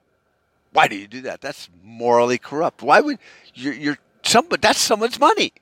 why 0.73 0.87
do 0.87 0.95
you 0.95 1.07
do 1.07 1.21
that? 1.21 1.41
That's 1.41 1.67
morally 1.83 2.37
corrupt. 2.37 2.83
Why 2.83 3.01
would 3.01 3.17
you're, 3.55 3.73
you're 3.73 3.97
somebody? 4.21 4.59
That's 4.61 4.77
someone's 4.79 5.19
money." 5.19 5.53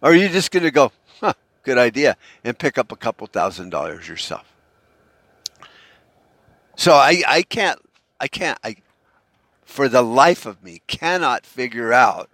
Or 0.00 0.12
are 0.12 0.14
you 0.14 0.28
just 0.28 0.52
going 0.52 0.62
to 0.62 0.70
go, 0.70 0.92
huh, 1.20 1.32
good 1.64 1.76
idea, 1.76 2.16
and 2.44 2.56
pick 2.56 2.78
up 2.78 2.92
a 2.92 2.96
couple 2.96 3.26
thousand 3.26 3.70
dollars 3.70 4.08
yourself. 4.08 4.54
So 6.78 6.92
I, 6.92 7.22
I 7.26 7.42
can't, 7.42 7.80
I 8.20 8.28
can't, 8.28 8.56
I, 8.62 8.76
for 9.64 9.88
the 9.88 10.00
life 10.00 10.46
of 10.46 10.62
me, 10.62 10.80
cannot 10.86 11.44
figure 11.44 11.92
out 11.92 12.30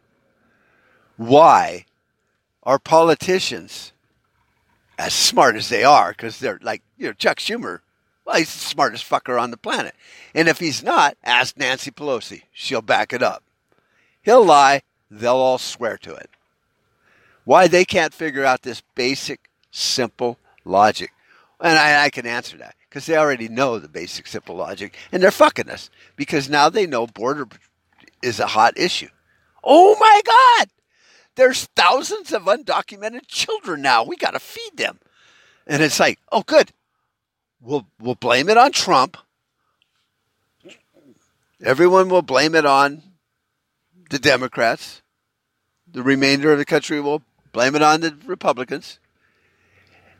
why 1.16 1.86
our 2.62 2.78
politicians, 2.78 3.92
as 4.98 5.14
smart 5.14 5.56
as 5.56 5.70
they 5.70 5.82
are, 5.82 6.10
because 6.10 6.40
they're 6.40 6.60
like, 6.62 6.82
you 6.98 7.06
know, 7.06 7.14
Chuck 7.14 7.38
Schumer, 7.38 7.80
well, 8.26 8.36
he's 8.36 8.52
the 8.52 8.58
smartest 8.58 9.08
fucker 9.08 9.40
on 9.40 9.50
the 9.50 9.56
planet. 9.56 9.94
And 10.34 10.46
if 10.46 10.58
he's 10.58 10.82
not, 10.82 11.16
ask 11.24 11.56
Nancy 11.56 11.90
Pelosi. 11.90 12.42
She'll 12.52 12.82
back 12.82 13.14
it 13.14 13.22
up. 13.22 13.42
He'll 14.20 14.44
lie, 14.44 14.82
they'll 15.10 15.36
all 15.36 15.58
swear 15.58 15.96
to 15.98 16.14
it 16.14 16.28
why 17.44 17.66
they 17.66 17.84
can't 17.86 18.12
figure 18.12 18.44
out 18.44 18.62
this 18.62 18.82
basic, 18.94 19.48
simple 19.70 20.38
logic. 20.66 21.12
And 21.60 21.78
I, 21.78 22.04
I 22.04 22.10
can 22.10 22.26
answer 22.26 22.58
that 22.58 22.74
because 22.94 23.06
they 23.06 23.16
already 23.16 23.48
know 23.48 23.80
the 23.80 23.88
basic, 23.88 24.24
simple 24.24 24.54
logic, 24.54 24.96
and 25.10 25.20
they're 25.20 25.32
fucking 25.32 25.68
us 25.68 25.90
because 26.14 26.48
now 26.48 26.68
they 26.68 26.86
know 26.86 27.08
border 27.08 27.48
is 28.22 28.38
a 28.38 28.46
hot 28.46 28.78
issue. 28.78 29.08
Oh 29.64 29.96
my 29.98 30.22
God! 30.24 30.68
There's 31.34 31.64
thousands 31.74 32.32
of 32.32 32.44
undocumented 32.44 33.26
children 33.26 33.82
now. 33.82 34.04
We 34.04 34.14
got 34.14 34.34
to 34.34 34.38
feed 34.38 34.76
them. 34.76 35.00
And 35.66 35.82
it's 35.82 35.98
like, 35.98 36.20
oh, 36.30 36.42
good. 36.42 36.70
We'll, 37.60 37.84
we'll 38.00 38.14
blame 38.14 38.48
it 38.48 38.56
on 38.56 38.70
Trump. 38.70 39.16
Everyone 41.64 42.08
will 42.08 42.22
blame 42.22 42.54
it 42.54 42.64
on 42.64 43.02
the 44.08 44.20
Democrats. 44.20 45.02
The 45.90 46.04
remainder 46.04 46.52
of 46.52 46.58
the 46.58 46.64
country 46.64 47.00
will 47.00 47.22
blame 47.50 47.74
it 47.74 47.82
on 47.82 48.02
the 48.02 48.16
Republicans. 48.24 49.00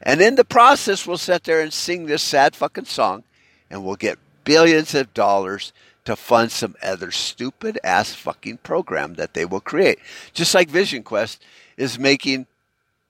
And 0.04 0.20
in 0.20 0.34
the 0.34 0.44
process, 0.44 1.06
we'll 1.06 1.18
sit 1.18 1.44
there 1.44 1.60
and 1.60 1.72
sing 1.72 2.06
this 2.06 2.22
sad 2.22 2.54
fucking 2.54 2.84
song, 2.84 3.24
and 3.70 3.84
we'll 3.84 3.96
get 3.96 4.18
billions 4.44 4.94
of 4.94 5.14
dollars 5.14 5.72
to 6.04 6.14
fund 6.14 6.52
some 6.52 6.76
other 6.82 7.10
stupid 7.10 7.78
ass 7.82 8.12
fucking 8.12 8.58
program 8.58 9.14
that 9.14 9.32
they 9.32 9.46
will 9.46 9.60
create. 9.60 9.98
Just 10.34 10.54
like 10.54 10.68
Vision 10.68 11.02
Quest 11.02 11.42
is 11.78 11.98
making 11.98 12.46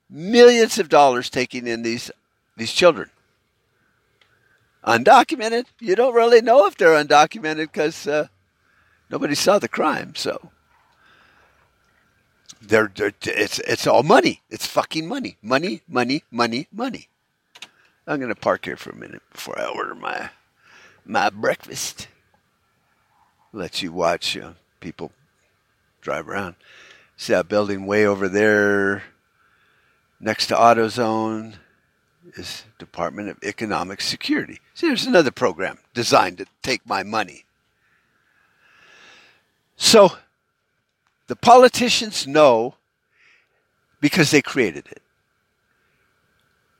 millions 0.08 0.78
of 0.78 0.88
dollars 0.88 1.28
taking 1.28 1.66
in 1.66 1.82
these 1.82 2.10
these 2.56 2.72
children. 2.72 3.10
Undocumented, 4.86 5.64
you 5.80 5.96
don't 5.96 6.14
really 6.14 6.40
know 6.40 6.66
if 6.66 6.76
they're 6.76 7.02
undocumented 7.02 7.72
because 7.72 8.06
uh, 8.06 8.28
nobody 9.10 9.34
saw 9.34 9.58
the 9.58 9.66
crime. 9.66 10.14
So 10.14 10.50
they're, 12.66 12.90
they're, 12.94 13.12
it's 13.22 13.58
it's 13.60 13.86
all 13.86 14.02
money. 14.02 14.42
It's 14.50 14.66
fucking 14.66 15.06
money. 15.06 15.36
Money, 15.42 15.82
money, 15.88 16.22
money, 16.30 16.68
money. 16.72 17.08
I'm 18.06 18.20
gonna 18.20 18.34
park 18.34 18.64
here 18.66 18.76
for 18.76 18.90
a 18.90 18.96
minute 18.96 19.22
before 19.32 19.58
I 19.58 19.66
order 19.66 19.94
my 19.94 20.30
my 21.04 21.30
breakfast. 21.30 22.08
Let 23.52 23.82
you 23.82 23.92
watch 23.92 24.36
uh, 24.36 24.52
people 24.80 25.12
drive 26.00 26.28
around. 26.28 26.56
See 27.16 27.32
that 27.32 27.48
building 27.48 27.86
way 27.86 28.06
over 28.06 28.28
there, 28.28 29.04
next 30.20 30.48
to 30.48 30.54
AutoZone. 30.54 31.54
is 32.36 32.64
Department 32.78 33.28
of 33.28 33.38
Economic 33.42 34.00
Security. 34.00 34.58
See, 34.74 34.88
there's 34.88 35.06
another 35.06 35.30
program 35.30 35.78
designed 35.94 36.38
to 36.38 36.46
take 36.62 36.86
my 36.86 37.02
money. 37.02 37.44
So 39.76 40.12
the 41.26 41.36
politicians 41.36 42.26
know 42.26 42.74
because 44.00 44.30
they 44.30 44.42
created 44.42 44.86
it. 44.90 45.02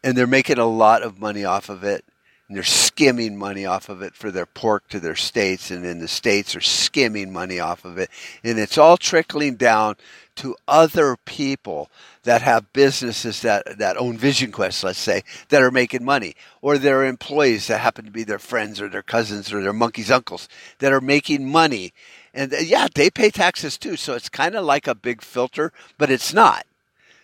And 0.03 0.17
they're 0.17 0.27
making 0.27 0.59
a 0.59 0.67
lot 0.67 1.03
of 1.03 1.19
money 1.19 1.45
off 1.45 1.71
of 1.71 1.83
it. 1.83 2.05
And 2.47 2.57
they're 2.57 2.63
skimming 2.63 3.39
money 3.39 3.65
off 3.65 3.89
of 3.89 4.03
it 4.03 4.15
for 4.15 4.31
their 4.31 4.45
pork 4.45 4.87
to 4.89 5.01
their 5.01 5.17
states. 5.17 5.71
And 5.71 5.87
in 5.87 5.99
the 5.99 6.09
states 6.09 6.55
are 6.55 6.61
skimming 6.61 7.33
money 7.33 7.59
off 7.59 7.87
of 7.87 7.97
it. 7.97 8.11
And 8.43 8.59
it's 8.59 8.77
all 8.77 8.99
trickling 8.99 9.55
down 9.55 9.97
to 10.37 10.55
other 10.69 11.17
people 11.25 11.91
that 12.25 12.43
have 12.43 12.73
businesses 12.75 13.41
that, 13.43 13.79
that 13.79 13.97
own 13.97 14.19
Vision 14.19 14.53
Quest, 14.53 14.85
let's 14.85 14.99
say, 14.99 15.23
that 15.49 15.63
are 15.63 15.71
making 15.71 16.05
money, 16.05 16.35
or 16.61 16.77
their 16.77 17.05
employees 17.05 17.69
that 17.69 17.81
happen 17.81 18.05
to 18.05 18.11
be 18.11 18.25
their 18.25 18.39
friends 18.39 18.81
or 18.81 18.89
their 18.89 19.03
cousins 19.03 19.53
or 19.53 19.63
their 19.63 19.73
monkey's 19.73 20.11
uncles 20.11 20.49
that 20.81 20.93
are 20.93 21.01
making 21.01 21.51
money. 21.51 21.95
And 22.35 22.53
uh, 22.53 22.59
yeah, 22.59 22.89
they 22.93 23.09
pay 23.09 23.30
taxes 23.30 23.78
too. 23.78 23.97
So 23.97 24.14
it's 24.14 24.28
kind 24.28 24.55
of 24.55 24.64
like 24.64 24.87
a 24.87 24.95
big 24.95 25.22
filter, 25.22 25.72
but 25.97 26.11
it's 26.11 26.35
not. 26.35 26.66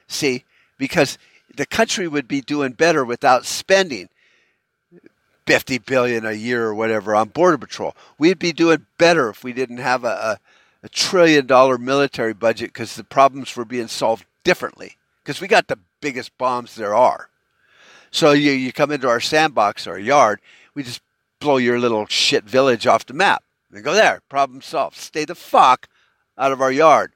See, 0.07 0.45
because 0.79 1.19
the 1.55 1.67
country 1.67 2.09
would 2.09 2.29
be 2.29 2.41
doing 2.41 2.73
better 2.73 3.05
without 3.05 3.45
spending 3.45 4.09
50 5.47 5.79
billion 5.79 6.25
a 6.25 6.33
year 6.33 6.67
or 6.67 6.75
whatever 6.75 7.15
on 7.15 7.29
border 7.29 7.59
patrol. 7.59 7.97
We'd 8.19 8.39
be 8.39 8.53
doing 8.53 8.87
better 8.99 9.29
if 9.29 9.43
we 9.43 9.53
didn't 9.53 9.79
have 9.79 10.05
a, 10.05 10.07
a, 10.07 10.39
a 10.85 10.89
trillion 10.89 11.47
dollar 11.47 11.77
military 11.77 12.35
budget 12.35 12.73
because 12.73 12.95
the 12.95 13.05
problems 13.05 13.57
were 13.57 13.65
being 13.65 13.89
solved 13.89 14.25
differently 14.45 14.97
because 15.23 15.41
we 15.41 15.49
got 15.49 15.67
the 15.67 15.79
biggest 16.01 16.37
bombs 16.39 16.77
there 16.77 16.95
are. 16.95 17.29
So 18.13 18.31
you, 18.33 18.53
you 18.53 18.73
come 18.73 18.91
into 18.91 19.09
our 19.09 19.21
sandbox 19.21 19.87
or 19.87 19.99
yard, 19.99 20.41
we 20.75 20.83
just 20.85 21.03
blow 21.41 21.57
your 21.57 21.81
little 21.81 22.07
shit 22.07 22.45
village 22.45 22.87
off 22.87 23.07
the 23.07 23.15
map. 23.15 23.43
And 23.73 23.85
go 23.85 23.95
there, 23.95 24.21
problem 24.29 24.63
solved. 24.63 24.97
Stay 24.97 25.25
the 25.25 25.35
fuck 25.35 25.89
out 26.37 26.53
of 26.53 26.61
our 26.61 26.73
yard 26.73 27.13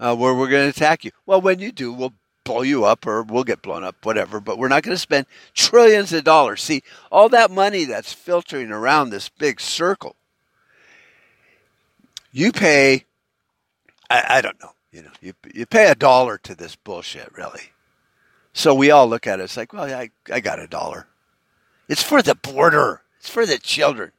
uh, 0.00 0.16
where 0.16 0.34
we're 0.34 0.48
going 0.48 0.64
to 0.64 0.76
attack 0.76 1.04
you. 1.04 1.10
Well, 1.26 1.40
when 1.40 1.58
you 1.58 1.72
do, 1.72 1.92
we'll 1.92 2.14
blow 2.44 2.62
you 2.62 2.84
up 2.84 3.06
or 3.06 3.22
we'll 3.22 3.44
get 3.44 3.62
blown 3.62 3.84
up, 3.84 4.04
whatever. 4.04 4.40
But 4.40 4.58
we're 4.58 4.68
not 4.68 4.82
going 4.82 4.94
to 4.94 4.98
spend 4.98 5.26
trillions 5.54 6.12
of 6.12 6.24
dollars. 6.24 6.62
See, 6.62 6.82
all 7.12 7.28
that 7.30 7.50
money 7.50 7.84
that's 7.84 8.12
filtering 8.12 8.70
around 8.70 9.10
this 9.10 9.28
big 9.28 9.60
circle, 9.60 10.16
you 12.32 12.52
pay, 12.52 13.04
I, 14.08 14.24
I 14.28 14.40
don't 14.40 14.60
know, 14.62 14.72
you 14.92 15.02
know, 15.02 15.10
you, 15.20 15.34
you 15.52 15.66
pay 15.66 15.90
a 15.90 15.94
dollar 15.94 16.38
to 16.38 16.54
this 16.54 16.76
bullshit, 16.76 17.36
really. 17.36 17.72
So 18.52 18.74
we 18.74 18.90
all 18.90 19.06
look 19.06 19.26
at 19.26 19.40
it. 19.40 19.44
It's 19.44 19.56
like, 19.56 19.72
well, 19.72 19.84
I, 19.84 20.10
I 20.32 20.40
got 20.40 20.58
a 20.58 20.66
dollar. 20.66 21.06
It's 21.88 22.02
for 22.02 22.22
the 22.22 22.34
border. 22.34 23.02
It's 23.18 23.28
for 23.28 23.46
the 23.46 23.58
children. 23.58 24.12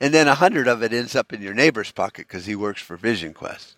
And 0.00 0.14
then 0.14 0.28
a 0.28 0.34
hundred 0.34 0.68
of 0.68 0.82
it 0.82 0.92
ends 0.92 1.16
up 1.16 1.32
in 1.32 1.42
your 1.42 1.54
neighbor's 1.54 1.90
pocket 1.90 2.28
because 2.28 2.46
he 2.46 2.54
works 2.54 2.80
for 2.80 2.96
Vision 2.96 3.34
Quest. 3.34 3.76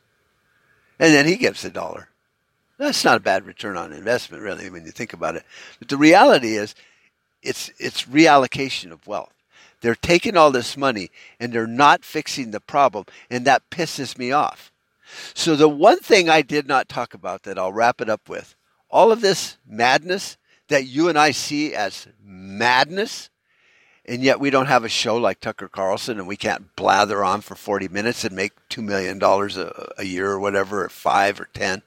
And 0.98 1.14
then 1.14 1.26
he 1.26 1.36
gets 1.36 1.64
a 1.64 1.70
dollar. 1.70 2.08
That's 2.76 3.04
not 3.04 3.16
a 3.16 3.20
bad 3.20 3.46
return 3.46 3.76
on 3.76 3.92
investment, 3.92 4.42
really, 4.42 4.70
when 4.70 4.84
you 4.84 4.90
think 4.90 5.12
about 5.12 5.36
it. 5.36 5.44
But 5.78 5.88
the 5.88 5.96
reality 5.96 6.56
is, 6.56 6.74
it's 7.42 7.70
it's 7.78 8.04
reallocation 8.04 8.92
of 8.92 9.06
wealth. 9.06 9.32
They're 9.80 9.94
taking 9.94 10.36
all 10.36 10.50
this 10.50 10.76
money 10.76 11.10
and 11.38 11.52
they're 11.52 11.66
not 11.66 12.04
fixing 12.04 12.50
the 12.50 12.60
problem, 12.60 13.06
and 13.30 13.46
that 13.46 13.68
pisses 13.70 14.18
me 14.18 14.32
off. 14.32 14.70
So, 15.34 15.56
the 15.56 15.68
one 15.68 15.98
thing 15.98 16.28
I 16.28 16.42
did 16.42 16.66
not 16.66 16.88
talk 16.88 17.14
about 17.14 17.42
that 17.42 17.58
I'll 17.58 17.72
wrap 17.72 18.00
it 18.00 18.10
up 18.10 18.28
with 18.28 18.54
all 18.90 19.12
of 19.12 19.20
this 19.20 19.56
madness 19.66 20.36
that 20.68 20.86
you 20.86 21.08
and 21.08 21.18
I 21.18 21.32
see 21.32 21.74
as 21.74 22.06
madness, 22.22 23.30
and 24.10 24.24
yet 24.24 24.40
we 24.40 24.50
don't 24.50 24.66
have 24.66 24.82
a 24.82 24.88
show 24.88 25.16
like 25.16 25.38
Tucker 25.38 25.68
Carlson 25.68 26.18
and 26.18 26.26
we 26.26 26.36
can't 26.36 26.74
blather 26.74 27.22
on 27.22 27.42
for 27.42 27.54
40 27.54 27.86
minutes 27.86 28.24
and 28.24 28.34
make 28.34 28.50
$2 28.68 28.82
million 28.82 29.22
a, 29.22 30.02
a 30.02 30.04
year 30.04 30.32
or 30.32 30.40
whatever, 30.40 30.84
or 30.84 30.88
five 30.88 31.40
or 31.40 31.48
10, 31.54 31.80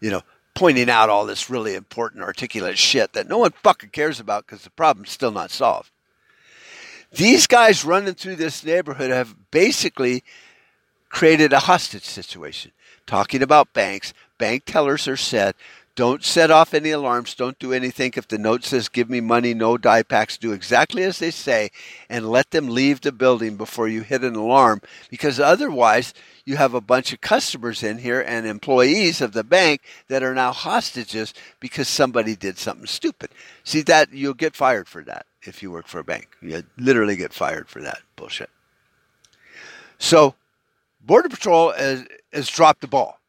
you 0.00 0.10
know, 0.10 0.22
pointing 0.54 0.90
out 0.90 1.10
all 1.10 1.24
this 1.24 1.48
really 1.48 1.76
important, 1.76 2.24
articulate 2.24 2.76
shit 2.76 3.12
that 3.12 3.28
no 3.28 3.38
one 3.38 3.52
fucking 3.62 3.90
cares 3.90 4.18
about 4.18 4.44
because 4.44 4.64
the 4.64 4.70
problem's 4.70 5.12
still 5.12 5.30
not 5.30 5.52
solved. 5.52 5.92
These 7.12 7.46
guys 7.46 7.84
running 7.84 8.14
through 8.14 8.36
this 8.36 8.64
neighborhood 8.64 9.12
have 9.12 9.36
basically 9.52 10.24
created 11.08 11.52
a 11.52 11.60
hostage 11.60 12.02
situation. 12.02 12.72
Talking 13.06 13.42
about 13.42 13.72
banks, 13.72 14.12
bank 14.38 14.64
tellers 14.66 15.06
are 15.06 15.16
said, 15.16 15.54
don't 15.96 16.24
set 16.24 16.50
off 16.50 16.74
any 16.74 16.90
alarms. 16.90 17.34
Don't 17.34 17.58
do 17.58 17.72
anything. 17.72 18.12
If 18.16 18.26
the 18.26 18.38
note 18.38 18.64
says 18.64 18.88
give 18.88 19.08
me 19.08 19.20
money, 19.20 19.54
no 19.54 19.78
die 19.78 20.02
packs, 20.02 20.36
do 20.36 20.52
exactly 20.52 21.04
as 21.04 21.20
they 21.20 21.30
say 21.30 21.70
and 22.08 22.28
let 22.28 22.50
them 22.50 22.68
leave 22.68 23.00
the 23.00 23.12
building 23.12 23.56
before 23.56 23.86
you 23.86 24.02
hit 24.02 24.24
an 24.24 24.34
alarm 24.34 24.80
because 25.08 25.38
otherwise 25.38 26.12
you 26.44 26.56
have 26.56 26.74
a 26.74 26.80
bunch 26.80 27.12
of 27.12 27.20
customers 27.20 27.82
in 27.82 27.98
here 27.98 28.20
and 28.20 28.44
employees 28.44 29.20
of 29.20 29.32
the 29.32 29.44
bank 29.44 29.82
that 30.08 30.22
are 30.22 30.34
now 30.34 30.52
hostages 30.52 31.32
because 31.60 31.86
somebody 31.86 32.34
did 32.34 32.58
something 32.58 32.86
stupid. 32.86 33.30
See 33.62 33.82
that 33.82 34.12
you'll 34.12 34.34
get 34.34 34.56
fired 34.56 34.88
for 34.88 35.02
that 35.04 35.26
if 35.42 35.62
you 35.62 35.70
work 35.70 35.86
for 35.86 36.00
a 36.00 36.04
bank. 36.04 36.28
You 36.42 36.64
literally 36.76 37.16
get 37.16 37.32
fired 37.32 37.68
for 37.68 37.80
that 37.82 38.00
bullshit. 38.16 38.50
So 39.98 40.34
Border 41.00 41.28
Patrol 41.28 41.72
has, 41.72 42.04
has 42.32 42.48
dropped 42.48 42.80
the 42.80 42.88
ball. 42.88 43.20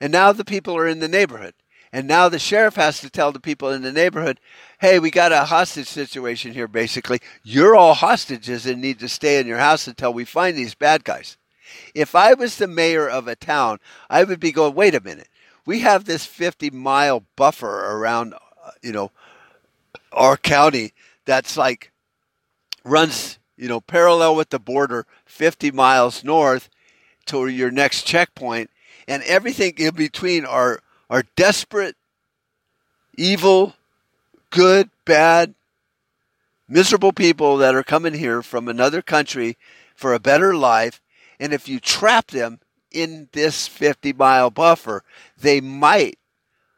And 0.00 0.12
now 0.12 0.32
the 0.32 0.46
people 0.46 0.74
are 0.76 0.86
in 0.86 1.00
the 1.00 1.08
neighborhood. 1.08 1.52
And 1.92 2.06
now 2.06 2.28
the 2.28 2.38
sheriff 2.38 2.76
has 2.76 3.00
to 3.00 3.10
tell 3.10 3.32
the 3.32 3.40
people 3.40 3.70
in 3.70 3.82
the 3.82 3.92
neighborhood, 3.92 4.38
hey, 4.78 5.00
we 5.00 5.10
got 5.10 5.32
a 5.32 5.44
hostage 5.44 5.88
situation 5.88 6.52
here, 6.52 6.68
basically. 6.68 7.20
You're 7.42 7.74
all 7.74 7.94
hostages 7.94 8.64
and 8.64 8.80
need 8.80 9.00
to 9.00 9.08
stay 9.08 9.40
in 9.40 9.46
your 9.46 9.58
house 9.58 9.88
until 9.88 10.12
we 10.12 10.24
find 10.24 10.56
these 10.56 10.74
bad 10.74 11.02
guys. 11.02 11.36
If 11.94 12.14
I 12.14 12.34
was 12.34 12.56
the 12.56 12.68
mayor 12.68 13.08
of 13.08 13.26
a 13.26 13.34
town, 13.34 13.78
I 14.08 14.22
would 14.22 14.38
be 14.38 14.52
going, 14.52 14.74
wait 14.74 14.94
a 14.94 15.00
minute. 15.00 15.28
We 15.66 15.80
have 15.80 16.04
this 16.04 16.24
50 16.26 16.70
mile 16.70 17.24
buffer 17.36 17.96
around, 17.96 18.34
uh, 18.34 18.70
you 18.82 18.92
know, 18.92 19.10
our 20.12 20.36
county 20.36 20.92
that's 21.24 21.56
like 21.56 21.92
runs, 22.84 23.38
you 23.56 23.68
know, 23.68 23.80
parallel 23.80 24.36
with 24.36 24.50
the 24.50 24.58
border 24.58 25.06
50 25.26 25.70
miles 25.72 26.24
north 26.24 26.68
to 27.26 27.46
your 27.48 27.70
next 27.70 28.06
checkpoint, 28.06 28.70
and 29.06 29.22
everything 29.24 29.74
in 29.76 29.94
between 29.94 30.44
are 30.44 30.80
are 31.10 31.24
desperate, 31.36 31.96
evil, 33.18 33.74
good, 34.50 34.88
bad, 35.04 35.54
miserable 36.68 37.12
people 37.12 37.56
that 37.56 37.74
are 37.74 37.82
coming 37.82 38.14
here 38.14 38.42
from 38.42 38.68
another 38.68 39.02
country 39.02 39.58
for 39.94 40.14
a 40.14 40.20
better 40.20 40.54
life. 40.54 41.02
And 41.40 41.52
if 41.52 41.68
you 41.68 41.80
trap 41.80 42.28
them 42.28 42.60
in 42.92 43.28
this 43.32 43.66
50 43.66 44.12
mile 44.12 44.50
buffer, 44.50 45.02
they 45.36 45.60
might 45.60 46.18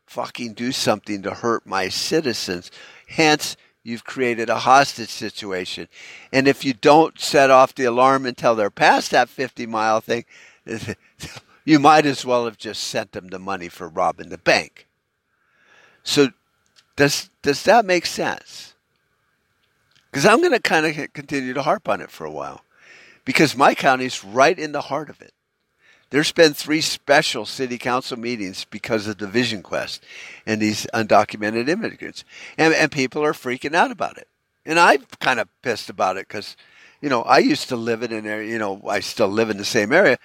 fucking 0.07 0.55
do 0.55 0.73
something 0.73 1.23
to 1.23 1.35
hurt 1.35 1.67
my 1.67 1.89
citizens. 1.89 2.71
Hence, 3.09 3.57
you've 3.83 4.05
created 4.05 4.49
a 4.49 4.61
hostage 4.61 5.09
situation. 5.09 5.89
And 6.33 6.49
if 6.49 6.65
you 6.65 6.73
don't 6.73 7.19
set 7.21 7.51
off 7.51 7.75
the 7.75 7.85
alarm 7.85 8.27
until 8.27 8.55
they're 8.55 8.71
past 8.71 9.11
that 9.11 9.29
50 9.29 9.67
mile 9.67 10.01
thing, 10.01 10.25
you 11.65 11.79
might 11.79 12.07
as 12.07 12.25
well 12.25 12.45
have 12.45 12.59
just 12.59 12.83
sent 12.83 13.13
them 13.13 13.29
the 13.29 13.39
money 13.39 13.69
for 13.69 13.89
robbing 13.89 14.29
the 14.29 14.39
bank. 14.39 14.87
So, 16.03 16.29
does 16.97 17.31
does 17.43 17.63
that 17.65 17.85
make 17.85 18.07
sense? 18.07 18.75
Because 20.11 20.27
I'm 20.27 20.41
going 20.41 20.53
to 20.53 20.61
kind 20.61 20.87
of 20.87 21.13
continue 21.15 21.55
to 21.55 21.63
harp 21.63 21.89
on 21.89 22.01
it 22.01 22.11
for 22.11 22.27
a 22.27 22.31
while, 22.31 22.65
because 23.25 23.57
my 23.57 23.75
county's 23.75 24.23
right 24.23 24.59
in 24.59 24.73
the 24.73 24.83
heart 24.83 25.09
of 25.09 25.23
it. 25.23 25.33
There's 26.11 26.33
been 26.33 26.53
three 26.53 26.83
special 26.83 27.47
city 27.47 27.79
council 27.79 28.19
meetings 28.19 28.67
because 28.67 29.07
of 29.07 29.17
the 29.17 29.27
Vision 29.27 29.63
Quest 29.63 30.05
and 30.45 30.61
these 30.61 30.87
undocumented 30.93 31.69
immigrants, 31.69 32.25
and 32.59 32.75
and 32.75 32.93
people 32.93 33.25
are 33.25 33.33
freaking 33.33 33.75
out 33.75 33.91
about 33.91 34.19
it. 34.19 34.29
And 34.67 34.79
I'm 34.79 35.05
kind 35.21 35.41
of 35.41 35.49
pissed 35.63 35.89
about 35.89 36.19
it 36.19 36.29
because, 36.29 36.57
you 37.01 37.09
know, 37.09 37.23
I 37.23 37.39
used 37.39 37.69
to 37.71 37.77
live 37.77 38.03
in 38.03 38.13
an 38.13 38.27
area. 38.27 38.51
You 38.51 38.59
know, 38.59 38.83
I 38.87 39.01
still 39.01 39.29
live 39.29 39.49
in 39.49 39.57
the 39.57 39.65
same 39.65 39.93
area, 39.93 40.19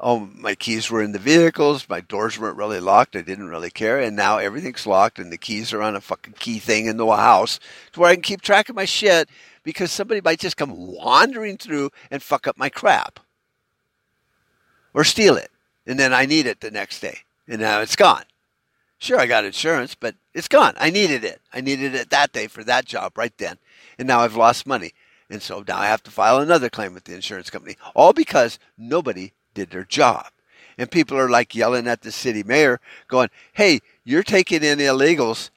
oh, 0.00 0.30
my 0.34 0.54
keys 0.54 0.90
were 0.90 1.02
in 1.02 1.12
the 1.12 1.18
vehicles, 1.18 1.88
my 1.88 2.00
doors 2.00 2.38
weren't 2.38 2.56
really 2.56 2.80
locked, 2.80 3.14
I 3.14 3.20
didn't 3.20 3.48
really 3.48 3.70
care, 3.70 4.00
and 4.00 4.16
now 4.16 4.38
everything's 4.38 4.86
locked 4.86 5.18
and 5.18 5.30
the 5.30 5.38
keys 5.38 5.72
are 5.72 5.82
on 5.82 5.94
a 5.94 6.00
fucking 6.00 6.34
key 6.38 6.58
thing 6.58 6.86
in 6.86 6.96
the 6.96 7.06
house 7.06 7.60
to 7.92 8.00
where 8.00 8.10
I 8.10 8.14
can 8.14 8.22
keep 8.22 8.40
track 8.40 8.68
of 8.68 8.76
my 8.76 8.86
shit 8.86 9.28
because 9.62 9.92
somebody 9.92 10.20
might 10.20 10.40
just 10.40 10.56
come 10.56 10.74
wandering 10.74 11.58
through 11.58 11.90
and 12.10 12.22
fuck 12.22 12.46
up 12.46 12.56
my 12.56 12.68
crap. 12.68 13.20
Or 14.92 15.04
steal 15.04 15.36
it. 15.36 15.50
And 15.86 15.98
then 15.98 16.12
I 16.12 16.26
need 16.26 16.46
it 16.46 16.60
the 16.60 16.70
next 16.70 17.00
day. 17.00 17.18
And 17.46 17.60
now 17.60 17.80
it's 17.80 17.96
gone. 17.96 18.24
Sure, 18.98 19.20
I 19.20 19.26
got 19.26 19.44
insurance, 19.44 19.94
but 19.94 20.14
it's 20.34 20.48
gone. 20.48 20.74
I 20.78 20.90
needed 20.90 21.24
it. 21.24 21.40
I 21.52 21.60
needed 21.60 21.94
it 21.94 22.10
that 22.10 22.32
day 22.32 22.48
for 22.48 22.64
that 22.64 22.84
job 22.84 23.16
right 23.16 23.36
then. 23.38 23.58
And 23.98 24.08
now 24.08 24.20
I've 24.20 24.36
lost 24.36 24.66
money. 24.66 24.92
And 25.30 25.40
so 25.40 25.64
now 25.66 25.78
I 25.78 25.86
have 25.86 26.02
to 26.04 26.10
file 26.10 26.38
another 26.38 26.68
claim 26.68 26.92
with 26.92 27.04
the 27.04 27.14
insurance 27.14 27.50
company. 27.50 27.76
All 27.94 28.12
because 28.12 28.58
nobody 28.76 29.32
did 29.54 29.70
their 29.70 29.84
job. 29.84 30.26
And 30.78 30.90
people 30.90 31.18
are 31.18 31.28
like 31.28 31.54
yelling 31.54 31.86
at 31.86 32.02
the 32.02 32.12
city 32.12 32.42
mayor, 32.42 32.80
going, 33.08 33.28
hey, 33.52 33.80
you're 34.04 34.22
taking 34.22 34.62
in 34.62 34.78
illegals 34.78 35.50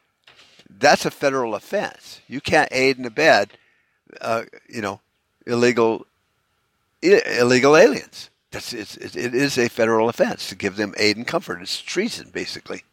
that's 0.80 1.06
a 1.06 1.12
federal 1.12 1.56
offense. 1.56 2.22
You 2.28 2.42
can't 2.42 2.70
aid 2.72 2.98
and 2.98 3.06
abet, 3.06 3.52
uh, 4.22 4.44
you 4.68 4.82
know, 4.82 5.00
illegal 5.46 6.06
illegal 7.02 7.76
aliens. 7.76 8.30
That's 8.52 8.74
it's, 8.74 8.98
it 8.98 9.34
is 9.34 9.58
a 9.58 9.70
federal 9.70 10.10
offense 10.10 10.50
to 10.50 10.56
give 10.56 10.76
them 10.76 10.94
aid 10.98 11.18
and 11.18 11.28
comfort. 11.28 11.62
It's 11.62 11.82
treason, 11.82 12.30
basically. 12.32 12.84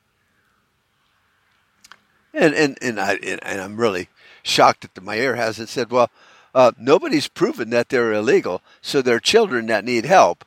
And 2.32 2.55
and 2.55 2.78
and 2.80 3.01
I 3.01 3.14
and 3.14 3.61
I'm 3.61 3.76
really 3.76 4.09
shocked 4.42 4.82
that 4.82 4.94
the 4.94 5.01
mayor 5.01 5.34
hasn't 5.34 5.68
said, 5.68 5.90
well, 5.90 6.11
uh, 6.55 6.72
nobody's 6.78 7.28
proven 7.28 7.70
that 7.70 7.88
they're 7.88 8.12
illegal, 8.12 8.62
so 8.80 9.03
they're 9.03 9.20
children 9.20 9.66
that 9.66 9.84
need 9.84 10.05
help, 10.05 10.44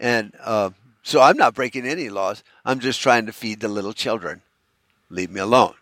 and 0.00 0.32
uh, 0.42 0.70
so 1.02 1.20
I'm 1.20 1.36
not 1.36 1.54
breaking 1.54 1.86
any 1.86 2.08
laws. 2.08 2.42
I'm 2.64 2.80
just 2.80 3.00
trying 3.00 3.26
to 3.26 3.32
feed 3.32 3.60
the 3.60 3.68
little 3.68 3.92
children. 3.92 4.42
Leave 5.08 5.30
me 5.30 5.40
alone. 5.40 5.74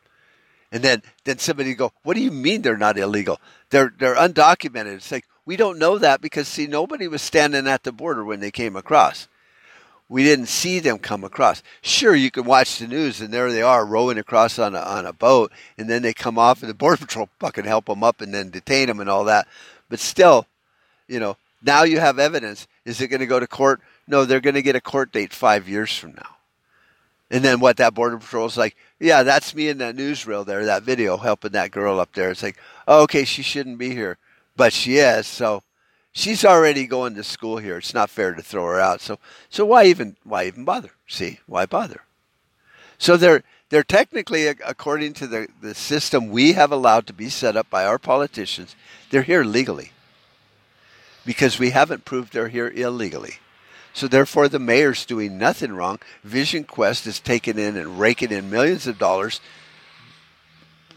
And 0.70 0.82
then 0.82 1.02
then 1.24 1.38
somebody 1.38 1.74
go, 1.74 1.92
what 2.02 2.14
do 2.14 2.20
you 2.20 2.30
mean 2.30 2.60
they're 2.60 2.76
not 2.76 2.98
illegal? 2.98 3.40
They're 3.70 3.94
they're 3.98 4.16
undocumented. 4.16 4.96
It's 4.96 5.10
like 5.10 5.24
we 5.46 5.56
don't 5.56 5.78
know 5.78 5.96
that 5.96 6.20
because 6.20 6.46
see 6.48 6.66
nobody 6.66 7.08
was 7.08 7.22
standing 7.22 7.66
at 7.66 7.84
the 7.84 7.92
border 7.92 8.24
when 8.24 8.40
they 8.40 8.50
came 8.50 8.76
across 8.76 9.28
we 10.08 10.24
didn't 10.24 10.46
see 10.46 10.80
them 10.80 10.98
come 10.98 11.22
across. 11.22 11.62
Sure, 11.82 12.14
you 12.14 12.30
can 12.30 12.44
watch 12.44 12.78
the 12.78 12.86
news, 12.86 13.20
and 13.20 13.32
there 13.32 13.52
they 13.52 13.62
are 13.62 13.84
rowing 13.84 14.18
across 14.18 14.58
on 14.58 14.74
a, 14.74 14.80
on 14.80 15.04
a 15.04 15.12
boat, 15.12 15.52
and 15.76 15.88
then 15.88 16.02
they 16.02 16.14
come 16.14 16.38
off, 16.38 16.62
and 16.62 16.70
the 16.70 16.74
Border 16.78 16.96
Patrol 16.96 17.28
fucking 17.38 17.64
help 17.64 17.86
them 17.86 18.02
up 18.02 18.20
and 18.20 18.32
then 18.32 18.50
detain 18.50 18.86
them 18.86 19.00
and 19.00 19.10
all 19.10 19.24
that. 19.24 19.46
But 19.88 20.00
still, 20.00 20.46
you 21.06 21.20
know, 21.20 21.36
now 21.62 21.82
you 21.82 22.00
have 22.00 22.18
evidence. 22.18 22.66
Is 22.84 23.00
it 23.00 23.08
going 23.08 23.20
to 23.20 23.26
go 23.26 23.40
to 23.40 23.46
court? 23.46 23.80
No, 24.08 24.24
they're 24.24 24.40
going 24.40 24.54
to 24.54 24.62
get 24.62 24.74
a 24.74 24.80
court 24.80 25.12
date 25.12 25.34
five 25.34 25.68
years 25.68 25.96
from 25.96 26.14
now. 26.14 26.36
And 27.30 27.44
then 27.44 27.60
what 27.60 27.76
that 27.76 27.92
Border 27.92 28.16
Patrol 28.16 28.46
is 28.46 28.56
like, 28.56 28.74
yeah, 28.98 29.22
that's 29.22 29.54
me 29.54 29.68
in 29.68 29.78
that 29.78 29.94
newsreel 29.94 30.46
there, 30.46 30.64
that 30.64 30.82
video 30.82 31.18
helping 31.18 31.52
that 31.52 31.70
girl 31.70 32.00
up 32.00 32.14
there. 32.14 32.30
It's 32.30 32.42
like, 32.42 32.56
oh, 32.88 33.02
okay, 33.02 33.24
she 33.24 33.42
shouldn't 33.42 33.76
be 33.76 33.90
here, 33.90 34.16
but 34.56 34.72
she 34.72 34.96
is. 34.96 35.26
So 35.26 35.62
she's 36.12 36.42
already 36.42 36.86
going 36.86 37.14
to 37.16 37.22
school 37.22 37.58
here. 37.58 37.76
It's 37.76 37.92
not 37.92 38.08
fair 38.08 38.34
to 38.34 38.42
throw 38.42 38.64
her 38.64 38.80
out. 38.80 39.02
So 39.02 39.18
so 39.50 39.66
why 39.66 39.84
even 39.84 40.16
why 40.24 40.46
even 40.46 40.64
bother? 40.64 40.90
See 41.06 41.40
why 41.46 41.66
bother? 41.66 42.00
So 42.96 43.18
they're 43.18 43.42
they're 43.68 43.84
technically 43.84 44.46
according 44.46 45.12
to 45.14 45.26
the, 45.26 45.48
the 45.60 45.74
system 45.74 46.30
we 46.30 46.54
have 46.54 46.72
allowed 46.72 47.06
to 47.08 47.12
be 47.12 47.28
set 47.28 47.56
up 47.56 47.68
by 47.68 47.84
our 47.84 47.98
politicians, 47.98 48.74
they're 49.10 49.22
here 49.22 49.44
legally. 49.44 49.92
Because 51.26 51.58
we 51.58 51.70
haven't 51.70 52.06
proved 52.06 52.32
they're 52.32 52.48
here 52.48 52.70
illegally. 52.70 53.34
So 53.98 54.06
therefore 54.06 54.48
the 54.48 54.60
mayor's 54.60 55.04
doing 55.04 55.38
nothing 55.38 55.72
wrong. 55.72 55.98
Vision 56.22 56.62
Quest 56.62 57.04
is 57.08 57.18
taking 57.18 57.58
in 57.58 57.76
and 57.76 57.98
raking 57.98 58.30
in 58.30 58.48
millions 58.48 58.86
of 58.86 58.96
dollars 58.96 59.40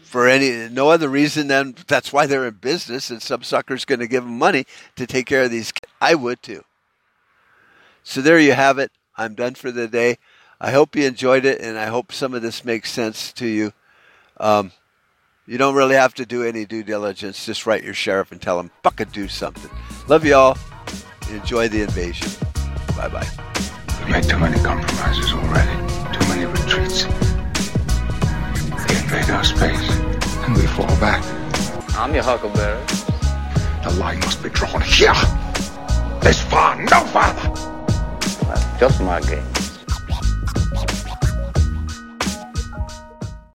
for 0.04 0.28
any 0.28 0.68
no 0.68 0.88
other 0.88 1.08
reason 1.08 1.48
than 1.48 1.74
that's 1.88 2.12
why 2.12 2.26
they're 2.26 2.46
in 2.46 2.54
business 2.54 3.10
and 3.10 3.20
some 3.20 3.42
sucker's 3.42 3.84
going 3.84 3.98
to 3.98 4.06
give 4.06 4.22
them 4.22 4.38
money 4.38 4.66
to 4.94 5.04
take 5.04 5.26
care 5.26 5.42
of 5.42 5.50
these 5.50 5.72
kids. 5.72 5.92
I 6.00 6.14
would 6.14 6.44
too. 6.44 6.62
So 8.04 8.22
there 8.22 8.38
you 8.38 8.52
have 8.52 8.78
it. 8.78 8.92
I'm 9.16 9.34
done 9.34 9.56
for 9.56 9.72
the 9.72 9.88
day. 9.88 10.18
I 10.60 10.70
hope 10.70 10.94
you 10.94 11.04
enjoyed 11.04 11.44
it 11.44 11.60
and 11.60 11.76
I 11.76 11.86
hope 11.86 12.12
some 12.12 12.34
of 12.34 12.42
this 12.42 12.64
makes 12.64 12.92
sense 12.92 13.32
to 13.32 13.46
you. 13.48 13.72
Um, 14.36 14.70
you 15.44 15.58
don't 15.58 15.74
really 15.74 15.96
have 15.96 16.14
to 16.14 16.24
do 16.24 16.44
any 16.44 16.66
due 16.66 16.84
diligence. 16.84 17.44
Just 17.44 17.66
write 17.66 17.82
your 17.82 17.94
sheriff 17.94 18.30
and 18.30 18.40
tell 18.40 18.60
him, 18.60 18.70
fucking 18.84 19.08
do 19.08 19.26
something. 19.26 19.72
Love 20.06 20.24
you 20.24 20.36
all. 20.36 20.56
Enjoy 21.32 21.66
the 21.66 21.82
invasion. 21.82 22.30
Bye 22.96 23.08
bye. 23.08 23.28
We've 24.00 24.08
made 24.10 24.24
too 24.24 24.38
many 24.38 24.58
compromises 24.62 25.32
already. 25.32 25.72
Too 26.12 26.28
many 26.28 26.44
retreats. 26.46 27.04
They 28.86 28.96
invade 29.00 29.30
our 29.30 29.44
space 29.44 29.90
and 30.44 30.54
we 30.54 30.66
fall 30.66 30.86
back. 31.00 31.24
I'm 31.96 32.14
your 32.14 32.22
huckleberry. 32.24 32.84
The 33.84 33.90
line 33.98 34.20
must 34.20 34.42
be 34.42 34.50
drawn 34.50 34.80
here. 34.82 35.14
This 36.20 36.40
far, 36.42 36.76
no 36.76 37.00
farther. 37.06 37.48
That's 38.46 38.80
just 38.80 39.00
my 39.00 39.20
game. 39.20 39.61